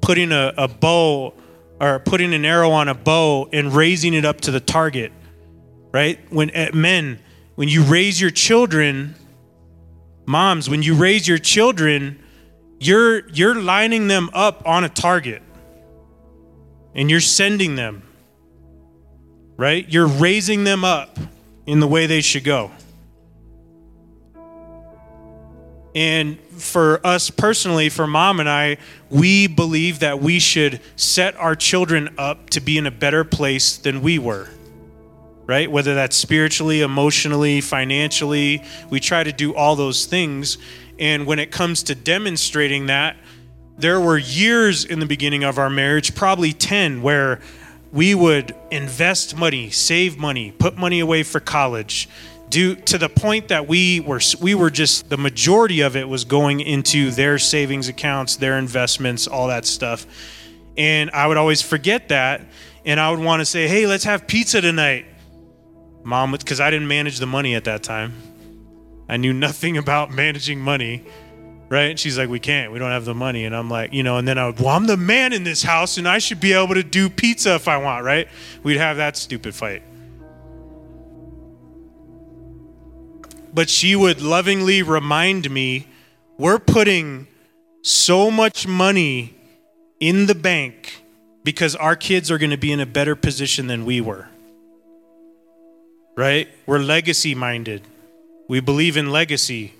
putting 0.00 0.32
a, 0.32 0.54
a 0.56 0.68
bow 0.68 1.34
or 1.78 1.98
putting 1.98 2.32
an 2.32 2.44
arrow 2.44 2.70
on 2.70 2.88
a 2.88 2.94
bow 2.94 3.48
and 3.52 3.74
raising 3.74 4.14
it 4.14 4.24
up 4.24 4.40
to 4.42 4.50
the 4.50 4.60
target, 4.60 5.12
right? 5.92 6.18
When 6.30 6.50
uh, 6.56 6.70
men, 6.72 7.18
when 7.54 7.68
you 7.68 7.82
raise 7.82 8.20
your 8.20 8.30
children, 8.30 9.14
moms, 10.24 10.70
when 10.70 10.82
you 10.82 10.94
raise 10.94 11.28
your 11.28 11.38
children, 11.38 12.21
you're 12.84 13.28
you're 13.30 13.54
lining 13.54 14.08
them 14.08 14.30
up 14.32 14.66
on 14.66 14.84
a 14.84 14.88
target 14.88 15.42
and 16.94 17.10
you're 17.10 17.20
sending 17.20 17.74
them 17.74 18.02
right 19.56 19.88
you're 19.88 20.06
raising 20.06 20.64
them 20.64 20.84
up 20.84 21.18
in 21.66 21.80
the 21.80 21.86
way 21.86 22.06
they 22.06 22.20
should 22.20 22.44
go 22.44 22.70
And 25.94 26.38
for 26.40 27.04
us 27.06 27.30
personally, 27.30 27.88
for 27.88 28.06
mom 28.06 28.40
and 28.40 28.48
I, 28.48 28.78
we 29.10 29.46
believe 29.46 29.98
that 29.98 30.20
we 30.20 30.38
should 30.38 30.80
set 30.96 31.36
our 31.36 31.54
children 31.54 32.14
up 32.16 32.50
to 32.50 32.60
be 32.60 32.78
in 32.78 32.86
a 32.86 32.90
better 32.90 33.24
place 33.24 33.76
than 33.76 34.00
we 34.00 34.18
were. 34.18 34.48
Right? 35.44 35.70
Whether 35.70 35.94
that's 35.94 36.16
spiritually, 36.16 36.80
emotionally, 36.80 37.60
financially, 37.60 38.62
we 38.88 39.00
try 39.00 39.22
to 39.22 39.32
do 39.32 39.54
all 39.54 39.76
those 39.76 40.06
things. 40.06 40.56
And 41.02 41.26
when 41.26 41.40
it 41.40 41.50
comes 41.50 41.82
to 41.84 41.96
demonstrating 41.96 42.86
that, 42.86 43.16
there 43.76 44.00
were 44.00 44.16
years 44.16 44.84
in 44.84 45.00
the 45.00 45.06
beginning 45.06 45.42
of 45.42 45.58
our 45.58 45.68
marriage, 45.68 46.14
probably 46.14 46.52
10, 46.52 47.02
where 47.02 47.40
we 47.90 48.14
would 48.14 48.54
invest 48.70 49.36
money, 49.36 49.68
save 49.70 50.16
money, 50.16 50.52
put 50.52 50.76
money 50.76 51.00
away 51.00 51.24
for 51.24 51.40
college, 51.40 52.08
do 52.50 52.76
to 52.76 52.98
the 52.98 53.08
point 53.08 53.48
that 53.48 53.66
we 53.66 53.98
were 53.98 54.20
we 54.40 54.54
were 54.54 54.70
just 54.70 55.08
the 55.10 55.16
majority 55.16 55.80
of 55.80 55.96
it 55.96 56.08
was 56.08 56.24
going 56.24 56.60
into 56.60 57.10
their 57.10 57.36
savings 57.36 57.88
accounts, 57.88 58.36
their 58.36 58.56
investments, 58.56 59.26
all 59.26 59.48
that 59.48 59.66
stuff. 59.66 60.06
And 60.76 61.10
I 61.10 61.26
would 61.26 61.36
always 61.36 61.62
forget 61.62 62.10
that 62.10 62.42
and 62.84 63.00
I 63.00 63.10
would 63.10 63.18
want 63.20 63.40
to 63.40 63.44
say, 63.44 63.66
"Hey, 63.66 63.88
let's 63.88 64.04
have 64.04 64.28
pizza 64.28 64.60
tonight." 64.60 65.06
Mom, 66.04 66.30
because 66.30 66.60
I 66.60 66.70
didn't 66.70 66.88
manage 66.88 67.18
the 67.18 67.26
money 67.26 67.56
at 67.56 67.64
that 67.64 67.82
time. 67.82 68.12
I 69.08 69.16
knew 69.16 69.32
nothing 69.32 69.76
about 69.84 70.10
managing 70.10 70.60
money, 70.60 71.04
right? 71.68 71.90
And 71.90 71.98
she's 71.98 72.18
like, 72.18 72.28
"We 72.28 72.40
can't. 72.40 72.72
We 72.72 72.78
don't 72.78 72.90
have 72.90 73.04
the 73.04 73.14
money." 73.14 73.44
And 73.44 73.54
I'm 73.54 73.70
like, 73.70 73.92
you 73.92 74.02
know, 74.02 74.18
and 74.18 74.26
then 74.26 74.38
I 74.38 74.46
would, 74.46 74.60
"Well, 74.60 74.68
I'm 74.68 74.86
the 74.86 74.96
man 74.96 75.32
in 75.32 75.44
this 75.44 75.62
house 75.62 75.98
and 75.98 76.08
I 76.08 76.18
should 76.18 76.40
be 76.40 76.52
able 76.52 76.74
to 76.74 76.82
do 76.82 77.08
pizza 77.08 77.54
if 77.54 77.68
I 77.68 77.76
want, 77.76 78.04
right?" 78.04 78.28
We'd 78.62 78.78
have 78.78 78.96
that 78.98 79.16
stupid 79.16 79.54
fight. 79.54 79.82
but 83.52 83.68
she 83.68 83.94
would 83.94 84.20
lovingly 84.20 84.82
remind 84.82 85.50
me 85.50 85.86
we're 86.38 86.58
putting 86.58 87.26
so 87.82 88.30
much 88.30 88.66
money 88.66 89.34
in 90.00 90.26
the 90.26 90.34
bank 90.34 91.04
because 91.44 91.76
our 91.76 91.94
kids 91.94 92.30
are 92.30 92.38
going 92.38 92.50
to 92.50 92.56
be 92.56 92.72
in 92.72 92.80
a 92.80 92.86
better 92.86 93.14
position 93.14 93.66
than 93.66 93.84
we 93.84 94.00
were. 94.00 94.28
Right? 96.16 96.48
We're 96.66 96.78
legacy 96.78 97.34
minded. 97.34 97.82
We 98.52 98.60
believe 98.60 98.98
in 98.98 99.10
legacy. 99.10 99.72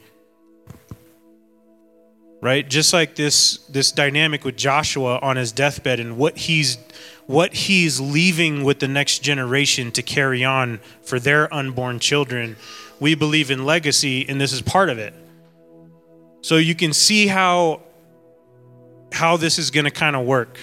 Right? 2.40 2.66
Just 2.66 2.94
like 2.94 3.16
this 3.16 3.58
this 3.68 3.92
dynamic 3.92 4.46
with 4.46 4.56
Joshua 4.56 5.18
on 5.20 5.36
his 5.36 5.52
deathbed 5.52 6.00
and 6.00 6.16
what 6.16 6.38
he's 6.38 6.78
what 7.26 7.52
he's 7.52 8.00
leaving 8.00 8.64
with 8.64 8.78
the 8.78 8.88
next 8.88 9.18
generation 9.18 9.92
to 9.92 10.02
carry 10.02 10.42
on 10.42 10.80
for 11.02 11.20
their 11.20 11.52
unborn 11.52 11.98
children 11.98 12.56
we 12.98 13.14
believe 13.14 13.50
in 13.50 13.66
legacy, 13.66 14.26
and 14.26 14.40
this 14.40 14.54
is 14.54 14.62
part 14.62 14.88
of 14.88 14.96
it. 14.96 15.12
So 16.40 16.56
you 16.56 16.74
can 16.74 16.94
see 16.94 17.26
how 17.26 17.82
how 19.12 19.36
this 19.36 19.58
is 19.58 19.70
going 19.70 19.84
to 19.84 19.90
kind 19.90 20.16
of 20.16 20.24
work. 20.24 20.56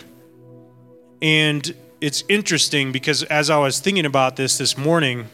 And 1.22 1.76
it's 2.02 2.24
interesting 2.28 2.92
because 2.92 3.22
as 3.22 3.52
I 3.52 3.60
was 3.60 3.80
thinking 3.80 4.08
about 4.08 4.36
this 4.36 4.58
this 4.58 4.80
morning, 4.80 5.28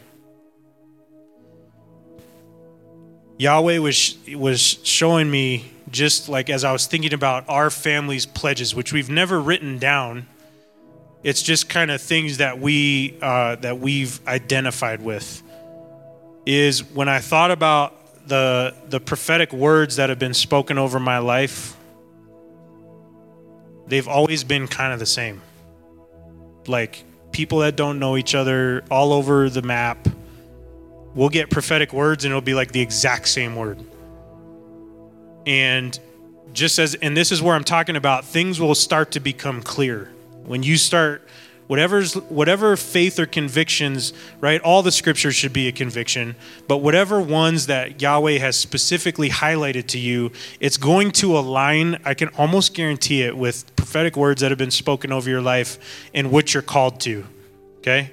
Yahweh 3.38 3.78
was 3.78 4.16
was 4.34 4.60
showing 4.82 5.30
me 5.30 5.70
just 5.90 6.28
like 6.28 6.50
as 6.50 6.64
I 6.64 6.72
was 6.72 6.86
thinking 6.86 7.12
about 7.12 7.44
our 7.48 7.70
family's 7.70 8.26
pledges, 8.26 8.74
which 8.74 8.92
we've 8.92 9.10
never 9.10 9.40
written 9.40 9.78
down. 9.78 10.26
It's 11.22 11.42
just 11.42 11.68
kind 11.68 11.90
of 11.90 12.00
things 12.00 12.38
that 12.38 12.60
we 12.60 13.18
uh, 13.20 13.56
that 13.56 13.78
we've 13.78 14.26
identified 14.26 15.02
with 15.02 15.42
is 16.46 16.84
when 16.84 17.08
I 17.08 17.18
thought 17.18 17.50
about 17.50 18.28
the 18.28 18.74
the 18.88 19.00
prophetic 19.00 19.52
words 19.52 19.96
that 19.96 20.08
have 20.08 20.18
been 20.18 20.34
spoken 20.34 20.78
over 20.78 20.98
my 20.98 21.18
life, 21.18 21.76
they've 23.86 24.08
always 24.08 24.44
been 24.44 24.66
kind 24.68 24.92
of 24.92 24.98
the 24.98 25.06
same. 25.06 25.42
Like 26.66 27.04
people 27.32 27.58
that 27.58 27.76
don't 27.76 27.98
know 27.98 28.16
each 28.16 28.34
other 28.34 28.82
all 28.90 29.12
over 29.12 29.50
the 29.50 29.62
map 29.62 30.08
will 31.16 31.30
get 31.30 31.50
prophetic 31.50 31.92
words 31.92 32.24
and 32.24 32.30
it'll 32.30 32.40
be 32.40 32.54
like 32.54 32.70
the 32.70 32.80
exact 32.80 33.26
same 33.26 33.56
word. 33.56 33.82
And 35.46 35.98
just 36.52 36.78
as 36.78 36.94
and 36.94 37.16
this 37.16 37.32
is 37.32 37.42
where 37.42 37.56
I'm 37.56 37.64
talking 37.64 37.96
about 37.96 38.24
things 38.24 38.60
will 38.60 38.74
start 38.76 39.12
to 39.12 39.20
become 39.20 39.62
clear. 39.62 40.12
When 40.44 40.62
you 40.62 40.76
start 40.76 41.26
whatever's 41.66 42.14
whatever 42.14 42.76
faith 42.76 43.18
or 43.18 43.26
convictions, 43.26 44.12
right? 44.40 44.60
All 44.60 44.82
the 44.82 44.92
scriptures 44.92 45.34
should 45.34 45.52
be 45.52 45.68
a 45.68 45.72
conviction, 45.72 46.36
but 46.68 46.78
whatever 46.78 47.20
ones 47.20 47.66
that 47.66 48.00
Yahweh 48.00 48.38
has 48.38 48.56
specifically 48.56 49.30
highlighted 49.30 49.86
to 49.88 49.98
you, 49.98 50.30
it's 50.60 50.76
going 50.76 51.10
to 51.12 51.36
align, 51.36 51.98
I 52.04 52.14
can 52.14 52.28
almost 52.36 52.74
guarantee 52.74 53.22
it 53.22 53.36
with 53.36 53.74
prophetic 53.74 54.16
words 54.16 54.42
that 54.42 54.50
have 54.50 54.58
been 54.58 54.70
spoken 54.70 55.12
over 55.12 55.28
your 55.28 55.42
life 55.42 55.78
and 56.14 56.30
what 56.30 56.54
you're 56.54 56.62
called 56.62 57.00
to. 57.00 57.26
Okay? 57.78 58.10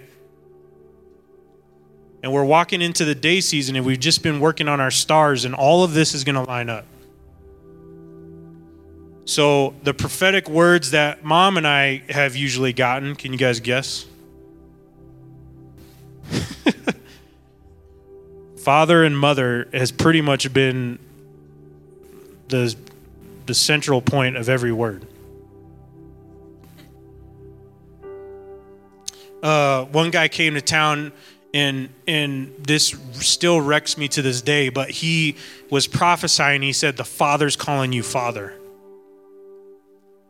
And 2.24 2.32
we're 2.32 2.46
walking 2.46 2.82
into 2.82 3.04
the 3.04 3.14
day 3.14 3.42
season 3.42 3.76
and 3.76 3.86
we've 3.86 4.00
just 4.00 4.24
been 4.24 4.40
working 4.40 4.70
on 4.70 4.80
our 4.80 4.92
stars 4.92 5.44
and 5.44 5.54
all 5.54 5.84
of 5.84 5.94
this 5.94 6.16
is 6.16 6.24
going 6.24 6.36
to 6.36 6.44
line 6.44 6.70
up. 6.70 6.86
So, 9.26 9.76
the 9.84 9.94
prophetic 9.94 10.50
words 10.50 10.92
that 10.92 11.24
mom 11.24 11.58
and 11.58 11.68
I 11.68 12.04
have 12.10 12.36
usually 12.36 12.74
gotten, 12.74 13.16
can 13.16 13.32
you 13.34 13.38
guys 13.40 13.60
guess? 13.60 14.06
Father 18.58 19.04
and 19.04 19.18
mother 19.18 19.68
has 19.74 19.92
pretty 19.92 20.22
much 20.22 20.52
been 20.54 21.00
the, 22.48 22.76
the 23.46 23.54
central 23.54 24.02
point 24.02 24.38
of 24.38 24.48
every 24.50 24.72
word. 24.72 25.08
Uh, 29.42 29.86
one 29.86 30.10
guy 30.10 30.30
came 30.30 30.54
to 30.54 30.62
town 30.62 31.12
and 31.54 31.90
and 32.08 32.54
this 32.60 32.96
still 33.14 33.62
wrecks 33.62 33.98
me 33.98 34.08
to 34.08 34.22
this 34.22 34.42
day 34.42 34.70
but 34.70 34.90
he 34.90 35.36
was 35.70 35.88
prophesying 35.88 36.62
he 36.62 36.74
said 36.74 36.98
the 36.98 37.04
father's 37.04 37.56
calling 37.56 37.94
you 37.94 38.04
father 38.04 38.54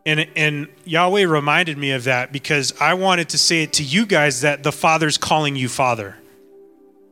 and, 0.05 0.27
and 0.35 0.67
Yahweh 0.83 1.23
reminded 1.23 1.77
me 1.77 1.91
of 1.91 2.03
that 2.05 2.31
because 2.33 2.73
I 2.79 2.95
wanted 2.95 3.29
to 3.29 3.37
say 3.37 3.63
it 3.63 3.73
to 3.73 3.83
you 3.83 4.05
guys 4.05 4.41
that 4.41 4.63
the 4.63 4.71
Father's 4.71 5.17
calling 5.17 5.55
you 5.55 5.69
Father. 5.69 6.17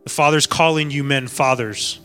The 0.04 0.10
Father's 0.10 0.46
calling 0.46 0.92
you 0.92 1.04
men 1.04 1.28
fathers. 1.28 2.00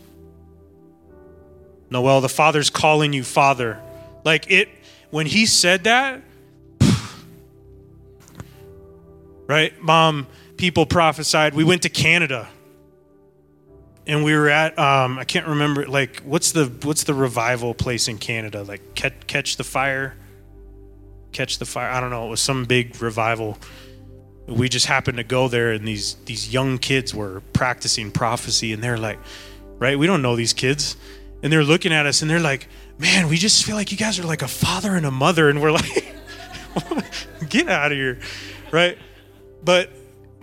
Noel, 1.89 2.21
the 2.21 2.29
Father's 2.29 2.69
calling 2.69 3.11
you 3.11 3.23
Father. 3.23 3.81
Like 4.23 4.49
it, 4.49 4.69
when 5.09 5.25
he 5.25 5.45
said 5.45 5.83
that, 5.85 6.21
right? 9.47 9.73
Mom, 9.81 10.27
people 10.57 10.85
prophesied. 10.85 11.53
We 11.53 11.63
went 11.63 11.83
to 11.83 11.89
Canada 11.89 12.47
and 14.05 14.23
we 14.23 14.33
were 14.35 14.49
at 14.49 14.77
um, 14.79 15.19
I 15.19 15.23
can't 15.23 15.47
remember 15.47 15.85
like 15.87 16.21
what's 16.21 16.51
the 16.51 16.65
what's 16.83 17.03
the 17.03 17.13
revival 17.13 17.73
place 17.73 18.07
in 18.07 18.17
Canada 18.17 18.63
like 18.63 18.95
catch, 18.95 19.27
catch 19.27 19.57
the 19.57 19.63
fire 19.63 20.15
catch 21.31 21.59
the 21.59 21.65
fire. 21.65 21.89
I 21.89 21.99
don't 21.99 22.09
know. 22.09 22.25
It 22.25 22.29
was 22.29 22.41
some 22.41 22.65
big 22.65 22.99
revival. 23.01 23.57
We 24.47 24.69
just 24.69 24.85
happened 24.87 25.17
to 25.17 25.23
go 25.23 25.47
there, 25.47 25.71
and 25.71 25.87
these 25.87 26.15
these 26.25 26.51
young 26.51 26.77
kids 26.77 27.13
were 27.13 27.41
practicing 27.53 28.11
prophecy, 28.11 28.73
and 28.73 28.83
they're 28.83 28.97
like, 28.97 29.19
right? 29.77 29.97
We 29.99 30.07
don't 30.07 30.21
know 30.21 30.35
these 30.35 30.53
kids, 30.53 30.97
and 31.43 31.51
they're 31.51 31.63
looking 31.63 31.93
at 31.93 32.05
us, 32.05 32.21
and 32.21 32.31
they're 32.31 32.39
like, 32.39 32.67
man, 32.97 33.27
we 33.27 33.37
just 33.37 33.63
feel 33.63 33.75
like 33.75 33.91
you 33.91 33.97
guys 33.97 34.19
are 34.19 34.23
like 34.23 34.41
a 34.41 34.47
father 34.47 34.95
and 34.95 35.05
a 35.05 35.11
mother, 35.11 35.49
and 35.49 35.61
we're 35.61 35.71
like, 35.71 36.15
get 37.49 37.67
out 37.67 37.91
of 37.91 37.97
here, 37.97 38.19
right? 38.71 38.97
But 39.63 39.89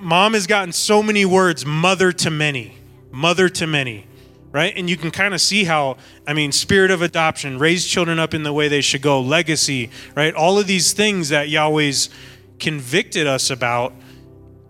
mom 0.05 0.34
has 0.34 0.46
gotten 0.46 0.72
so 0.72 1.02
many 1.02 1.24
words, 1.24 1.64
mother 1.66 2.12
to 2.12 2.30
many, 2.30 2.76
mother 3.11 3.48
to 3.48 3.66
many 3.66 4.07
right? 4.55 4.72
And 4.76 4.88
you 4.88 4.96
can 4.96 5.11
kind 5.11 5.34
of 5.34 5.40
see 5.40 5.64
how, 5.64 5.96
I 6.28 6.32
mean, 6.32 6.52
spirit 6.52 6.92
of 6.92 7.02
adoption, 7.02 7.59
raise 7.59 7.84
children 7.84 8.20
up 8.20 8.34
in 8.34 8.44
the 8.44 8.52
way 8.52 8.68
they 8.68 8.82
should 8.82 9.02
go, 9.02 9.20
legacy, 9.20 9.90
right? 10.14 10.32
All 10.32 10.61
of 10.61 10.68
these 10.68 10.92
things 10.92 11.30
that 11.30 11.48
Yahweh's 11.48 12.09
convicted 12.61 13.26
us 13.26 13.50
about, 13.50 13.92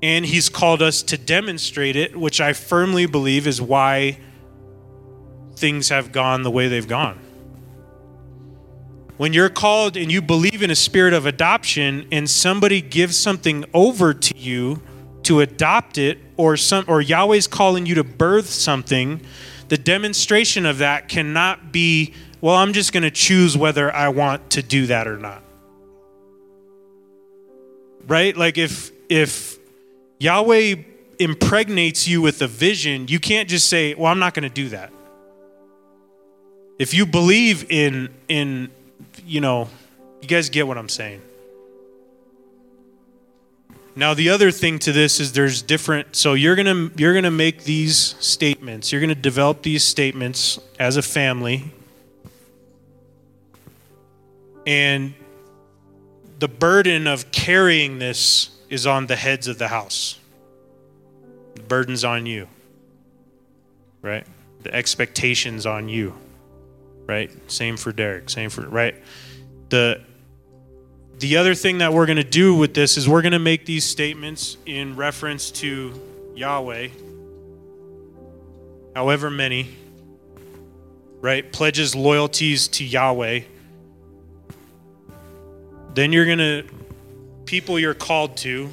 and 0.03 0.25
He's 0.25 0.49
called 0.49 0.81
us 0.81 1.03
to 1.03 1.19
demonstrate 1.19 1.97
it, 1.97 2.17
which 2.17 2.41
I 2.41 2.55
firmly 2.55 3.05
believe 3.05 3.47
is 3.47 3.61
why 3.61 4.17
things 5.57 5.91
have 5.91 6.13
gone 6.13 6.45
the 6.45 6.51
way 6.51 6.67
they've 6.69 6.89
gone. 6.89 7.19
When 9.19 9.35
you're 9.35 9.51
called 9.51 9.99
and 9.99 10.11
you 10.11 10.23
believe 10.23 10.63
in 10.63 10.71
a 10.71 10.75
spirit 10.75 11.13
of 11.13 11.27
adoption, 11.27 12.09
and 12.11 12.29
somebody 12.29 12.81
gives 12.81 13.19
something 13.19 13.67
over 13.75 14.15
to 14.15 14.35
you 14.35 14.81
to 15.25 15.41
adopt 15.41 15.99
it, 15.99 16.19
or 16.37 16.57
some, 16.57 16.85
or 16.89 17.01
Yahweh's 17.01 17.47
calling 17.47 17.87
you 17.87 17.95
to 17.97 18.05
birth 18.05 18.49
something, 18.49 19.21
the 19.69 19.79
demonstration 19.79 20.67
of 20.67 20.79
that 20.79 21.09
cannot 21.09 21.73
be, 21.73 22.13
well, 22.41 22.57
I'm 22.57 22.73
just 22.73 22.93
going 22.93 23.03
to 23.03 23.11
choose 23.11 23.57
whether 23.57 23.93
I 23.93 24.09
want 24.09 24.51
to 24.51 24.63
do 24.63 24.87
that 24.87 25.09
or 25.09 25.19
not. 25.19 25.43
Right? 28.07 28.37
Like 28.37 28.59
if 28.59 28.93
if 29.09 29.59
Yahweh 30.19 30.77
impregnates 31.19 32.07
you 32.07 32.21
with 32.21 32.43
a 32.43 32.47
vision, 32.47 33.09
you 33.09 33.19
can't 33.19 33.49
just 33.49 33.69
say, 33.69 33.95
"Well, 33.95 34.11
I'm 34.11 34.19
not 34.19 34.35
going 34.35 34.43
to 34.43 34.55
do 34.55 34.69
that." 34.71 34.93
If 36.79 36.93
you 36.93 37.07
believe 37.07 37.71
in 37.71 38.11
in 38.29 38.71
you 39.27 39.41
know, 39.41 39.69
you 40.21 40.29
guys 40.29 40.51
get 40.51 40.67
what 40.67 40.77
I'm 40.77 40.89
saying. 40.89 41.23
Now 43.97 44.13
the 44.13 44.29
other 44.29 44.51
thing 44.51 44.79
to 44.81 44.93
this 44.93 45.21
is 45.21 45.33
there's 45.33 45.63
different 45.63 46.17
so 46.17 46.35
you're 46.35 46.57
going 46.57 46.67
to 46.67 47.01
you're 47.01 47.13
going 47.13 47.25
to 47.25 47.31
make 47.31 47.65
these 47.65 48.17
statements. 48.19 48.91
You're 48.91 49.01
going 49.01 49.09
to 49.09 49.15
develop 49.15 49.63
these 49.63 49.85
statements 49.85 50.59
as 50.79 50.97
a 50.97 51.03
family. 51.03 51.73
And 54.67 55.15
the 56.39 56.49
burden 56.49 57.07
of 57.07 57.31
carrying 57.31 57.99
this 57.99 58.51
is 58.69 58.87
on 58.87 59.07
the 59.07 59.17
heads 59.17 59.47
of 59.47 59.59
the 59.59 59.69
house. 59.69 60.19
The 61.55 61.63
burden's 61.63 62.03
on 62.03 62.27
you. 62.27 62.49
Right? 64.03 64.27
The 64.63 64.75
expectations 64.75 65.67
on 65.67 65.89
you. 65.89 66.15
Right? 67.07 67.31
Same 67.51 67.77
for 67.77 67.93
Derek, 67.93 68.31
same 68.31 68.51
for 68.51 68.63
right? 68.63 68.97
The 69.69 70.03
the 71.19 71.37
other 71.37 71.55
thing 71.55 71.79
that 71.79 71.93
we're 71.93 72.07
going 72.07 72.17
to 72.17 72.25
do 72.25 72.55
with 72.55 72.75
this 72.75 72.97
is 72.97 73.09
we're 73.09 73.23
going 73.23 73.33
to 73.33 73.39
make 73.39 73.65
these 73.65 73.85
statements 73.85 74.57
in 74.67 74.97
reference 74.97 75.51
to 75.53 76.01
Yahweh, 76.35 76.89
however 78.95 79.31
many, 79.31 79.71
right? 81.21 81.51
Pledges 81.53 81.95
loyalties 81.95 82.69
to 82.69 82.85
Yahweh. 82.85 83.41
Then 85.95 86.13
you're 86.13 86.27
going 86.27 86.39
to, 86.39 86.65
people 87.45 87.79
you're 87.79 87.95
called 87.95 88.37
to, 88.39 88.69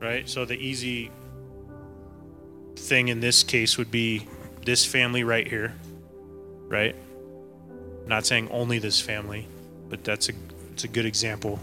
right? 0.00 0.28
So 0.28 0.44
the 0.44 0.56
easy 0.56 1.10
thing 2.76 3.08
in 3.08 3.20
this 3.20 3.42
case 3.42 3.78
would 3.78 3.90
be 3.90 4.26
this 4.66 4.84
family 4.84 5.24
right 5.24 5.48
here 5.48 5.74
right? 6.70 6.96
I'm 8.02 8.08
not 8.08 8.24
saying 8.24 8.48
only 8.50 8.78
this 8.78 8.98
family, 9.00 9.46
but 9.90 10.02
that's 10.04 10.30
a 10.30 10.32
it's 10.72 10.84
a 10.84 10.88
good 10.88 11.04
example. 11.04 11.58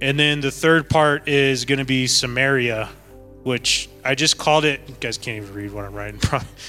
And 0.00 0.18
then 0.18 0.40
the 0.40 0.50
third 0.50 0.90
part 0.90 1.28
is 1.28 1.64
going 1.64 1.78
to 1.78 1.84
be 1.84 2.08
Samaria, 2.08 2.88
which 3.44 3.88
I 4.04 4.16
just 4.16 4.36
called 4.36 4.64
it. 4.64 4.80
You 4.88 4.96
guys 4.98 5.16
can't 5.16 5.44
even 5.44 5.54
read 5.54 5.72
what 5.72 5.84
I'm 5.84 5.94
writing. 5.94 6.20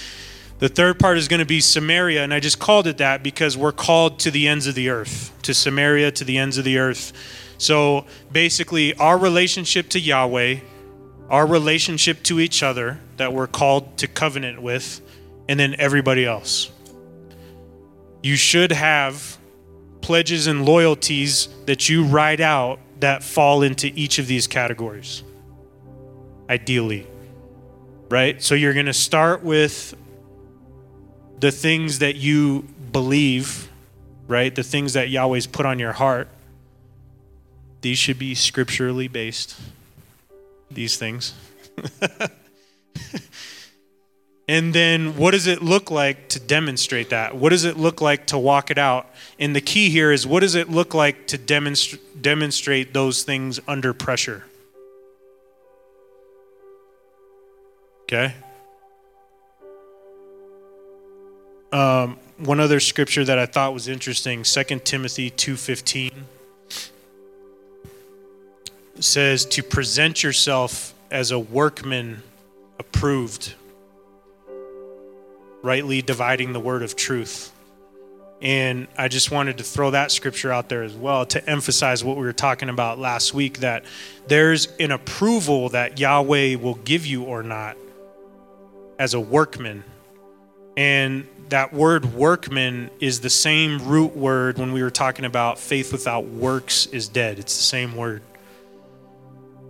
the 0.60 0.70
third 0.70 1.00
part 1.00 1.18
is 1.18 1.28
going 1.28 1.40
to 1.40 1.46
be 1.46 1.62
Samaria, 1.62 2.24
and 2.24 2.34
I 2.34 2.40
just 2.40 2.60
called 2.60 2.86
it 2.86 3.00
that 3.00 3.24
because 3.24 3.58
we're 3.58 3.72
called 3.72 4.20
to 4.20 4.32
the 4.32 4.48
ends 4.48 4.68
of 4.68 4.76
the 4.76 4.90
earth, 4.90 5.34
to 5.42 5.54
Samaria, 5.54 6.12
to 6.12 6.24
the 6.24 6.38
ends 6.38 6.60
of 6.60 6.66
the 6.66 6.78
earth. 6.78 7.14
So 7.58 8.06
basically, 8.32 8.94
our 8.96 9.18
relationship 9.18 9.90
to 9.90 10.00
Yahweh, 10.00 10.60
our 11.30 11.48
relationship 11.48 12.22
to 12.24 12.40
each 12.40 12.62
other 12.62 13.00
that 13.18 13.34
we're 13.34 13.48
called 13.48 13.98
to 13.98 14.08
covenant 14.08 14.62
with, 14.62 15.02
and 15.48 15.60
then 15.60 15.76
everybody 15.78 16.26
else. 16.26 16.72
You 18.22 18.36
should 18.36 18.72
have 18.72 19.38
pledges 20.02 20.48
and 20.48 20.66
loyalties 20.66 21.48
that 21.66 21.90
you 21.90 22.04
write 22.06 22.40
out 22.40 22.80
that 23.00 23.24
fall 23.24 23.62
into 23.64 23.92
each 23.96 24.20
of 24.20 24.28
these 24.28 24.48
categories. 24.48 25.24
Ideally. 26.50 27.08
Right? 28.10 28.42
So 28.42 28.56
you're 28.56 28.74
going 28.74 28.86
to 28.86 28.94
start 28.94 29.44
with 29.44 29.96
the 31.40 31.52
things 31.52 32.00
that 32.00 32.16
you 32.16 32.68
believe, 32.92 33.70
right? 34.28 34.54
The 34.54 34.64
things 34.64 34.94
that 34.94 35.10
Yahweh's 35.10 35.48
put 35.48 35.66
on 35.66 35.80
your 35.80 35.92
heart. 35.92 36.30
These 37.82 37.98
should 37.98 38.18
be 38.18 38.34
scripturally 38.36 39.08
based. 39.08 39.60
These 40.72 40.98
things. 40.98 41.34
And 44.48 44.74
then 44.74 45.18
what 45.18 45.32
does 45.32 45.48
it 45.48 45.64
look 45.64 45.90
like 45.90 46.30
to 46.30 46.40
demonstrate 46.40 47.10
that? 47.10 47.36
What 47.36 47.50
does 47.50 47.66
it 47.66 47.78
look 47.78 48.00
like 48.00 48.28
to 48.28 48.38
walk 48.38 48.70
it 48.70 48.78
out? 48.78 49.10
And 49.40 49.56
the 49.56 49.62
key 49.62 49.90
here 49.90 50.12
is 50.12 50.28
what 50.28 50.42
does 50.42 50.54
it 50.54 50.70
look 50.70 50.94
like 50.94 51.28
to 51.28 51.38
demonstra- 51.38 52.00
demonstrate 52.22 52.94
those 52.94 53.24
things 53.24 53.60
under 53.68 53.94
pressure? 53.94 54.44
Okay? 58.04 58.36
Um, 61.72 62.20
one 62.38 62.60
other 62.60 62.80
scripture 62.80 63.26
that 63.26 63.40
I 63.40 63.48
thought 63.48 63.74
was 63.74 63.88
interesting, 63.88 64.44
2 64.44 64.64
Timothy 64.86 65.32
2:15 65.32 66.26
says 69.00 69.46
to 69.46 69.64
present 69.64 70.24
yourself 70.24 70.94
as 71.12 71.32
a 71.32 71.40
workman 71.40 72.24
approved, 72.80 73.56
rightly 75.66 76.02
dividing 76.02 76.54
the 76.54 76.60
word 76.60 76.84
of 76.84 76.96
truth. 76.96 77.52
And 78.42 78.88
I 78.98 79.08
just 79.08 79.32
wanted 79.32 79.58
to 79.58 79.64
throw 79.64 79.92
that 79.92 80.12
scripture 80.12 80.52
out 80.52 80.70
there 80.70 80.84
as 80.84 80.94
well 80.94 81.26
to 81.28 81.50
emphasize 81.50 82.04
what 82.04 82.18
we 82.18 82.24
were 82.24 82.34
talking 82.34 82.70
about 82.70 83.00
last 83.00 83.34
week 83.34 83.60
that 83.60 83.86
there's 84.28 84.68
an 84.80 84.92
approval 84.92 85.70
that 85.70 86.00
Yahweh 86.00 86.56
will 86.56 86.76
give 86.76 87.06
you 87.06 87.24
or 87.24 87.42
not 87.42 87.78
as 89.00 89.14
a 89.14 89.20
workman. 89.20 89.84
And 90.78 91.28
that 91.50 91.74
word 91.74 92.14
workman 92.14 92.90
is 93.00 93.22
the 93.22 93.30
same 93.30 93.80
root 93.88 94.16
word 94.16 94.58
when 94.58 94.74
we 94.74 94.84
were 94.84 94.92
talking 94.92 95.26
about 95.26 95.58
faith 95.58 95.92
without 95.92 96.26
works 96.26 96.86
is 96.88 97.08
dead. 97.08 97.40
It's 97.40 97.56
the 97.58 97.64
same 97.64 97.96
word. 97.96 98.22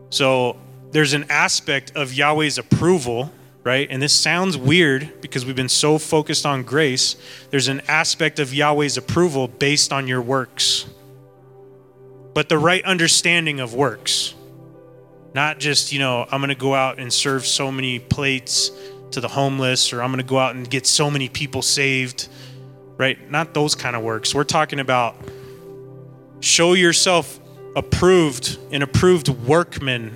So 0.10 0.58
there's 0.92 1.14
an 1.14 1.26
aspect 1.30 1.92
of 1.96 2.14
Yahweh's 2.14 2.58
approval, 2.58 3.32
right? 3.66 3.88
And 3.90 4.00
this 4.00 4.14
sounds 4.14 4.56
weird 4.56 5.22
because 5.22 5.44
we've 5.44 5.56
been 5.56 5.68
so 5.68 5.98
focused 5.98 6.46
on 6.46 6.62
grace. 6.62 7.16
There's 7.50 7.68
an 7.68 7.82
aspect 7.88 8.38
of 8.40 8.54
Yahweh's 8.54 8.96
approval 8.96 9.48
based 9.48 9.92
on 9.92 10.08
your 10.08 10.22
works, 10.22 10.86
but 12.36 12.48
the 12.48 12.60
right 12.60 12.86
understanding 12.86 13.60
of 13.60 13.74
works. 13.74 14.36
Not 15.34 15.60
just, 15.60 15.92
you 15.92 16.00
know, 16.00 16.26
I'm 16.32 16.40
going 16.40 16.50
to 16.50 16.56
go 16.56 16.76
out 16.76 17.00
and 17.00 17.12
serve 17.12 17.46
so 17.46 17.72
many 17.72 18.00
plates 18.00 18.72
to 19.12 19.20
the 19.20 19.28
homeless, 19.28 19.92
or 19.92 20.02
I'm 20.02 20.12
going 20.12 20.24
to 20.24 20.30
go 20.30 20.38
out 20.38 20.56
and 20.56 20.70
get 20.70 20.86
so 20.86 21.10
many 21.10 21.28
people 21.28 21.62
saved, 21.62 22.30
right? 22.98 23.30
Not 23.32 23.54
those 23.54 23.74
kind 23.74 23.96
of 23.96 24.04
works. 24.04 24.36
We're 24.36 24.44
talking 24.44 24.80
about 24.80 25.16
show 26.40 26.74
yourself 26.74 27.40
approved, 27.76 28.60
an 28.72 28.84
approved 28.84 29.28
workman, 29.28 30.12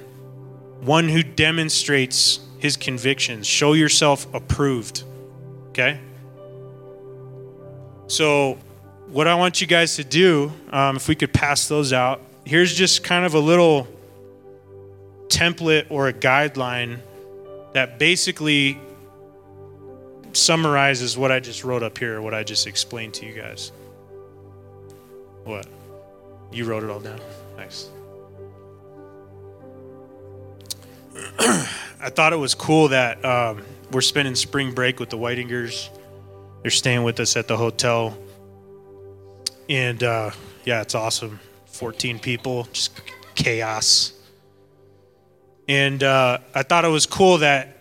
one 0.82 1.10
who 1.10 1.24
demonstrates 1.24 2.40
his 2.60 2.78
convictions. 2.78 3.48
Show 3.48 3.74
yourself 3.74 4.32
approved. 4.34 5.04
Okay? 5.70 6.00
So, 8.08 8.58
what 9.08 9.28
I 9.28 9.36
want 9.36 9.62
you 9.62 9.68
guys 9.68 9.96
to 9.96 10.04
do, 10.04 10.52
um, 10.72 10.96
if 10.96 11.08
we 11.08 11.16
could 11.16 11.34
pass 11.34 11.68
those 11.68 11.94
out, 11.94 12.22
here's 12.46 12.74
just 12.74 13.04
kind 13.04 13.26
of 13.26 13.34
a 13.34 13.40
little 13.40 13.88
template 15.28 15.88
or 15.90 16.08
a 16.08 16.14
guideline 16.14 17.00
that 17.74 18.00
basically 18.00 18.80
summarizes 20.34 21.18
what 21.18 21.32
I 21.32 21.40
just 21.40 21.64
wrote 21.64 21.84
up 21.84 21.98
here, 21.98 22.22
what 22.22 22.34
I 22.34 22.44
just 22.44 22.68
explained 22.68 23.14
to 23.16 23.26
you 23.26 23.34
guys. 23.34 23.72
What? 25.44 25.68
You 26.52 26.66
wrote 26.66 26.84
it 26.84 26.90
all 26.90 27.00
down. 27.00 27.20
Nice. 27.58 27.90
I 32.02 32.10
thought 32.10 32.34
it 32.34 32.38
was 32.38 32.56
cool 32.56 32.90
that 32.90 33.24
um, 33.26 33.64
we're 33.92 34.02
spending 34.02 34.36
spring 34.36 34.74
break 34.74 35.00
with 35.00 35.10
the 35.10 35.18
Whitingers. 35.18 35.90
They're 36.62 36.72
staying 36.72 37.04
with 37.04 37.20
us 37.20 37.36
at 37.36 37.48
the 37.48 37.58
hotel. 37.58 38.18
And 39.70 40.04
uh, 40.04 40.32
yeah, 40.66 40.82
it's 40.82 40.96
awesome. 40.96 41.40
14 41.68 42.20
people, 42.20 42.68
just 42.72 43.00
chaos. 43.36 44.14
And 45.68 46.04
uh, 46.04 46.40
I 46.56 46.64
thought 46.64 46.84
it 46.84 46.90
was 46.90 47.06
cool 47.06 47.40
that, 47.40 47.78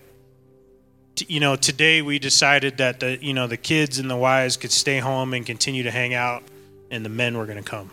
you 1.26 1.40
know, 1.40 1.56
today 1.56 2.02
we 2.02 2.18
decided 2.18 2.76
that 2.78 3.00
the, 3.00 3.18
you 3.24 3.34
know, 3.34 3.46
the 3.46 3.56
kids 3.56 3.98
and 3.98 4.10
the 4.10 4.16
wives 4.16 4.56
could 4.56 4.70
stay 4.70 4.98
home 4.98 5.34
and 5.34 5.44
continue 5.44 5.82
to 5.82 5.90
hang 5.90 6.14
out, 6.14 6.42
and 6.90 7.04
the 7.04 7.08
men 7.08 7.36
were 7.36 7.46
going 7.46 7.62
to 7.62 7.68
come. 7.68 7.90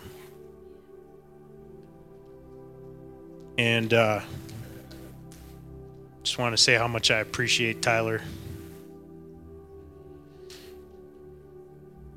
And 3.58 3.92
uh, 3.94 4.20
just 6.26 6.38
want 6.38 6.56
to 6.56 6.60
say 6.60 6.74
how 6.74 6.88
much 6.88 7.12
I 7.12 7.20
appreciate 7.20 7.80
Tyler. 7.80 8.20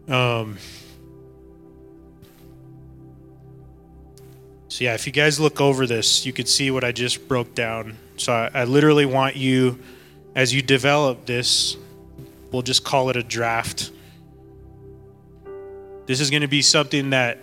Um, 0.07 0.57
so, 4.67 4.83
yeah, 4.83 4.95
if 4.95 5.05
you 5.05 5.13
guys 5.13 5.39
look 5.39 5.61
over 5.61 5.85
this, 5.85 6.25
you 6.25 6.33
could 6.33 6.47
see 6.47 6.71
what 6.71 6.83
I 6.83 6.91
just 6.91 7.27
broke 7.27 7.53
down. 7.53 7.97
So, 8.17 8.33
I, 8.33 8.49
I 8.51 8.63
literally 8.63 9.05
want 9.05 9.35
you, 9.35 9.77
as 10.35 10.51
you 10.51 10.63
develop 10.63 11.27
this, 11.27 11.77
we'll 12.51 12.63
just 12.63 12.83
call 12.83 13.11
it 13.11 13.15
a 13.15 13.21
draft. 13.21 13.91
This 16.07 16.19
is 16.19 16.31
going 16.31 16.41
to 16.41 16.47
be 16.47 16.63
something 16.63 17.11
that 17.11 17.37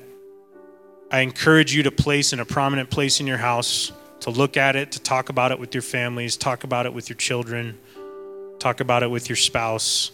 I 1.13 1.21
encourage 1.21 1.73
you 1.73 1.85
to 1.85 1.93
place 1.93 2.33
in 2.33 2.41
a 2.41 2.45
prominent 2.45 2.91
place 2.91 3.21
in 3.21 3.29
your 3.29 3.39
house, 3.39 3.93
to 4.21 4.31
look 4.31 4.57
at 4.57 4.77
it, 4.77 4.93
to 4.93 5.01
talk 5.01 5.29
about 5.29 5.53
it 5.53 5.59
with 5.59 5.75
your 5.75 5.83
families, 5.83 6.37
talk 6.37 6.65
about 6.65 6.87
it 6.87 6.95
with 6.95 7.09
your 7.09 7.17
children, 7.17 7.79
talk 8.59 8.81
about 8.81 9.03
it 9.03 9.11
with 9.11 9.29
your 9.29 9.37
spouse, 9.37 10.11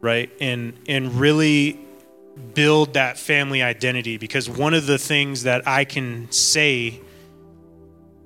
right? 0.00 0.30
And 0.40 0.74
and 0.88 1.14
really 1.14 1.80
build 2.54 2.94
that 2.94 3.18
family 3.18 3.62
identity 3.62 4.16
because 4.16 4.48
one 4.48 4.74
of 4.74 4.86
the 4.86 4.98
things 4.98 5.42
that 5.42 5.66
I 5.66 5.84
can 5.84 6.30
say 6.30 7.00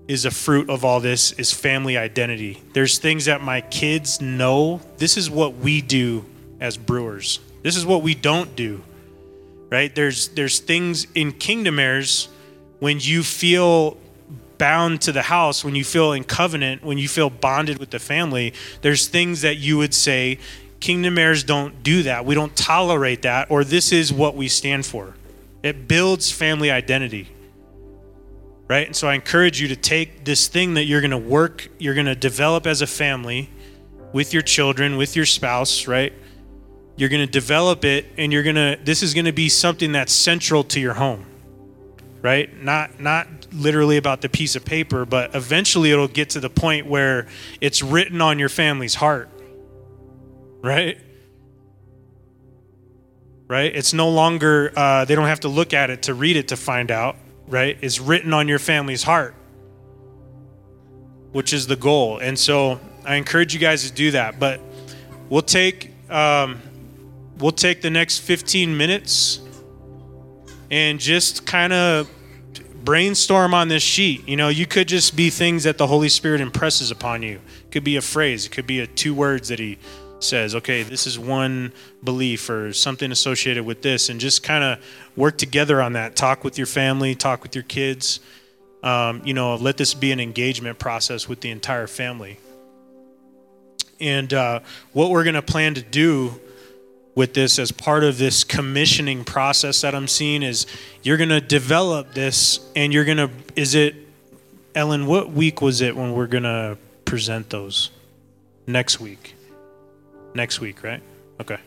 is 0.06 0.24
a 0.24 0.30
fruit 0.30 0.68
of 0.68 0.84
all 0.84 1.00
this 1.00 1.32
is 1.32 1.52
family 1.52 1.96
identity. 1.96 2.62
There's 2.74 2.98
things 2.98 3.24
that 3.24 3.40
my 3.40 3.62
kids 3.62 4.20
know. 4.20 4.80
This 4.98 5.16
is 5.16 5.30
what 5.30 5.54
we 5.54 5.80
do 5.80 6.26
as 6.60 6.76
brewers. 6.76 7.40
This 7.62 7.76
is 7.76 7.86
what 7.86 8.02
we 8.02 8.14
don't 8.14 8.54
do 8.54 8.82
right? 9.72 9.94
There's 9.94 10.28
there's 10.28 10.58
things 10.58 11.06
in 11.14 11.32
kingdom 11.32 11.78
heirs 11.78 12.28
when 12.80 12.98
you 13.00 13.22
feel 13.22 13.96
bound 14.62 15.00
to 15.00 15.10
the 15.10 15.22
house, 15.22 15.64
when 15.64 15.74
you 15.74 15.82
feel 15.82 16.12
in 16.12 16.22
covenant, 16.22 16.84
when 16.84 16.96
you 16.96 17.08
feel 17.08 17.28
bonded 17.28 17.78
with 17.78 17.90
the 17.90 17.98
family, 17.98 18.54
there's 18.80 19.08
things 19.08 19.40
that 19.40 19.56
you 19.56 19.76
would 19.76 19.92
say, 19.92 20.38
kingdom 20.78 21.18
heirs 21.18 21.42
don't 21.42 21.82
do 21.82 22.04
that. 22.04 22.24
We 22.24 22.36
don't 22.36 22.54
tolerate 22.54 23.22
that, 23.22 23.50
or 23.50 23.64
this 23.64 23.90
is 23.90 24.12
what 24.12 24.36
we 24.36 24.46
stand 24.46 24.86
for. 24.86 25.16
It 25.64 25.88
builds 25.88 26.30
family 26.30 26.70
identity. 26.70 27.26
Right? 28.68 28.86
And 28.86 28.94
so 28.94 29.08
I 29.08 29.14
encourage 29.14 29.60
you 29.60 29.66
to 29.66 29.74
take 29.74 30.24
this 30.24 30.46
thing 30.46 30.74
that 30.74 30.84
you're 30.84 31.00
going 31.00 31.10
to 31.10 31.18
work, 31.18 31.68
you're 31.80 31.94
going 31.94 32.06
to 32.06 32.14
develop 32.14 32.64
as 32.64 32.82
a 32.82 32.86
family 32.86 33.50
with 34.12 34.32
your 34.32 34.42
children, 34.42 34.96
with 34.96 35.16
your 35.16 35.26
spouse, 35.26 35.88
right? 35.88 36.12
You're 36.94 37.08
going 37.08 37.26
to 37.26 37.32
develop 37.32 37.84
it 37.84 38.06
and 38.16 38.32
you're 38.32 38.44
going 38.44 38.54
to 38.54 38.78
this 38.84 39.02
is 39.02 39.12
going 39.12 39.24
to 39.24 39.32
be 39.32 39.48
something 39.48 39.90
that's 39.90 40.12
central 40.12 40.62
to 40.64 40.78
your 40.78 40.94
home. 40.94 41.26
Right? 42.22 42.62
Not 42.62 43.00
not 43.00 43.26
literally 43.52 43.96
about 43.96 44.20
the 44.20 44.28
piece 44.28 44.54
of 44.54 44.64
paper, 44.64 45.04
but 45.04 45.34
eventually 45.34 45.90
it'll 45.90 46.06
get 46.06 46.30
to 46.30 46.40
the 46.40 46.48
point 46.48 46.86
where 46.86 47.26
it's 47.60 47.82
written 47.82 48.20
on 48.20 48.38
your 48.38 48.48
family's 48.48 48.94
heart. 48.94 49.28
Right? 50.62 50.98
Right? 53.48 53.74
It's 53.74 53.92
no 53.92 54.08
longer 54.08 54.72
uh, 54.76 55.04
they 55.04 55.16
don't 55.16 55.26
have 55.26 55.40
to 55.40 55.48
look 55.48 55.74
at 55.74 55.90
it 55.90 56.02
to 56.04 56.14
read 56.14 56.36
it 56.36 56.48
to 56.48 56.56
find 56.56 56.92
out. 56.92 57.16
Right? 57.48 57.76
It's 57.82 57.98
written 57.98 58.32
on 58.32 58.46
your 58.46 58.60
family's 58.60 59.02
heart, 59.02 59.34
which 61.32 61.52
is 61.52 61.66
the 61.66 61.76
goal. 61.76 62.18
And 62.18 62.38
so 62.38 62.80
I 63.04 63.16
encourage 63.16 63.52
you 63.52 63.58
guys 63.58 63.86
to 63.88 63.92
do 63.92 64.12
that. 64.12 64.38
But 64.38 64.60
we'll 65.28 65.42
take 65.42 65.92
um, 66.08 66.60
we'll 67.38 67.50
take 67.50 67.82
the 67.82 67.90
next 67.90 68.20
15 68.20 68.76
minutes 68.76 69.40
and 70.72 70.98
just 70.98 71.44
kind 71.44 71.72
of 71.72 72.10
brainstorm 72.82 73.52
on 73.52 73.68
this 73.68 73.82
sheet. 73.82 74.26
You 74.26 74.36
know, 74.36 74.48
you 74.48 74.66
could 74.66 74.88
just 74.88 75.14
be 75.14 75.28
things 75.28 75.64
that 75.64 75.76
the 75.76 75.86
Holy 75.86 76.08
Spirit 76.08 76.40
impresses 76.40 76.90
upon 76.90 77.22
you. 77.22 77.34
It 77.64 77.70
could 77.70 77.84
be 77.84 77.96
a 77.96 78.02
phrase, 78.02 78.46
it 78.46 78.52
could 78.52 78.66
be 78.66 78.80
a 78.80 78.86
two 78.86 79.14
words 79.14 79.48
that 79.48 79.58
he 79.58 79.78
says, 80.18 80.54
okay, 80.54 80.82
this 80.82 81.06
is 81.06 81.18
one 81.18 81.72
belief 82.02 82.48
or 82.48 82.72
something 82.72 83.12
associated 83.12 83.64
with 83.64 83.82
this, 83.82 84.08
and 84.08 84.18
just 84.18 84.42
kind 84.42 84.64
of 84.64 84.84
work 85.14 85.36
together 85.36 85.82
on 85.82 85.92
that. 85.92 86.16
Talk 86.16 86.42
with 86.42 86.56
your 86.56 86.66
family, 86.66 87.14
talk 87.14 87.42
with 87.42 87.54
your 87.54 87.64
kids. 87.64 88.20
Um, 88.82 89.20
you 89.24 89.34
know, 89.34 89.54
let 89.56 89.76
this 89.76 89.94
be 89.94 90.10
an 90.10 90.20
engagement 90.20 90.78
process 90.78 91.28
with 91.28 91.40
the 91.40 91.50
entire 91.50 91.86
family. 91.86 92.38
And 94.00 94.32
uh, 94.32 94.60
what 94.92 95.10
we're 95.10 95.22
going 95.22 95.34
to 95.34 95.42
plan 95.42 95.74
to 95.74 95.82
do 95.82 96.40
with 97.14 97.34
this 97.34 97.58
as 97.58 97.72
part 97.72 98.04
of 98.04 98.18
this 98.18 98.44
commissioning 98.44 99.24
process 99.24 99.82
that 99.82 99.94
I'm 99.94 100.08
seeing 100.08 100.42
is 100.42 100.66
you're 101.02 101.16
going 101.16 101.28
to 101.28 101.40
develop 101.40 102.14
this 102.14 102.60
and 102.74 102.92
you're 102.92 103.04
going 103.04 103.18
to 103.18 103.30
is 103.54 103.74
it 103.74 103.94
Ellen 104.74 105.06
what 105.06 105.30
week 105.30 105.60
was 105.60 105.82
it 105.82 105.94
when 105.94 106.12
we're 106.12 106.26
going 106.26 106.44
to 106.44 106.78
present 107.04 107.50
those? 107.50 107.90
Next 108.66 109.00
week. 109.00 109.34
Next 110.34 110.60
week 110.60 110.82
right? 110.82 111.02
Okay. 111.40 111.58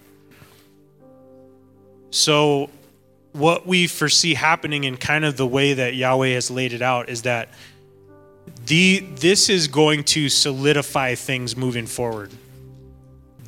So 2.10 2.70
what 3.34 3.68
we 3.68 3.88
foresee 3.88 4.34
happening 4.34 4.86
in 4.86 4.98
kind 4.98 5.26
of 5.26 5.38
the 5.38 5.46
way 5.46 5.74
that 5.74 5.94
Yahweh 5.94 6.30
has 6.30 6.50
laid 6.50 6.74
it 6.74 6.82
out 6.82 7.10
is 7.10 7.24
that 7.24 7.50
the 8.66 9.00
this 9.18 9.50
is 9.50 9.68
going 9.68 10.04
to 10.04 10.30
solidify 10.30 11.14
things 11.16 11.56
moving 11.56 11.86
forward 11.86 12.32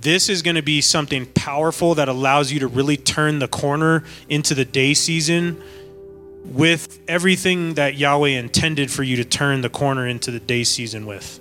this 0.01 0.29
is 0.29 0.41
going 0.41 0.55
to 0.55 0.61
be 0.61 0.81
something 0.81 1.25
powerful 1.27 1.95
that 1.95 2.07
allows 2.07 2.51
you 2.51 2.59
to 2.59 2.67
really 2.67 2.97
turn 2.97 3.39
the 3.39 3.47
corner 3.47 4.03
into 4.29 4.53
the 4.53 4.65
day 4.65 4.93
season 4.93 5.61
with 6.45 6.99
everything 7.07 7.73
that 7.73 7.95
Yahweh 7.95 8.29
intended 8.29 8.89
for 8.89 9.03
you 9.03 9.17
to 9.17 9.25
turn 9.25 9.61
the 9.61 9.69
corner 9.69 10.07
into 10.07 10.31
the 10.31 10.39
day 10.39 10.63
season 10.63 11.05
with. 11.05 11.39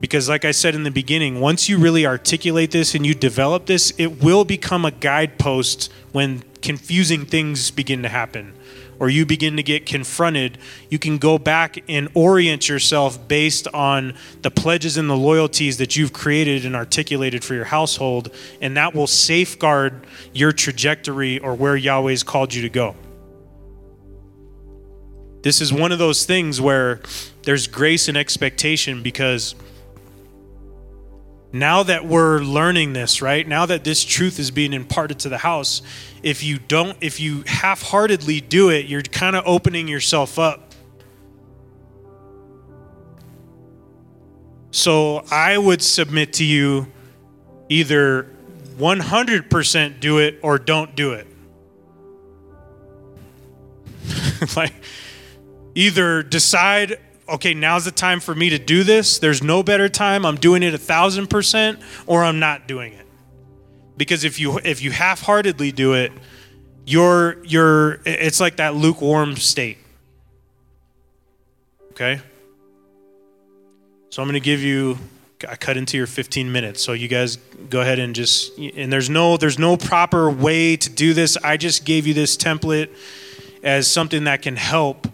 Because, 0.00 0.28
like 0.28 0.44
I 0.44 0.52
said 0.52 0.74
in 0.76 0.84
the 0.84 0.92
beginning, 0.92 1.40
once 1.40 1.68
you 1.68 1.76
really 1.78 2.06
articulate 2.06 2.70
this 2.70 2.94
and 2.94 3.04
you 3.04 3.14
develop 3.14 3.66
this, 3.66 3.92
it 3.98 4.22
will 4.22 4.44
become 4.44 4.84
a 4.84 4.92
guidepost 4.92 5.92
when 6.12 6.44
confusing 6.62 7.26
things 7.26 7.70
begin 7.70 8.02
to 8.02 8.08
happen 8.08 8.54
or 9.00 9.08
you 9.08 9.24
begin 9.24 9.56
to 9.56 9.62
get 9.62 9.86
confronted, 9.86 10.58
you 10.90 10.98
can 10.98 11.18
go 11.18 11.38
back 11.38 11.78
and 11.88 12.08
orient 12.14 12.68
yourself 12.68 13.28
based 13.28 13.68
on 13.68 14.14
the 14.42 14.50
pledges 14.50 14.96
and 14.96 15.08
the 15.08 15.16
loyalties 15.16 15.78
that 15.78 15.96
you've 15.96 16.12
created 16.12 16.64
and 16.64 16.74
articulated 16.74 17.44
for 17.44 17.54
your 17.54 17.64
household, 17.64 18.32
and 18.60 18.76
that 18.76 18.94
will 18.94 19.06
safeguard 19.06 20.06
your 20.32 20.52
trajectory 20.52 21.38
or 21.38 21.54
where 21.54 21.76
Yahweh's 21.76 22.22
called 22.22 22.52
you 22.52 22.62
to 22.62 22.68
go. 22.68 22.96
This 25.42 25.60
is 25.60 25.72
one 25.72 25.92
of 25.92 25.98
those 25.98 26.26
things 26.26 26.60
where 26.60 27.00
there's 27.44 27.68
grace 27.68 28.08
and 28.08 28.16
expectation 28.16 29.02
because 29.02 29.54
now 31.52 31.82
that 31.82 32.04
we're 32.04 32.40
learning 32.40 32.92
this, 32.92 33.22
right? 33.22 33.46
Now 33.46 33.66
that 33.66 33.84
this 33.84 34.04
truth 34.04 34.38
is 34.38 34.50
being 34.50 34.72
imparted 34.72 35.18
to 35.20 35.28
the 35.28 35.38
house, 35.38 35.80
if 36.22 36.42
you 36.42 36.58
don't, 36.58 36.96
if 37.00 37.20
you 37.20 37.42
half 37.46 37.82
heartedly 37.82 38.40
do 38.40 38.68
it, 38.70 38.86
you're 38.86 39.02
kind 39.02 39.34
of 39.34 39.44
opening 39.46 39.88
yourself 39.88 40.38
up. 40.38 40.74
So 44.70 45.24
I 45.30 45.56
would 45.56 45.80
submit 45.80 46.34
to 46.34 46.44
you 46.44 46.88
either 47.68 48.30
100% 48.76 50.00
do 50.00 50.18
it 50.18 50.38
or 50.42 50.58
don't 50.58 50.94
do 50.94 51.12
it. 51.14 51.26
like, 54.56 54.74
either 55.74 56.22
decide 56.22 56.98
okay, 57.28 57.54
now's 57.54 57.84
the 57.84 57.90
time 57.90 58.20
for 58.20 58.34
me 58.34 58.50
to 58.50 58.58
do 58.58 58.84
this. 58.84 59.18
There's 59.18 59.42
no 59.42 59.62
better 59.62 59.88
time. 59.88 60.24
I'm 60.24 60.36
doing 60.36 60.62
it 60.62 60.74
a 60.74 60.78
thousand 60.78 61.28
percent, 61.28 61.80
or 62.06 62.24
I'm 62.24 62.38
not 62.38 62.66
doing 62.66 62.92
it. 62.92 63.06
Because 63.96 64.24
if 64.24 64.38
you 64.40 64.58
if 64.58 64.82
you 64.82 64.90
half-heartedly 64.90 65.72
do 65.72 65.94
it, 65.94 66.12
you're 66.86 67.44
you're 67.44 68.00
it's 68.04 68.40
like 68.40 68.56
that 68.56 68.74
lukewarm 68.74 69.36
state. 69.36 69.78
Okay? 71.92 72.20
So 74.10 74.22
I'm 74.22 74.28
going 74.28 74.40
to 74.40 74.44
give 74.44 74.62
you 74.62 74.98
I 75.48 75.54
cut 75.56 75.76
into 75.76 75.96
your 75.96 76.06
15 76.06 76.50
minutes. 76.50 76.82
So 76.82 76.92
you 76.92 77.06
guys 77.06 77.36
go 77.36 77.80
ahead 77.80 77.98
and 77.98 78.14
just 78.14 78.56
and 78.58 78.92
there's 78.92 79.10
no 79.10 79.36
there's 79.36 79.58
no 79.58 79.76
proper 79.76 80.30
way 80.30 80.76
to 80.76 80.90
do 80.90 81.12
this. 81.12 81.36
I 81.36 81.56
just 81.56 81.84
gave 81.84 82.06
you 82.06 82.14
this 82.14 82.36
template 82.36 82.88
as 83.62 83.90
something 83.90 84.24
that 84.24 84.42
can 84.42 84.56
help 84.56 85.08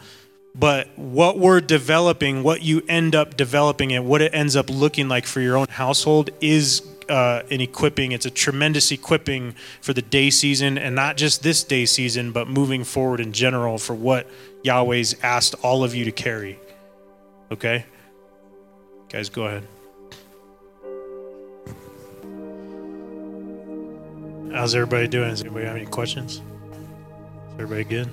but 0.54 0.96
what 0.96 1.38
we're 1.38 1.60
developing, 1.60 2.42
what 2.42 2.62
you 2.62 2.82
end 2.88 3.14
up 3.14 3.36
developing, 3.36 3.92
and 3.92 4.06
what 4.06 4.22
it 4.22 4.32
ends 4.32 4.54
up 4.54 4.70
looking 4.70 5.08
like 5.08 5.26
for 5.26 5.40
your 5.40 5.56
own 5.56 5.66
household 5.68 6.30
is 6.40 6.82
uh, 7.08 7.42
an 7.50 7.60
equipping. 7.60 8.12
It's 8.12 8.26
a 8.26 8.30
tremendous 8.30 8.92
equipping 8.92 9.54
for 9.80 9.92
the 9.92 10.02
day 10.02 10.30
season, 10.30 10.78
and 10.78 10.94
not 10.94 11.16
just 11.16 11.42
this 11.42 11.64
day 11.64 11.86
season, 11.86 12.30
but 12.30 12.48
moving 12.48 12.84
forward 12.84 13.20
in 13.20 13.32
general 13.32 13.78
for 13.78 13.94
what 13.94 14.28
Yahweh's 14.62 15.16
asked 15.22 15.56
all 15.62 15.82
of 15.82 15.94
you 15.94 16.04
to 16.04 16.12
carry. 16.12 16.58
Okay? 17.50 17.84
Guys, 19.08 19.28
go 19.28 19.44
ahead. 19.46 19.66
How's 24.52 24.74
everybody 24.76 25.08
doing? 25.08 25.30
Does 25.30 25.40
anybody 25.40 25.66
have 25.66 25.76
any 25.76 25.86
questions? 25.86 26.34
Is 26.34 26.42
everybody 27.58 27.82
good? 27.82 28.08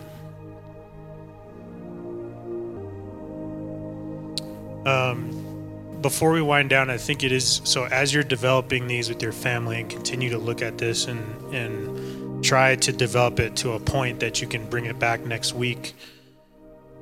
Um, 4.85 5.99
before 6.01 6.31
we 6.31 6.41
wind 6.41 6.69
down, 6.69 6.89
I 6.89 6.97
think 6.97 7.23
it 7.23 7.31
is 7.31 7.61
so 7.63 7.85
as 7.85 8.13
you're 8.13 8.23
developing 8.23 8.87
these 8.87 9.09
with 9.09 9.21
your 9.21 9.31
family 9.31 9.79
and 9.79 9.89
continue 9.89 10.29
to 10.31 10.37
look 10.37 10.61
at 10.61 10.77
this 10.77 11.05
and 11.05 11.53
and 11.53 12.43
try 12.43 12.75
to 12.75 12.91
develop 12.91 13.39
it 13.39 13.55
to 13.57 13.73
a 13.73 13.79
point 13.79 14.19
that 14.21 14.41
you 14.41 14.47
can 14.47 14.67
bring 14.67 14.85
it 14.85 14.97
back 14.97 15.23
next 15.25 15.53
week. 15.53 15.93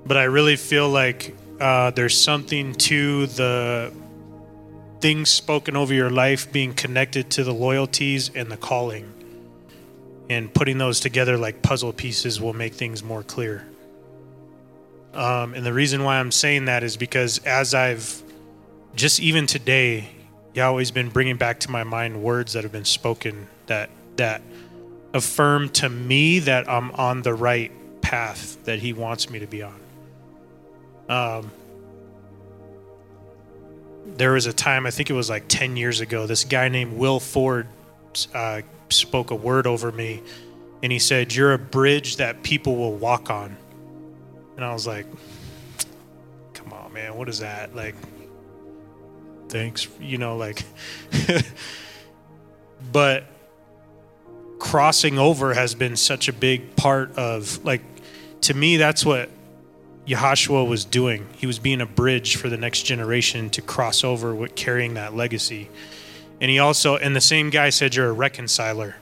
But 0.06 0.18
I 0.18 0.24
really 0.24 0.58
feel 0.58 0.90
like 0.90 1.36
uh, 1.60 1.92
there's 1.92 2.18
something 2.18 2.74
to 2.74 3.28
the 3.28 3.94
things 5.00 5.30
spoken 5.30 5.78
over 5.78 5.94
your 5.94 6.10
life 6.10 6.52
being 6.52 6.74
connected 6.74 7.30
to 7.32 7.44
the 7.44 7.54
loyalties 7.54 8.30
and 8.36 8.52
the 8.52 8.58
calling. 8.58 9.14
And 10.30 10.54
putting 10.54 10.78
those 10.78 11.00
together 11.00 11.38
like 11.38 11.62
puzzle 11.62 11.94
pieces 11.94 12.40
will 12.40 12.54
make 12.54 12.74
things 12.76 13.02
more 13.02 13.24
clear. 13.24 13.66
Um, 15.14 15.54
and 15.54 15.66
the 15.66 15.74
reason 15.74 16.04
why 16.04 16.20
I'm 16.20 16.32
saying 16.32 16.66
that 16.66 16.84
is 16.84 16.98
because 16.98 17.40
as 17.40 17.74
I've 17.74 18.22
just 18.96 19.20
even 19.20 19.48
today, 19.48 20.10
Yahweh's 20.54 20.92
been 20.92 21.10
bringing 21.10 21.38
back 21.38 21.60
to 21.62 21.72
my 21.72 21.84
mind 21.84 22.22
words 22.22 22.54
that 22.54 22.64
have 22.64 22.72
been 22.72 22.86
spoken 22.86 23.48
that 23.68 23.90
that 24.18 24.42
affirm 25.14 25.70
to 25.70 25.90
me 25.90 26.40
that 26.40 26.70
I'm 26.70 26.92
on 26.92 27.22
the 27.22 27.34
right 27.34 27.72
path 28.02 28.64
that 28.66 28.80
He 28.80 28.94
wants 28.94 29.30
me 29.30 29.40
to 29.40 29.48
be 29.48 29.64
on. 29.64 29.80
Um, 31.08 31.52
there 34.18 34.34
was 34.34 34.46
a 34.46 34.54
time 34.54 34.86
I 34.86 34.92
think 34.92 35.10
it 35.10 35.14
was 35.14 35.30
like 35.30 35.46
ten 35.48 35.76
years 35.76 36.02
ago. 36.02 36.28
This 36.28 36.44
guy 36.44 36.70
named 36.70 36.98
Will 36.98 37.20
Ford 37.20 37.68
uh, 38.34 38.62
spoke 38.90 39.32
a 39.32 39.36
word 39.36 39.66
over 39.66 39.92
me, 39.92 40.22
and 40.84 40.92
he 40.92 41.00
said, 41.00 41.34
"You're 41.34 41.54
a 41.54 41.60
bridge 41.60 42.18
that 42.18 42.44
people 42.44 42.76
will 42.76 42.96
walk 42.96 43.30
on." 43.30 43.58
And 44.60 44.66
I 44.66 44.74
was 44.74 44.86
like, 44.86 45.06
come 46.54 46.74
on, 46.74 46.92
man, 46.92 47.16
what 47.16 47.30
is 47.30 47.40
that? 47.40 47.74
Like, 47.74 47.96
thanks, 49.48 49.88
you 50.02 50.18
know, 50.18 50.36
like, 50.36 50.66
but 52.92 53.24
crossing 54.60 55.18
over 55.18 55.54
has 55.54 55.76
been 55.76 55.96
such 55.96 56.28
a 56.28 56.34
big 56.34 56.76
part 56.76 57.18
of, 57.18 57.64
like, 57.64 57.82
to 58.42 58.54
me, 58.54 58.76
that's 58.76 59.06
what 59.06 59.30
Yahshua 60.06 60.68
was 60.68 60.84
doing. 60.84 61.26
He 61.38 61.48
was 61.48 61.58
being 61.58 61.80
a 61.80 61.86
bridge 61.86 62.36
for 62.36 62.50
the 62.50 62.58
next 62.58 62.84
generation 62.84 63.50
to 63.52 63.62
cross 63.62 64.04
over 64.04 64.36
with 64.36 64.56
carrying 64.56 64.96
that 64.96 65.16
legacy. 65.16 65.70
And 66.42 66.52
he 66.52 66.60
also, 66.60 66.98
and 66.98 67.16
the 67.16 67.22
same 67.22 67.50
guy 67.50 67.70
said, 67.70 67.96
You're 67.96 68.10
a 68.10 68.12
reconciler. 68.12 68.98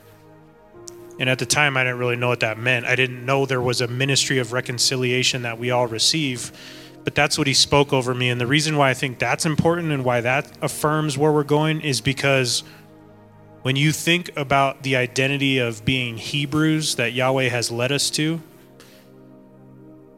And 1.18 1.28
at 1.28 1.38
the 1.38 1.46
time, 1.46 1.76
I 1.76 1.84
didn't 1.84 1.98
really 1.98 2.16
know 2.16 2.28
what 2.28 2.40
that 2.40 2.58
meant. 2.58 2.86
I 2.86 2.94
didn't 2.94 3.24
know 3.24 3.44
there 3.44 3.60
was 3.60 3.80
a 3.80 3.88
ministry 3.88 4.38
of 4.38 4.52
reconciliation 4.52 5.42
that 5.42 5.58
we 5.58 5.70
all 5.70 5.86
receive. 5.86 6.52
But 7.04 7.14
that's 7.14 7.38
what 7.38 7.46
he 7.46 7.54
spoke 7.54 7.92
over 7.92 8.14
me. 8.14 8.30
And 8.30 8.40
the 8.40 8.46
reason 8.46 8.76
why 8.76 8.90
I 8.90 8.94
think 8.94 9.18
that's 9.18 9.46
important 9.46 9.90
and 9.90 10.04
why 10.04 10.20
that 10.20 10.50
affirms 10.62 11.18
where 11.18 11.32
we're 11.32 11.42
going 11.42 11.80
is 11.80 12.00
because 12.00 12.62
when 13.62 13.76
you 13.76 13.92
think 13.92 14.30
about 14.36 14.82
the 14.82 14.96
identity 14.96 15.58
of 15.58 15.84
being 15.84 16.16
Hebrews 16.16 16.96
that 16.96 17.12
Yahweh 17.12 17.48
has 17.48 17.70
led 17.70 17.92
us 17.92 18.10
to, 18.10 18.40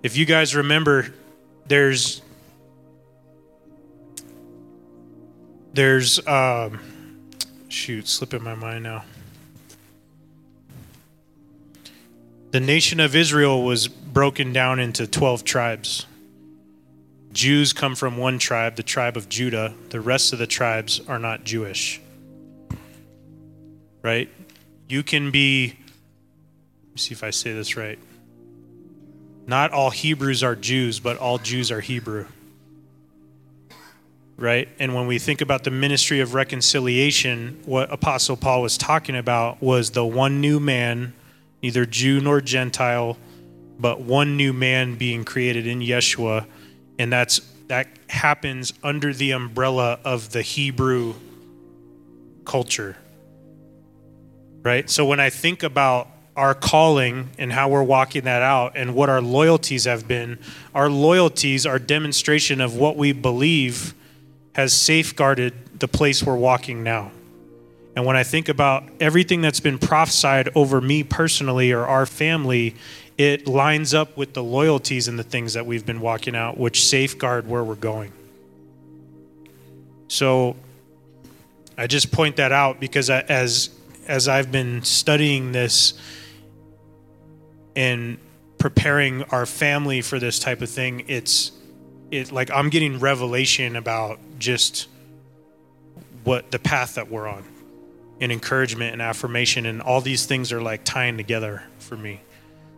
if 0.02 0.16
you 0.16 0.26
guys 0.26 0.54
remember, 0.54 1.14
there's 1.66 2.22
there's 5.72 6.26
um 6.26 6.80
shoot 7.68 8.08
slipping 8.08 8.42
my 8.42 8.54
mind 8.56 8.82
now 8.82 9.04
The 12.50 12.60
nation 12.60 12.98
of 12.98 13.14
Israel 13.14 13.62
was 13.62 13.86
broken 13.86 14.52
down 14.52 14.80
into 14.80 15.06
12 15.06 15.44
tribes. 15.44 16.06
Jews 17.32 17.72
come 17.72 17.94
from 17.94 18.16
one 18.16 18.40
tribe, 18.40 18.74
the 18.74 18.82
tribe 18.82 19.16
of 19.16 19.28
Judah. 19.28 19.72
The 19.90 20.00
rest 20.00 20.32
of 20.32 20.40
the 20.40 20.48
tribes 20.48 21.00
are 21.06 21.20
not 21.20 21.44
Jewish. 21.44 22.00
Right? 24.02 24.28
You 24.88 25.04
can 25.04 25.30
be, 25.30 25.76
see 26.96 27.12
if 27.12 27.22
I 27.22 27.30
say 27.30 27.52
this 27.52 27.76
right. 27.76 28.00
Not 29.46 29.70
all 29.70 29.90
Hebrews 29.90 30.42
are 30.42 30.56
Jews, 30.56 30.98
but 30.98 31.18
all 31.18 31.38
Jews 31.38 31.70
are 31.70 31.80
Hebrew. 31.80 32.26
Right? 34.36 34.68
And 34.80 34.92
when 34.92 35.06
we 35.06 35.20
think 35.20 35.40
about 35.40 35.62
the 35.62 35.70
ministry 35.70 36.18
of 36.18 36.34
reconciliation, 36.34 37.60
what 37.64 37.92
Apostle 37.92 38.36
Paul 38.36 38.62
was 38.62 38.76
talking 38.76 39.14
about 39.14 39.62
was 39.62 39.90
the 39.90 40.04
one 40.04 40.40
new 40.40 40.58
man 40.58 41.12
neither 41.62 41.86
Jew 41.86 42.20
nor 42.20 42.40
Gentile, 42.40 43.16
but 43.78 44.00
one 44.00 44.36
new 44.36 44.52
man 44.52 44.96
being 44.96 45.24
created 45.24 45.66
in 45.66 45.80
Yeshua, 45.80 46.46
and 46.98 47.12
that's 47.12 47.40
that 47.68 47.86
happens 48.08 48.72
under 48.82 49.14
the 49.14 49.30
umbrella 49.30 50.00
of 50.04 50.32
the 50.32 50.42
Hebrew 50.42 51.14
culture. 52.44 52.96
Right? 54.62 54.90
So 54.90 55.06
when 55.06 55.20
I 55.20 55.30
think 55.30 55.62
about 55.62 56.08
our 56.36 56.54
calling 56.54 57.30
and 57.38 57.52
how 57.52 57.68
we're 57.68 57.82
walking 57.82 58.24
that 58.24 58.42
out 58.42 58.72
and 58.74 58.94
what 58.94 59.08
our 59.08 59.20
loyalties 59.20 59.84
have 59.84 60.08
been, 60.08 60.38
our 60.74 60.90
loyalties 60.90 61.64
are 61.64 61.78
demonstration 61.78 62.60
of 62.60 62.74
what 62.74 62.96
we 62.96 63.12
believe 63.12 63.94
has 64.54 64.72
safeguarded 64.72 65.78
the 65.78 65.88
place 65.88 66.22
we're 66.22 66.36
walking 66.36 66.82
now. 66.82 67.12
And 67.96 68.06
when 68.06 68.16
I 68.16 68.22
think 68.22 68.48
about 68.48 68.84
everything 69.00 69.40
that's 69.40 69.60
been 69.60 69.78
prophesied 69.78 70.48
over 70.54 70.80
me 70.80 71.02
personally 71.02 71.72
or 71.72 71.86
our 71.86 72.06
family, 72.06 72.76
it 73.18 73.46
lines 73.46 73.92
up 73.92 74.16
with 74.16 74.32
the 74.32 74.42
loyalties 74.42 75.08
and 75.08 75.18
the 75.18 75.24
things 75.24 75.54
that 75.54 75.66
we've 75.66 75.84
been 75.84 76.00
walking 76.00 76.36
out, 76.36 76.56
which 76.56 76.84
safeguard 76.84 77.48
where 77.48 77.64
we're 77.64 77.74
going. 77.74 78.12
So 80.08 80.56
I 81.76 81.86
just 81.86 82.12
point 82.12 82.36
that 82.36 82.52
out 82.52 82.80
because 82.80 83.10
as 83.10 83.70
as 84.08 84.26
I've 84.26 84.50
been 84.50 84.82
studying 84.82 85.52
this 85.52 85.94
and 87.76 88.18
preparing 88.58 89.22
our 89.24 89.46
family 89.46 90.00
for 90.00 90.18
this 90.18 90.38
type 90.38 90.62
of 90.62 90.70
thing, 90.70 91.04
it's 91.06 91.52
it 92.10 92.32
like 92.32 92.50
I'm 92.50 92.70
getting 92.70 92.98
revelation 92.98 93.76
about 93.76 94.18
just 94.38 94.88
what 96.24 96.50
the 96.50 96.58
path 96.58 96.94
that 96.96 97.10
we're 97.10 97.28
on 97.28 97.44
and 98.20 98.30
encouragement 98.30 98.92
and 98.92 99.02
affirmation 99.02 99.66
and 99.66 99.80
all 99.80 100.00
these 100.00 100.26
things 100.26 100.52
are 100.52 100.60
like 100.60 100.84
tying 100.84 101.16
together 101.16 101.62
for 101.78 101.96
me. 101.96 102.20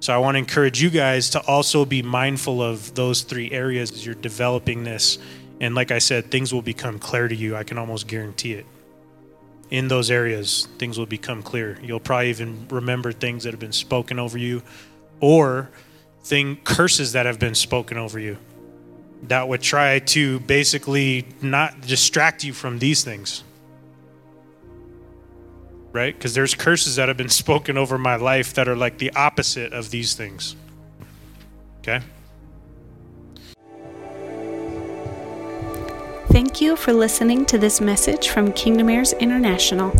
So 0.01 0.13
I 0.13 0.19
want 0.19 0.35
to 0.35 0.39
encourage 0.41 0.83
you 0.83 0.91
guys 0.91 1.31
to 1.31 1.41
also 1.47 1.85
be 1.85 2.03
mindful 2.03 2.63
of 2.63 2.95
those 2.95 3.23
three 3.23 3.51
areas 3.51 3.93
as 3.93 4.05
you're 4.05 4.15
developing 4.15 4.85
this. 4.85 5.19
And 5.61 5.75
like 5.75 5.91
I 5.91 5.99
said, 5.99 6.31
things 6.31 6.53
will 6.53 6.63
become 6.63 6.99
clear 6.99 7.29
to 7.29 7.35
you. 7.35 7.55
I 7.55 7.63
can 7.63 7.79
almost 7.79 8.09
guarantee 8.09 8.55
it. 8.55 8.67
In 9.71 9.89
those 9.89 10.11
areas, 10.11 10.69
things 10.79 10.99
will 10.99 11.07
become 11.07 11.43
clear. 11.43 11.79
You'll 11.83 12.01
probably 12.01 12.31
even 12.31 12.67
remember 12.69 13.13
things 13.13 13.45
that 13.45 13.53
have 13.53 13.61
been 13.61 13.73
spoken 13.73 14.19
over 14.19 14.37
you 14.37 14.63
or 15.21 15.71
thing 16.25 16.57
curses 16.65 17.13
that 17.13 17.27
have 17.27 17.39
been 17.39 17.55
spoken 17.55 17.97
over 17.97 18.19
you 18.19 18.39
that 19.25 19.49
would 19.49 19.63
try 19.63 20.01
to 20.01 20.41
basically 20.41 21.27
not 21.41 21.81
distract 21.83 22.43
you 22.43 22.53
from 22.53 22.79
these 22.81 23.05
things. 23.05 23.45
Right? 25.93 26.15
Because 26.15 26.35
there's 26.35 26.55
curses 26.55 26.97
that 26.97 27.09
have 27.09 27.17
been 27.17 27.29
spoken 27.29 27.77
over 27.77 27.99
my 27.99 28.17
life 28.17 28.55
that 28.55 28.69
are 28.69 28.77
like 28.77 28.99
the 28.99 29.13
opposite 29.15 29.73
of 29.73 29.91
these 29.91 30.15
things. 30.15 30.57
Okay? 31.81 32.01
Thank 36.29 36.63
you 36.63 36.77
for 36.77 36.95
listening 36.95 37.45
to 37.47 37.59
this 37.59 37.81
message 37.81 38.29
from 38.31 38.53
Kingdom 38.53 38.89
Heirs 38.89 39.13
International. 39.15 39.93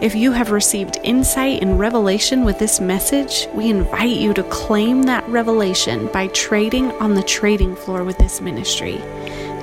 If 0.00 0.14
you 0.14 0.32
have 0.32 0.50
received 0.50 0.98
insight 1.04 1.62
and 1.62 1.78
revelation 1.78 2.44
with 2.44 2.58
this 2.58 2.80
message, 2.80 3.46
we 3.54 3.70
invite 3.70 4.16
you 4.16 4.34
to 4.34 4.42
claim 4.44 5.02
that 5.04 5.26
revelation 5.28 6.08
by 6.08 6.26
trading 6.28 6.90
on 6.92 7.14
the 7.14 7.22
trading 7.22 7.76
floor 7.76 8.04
with 8.04 8.18
this 8.18 8.40
ministry. 8.40 9.00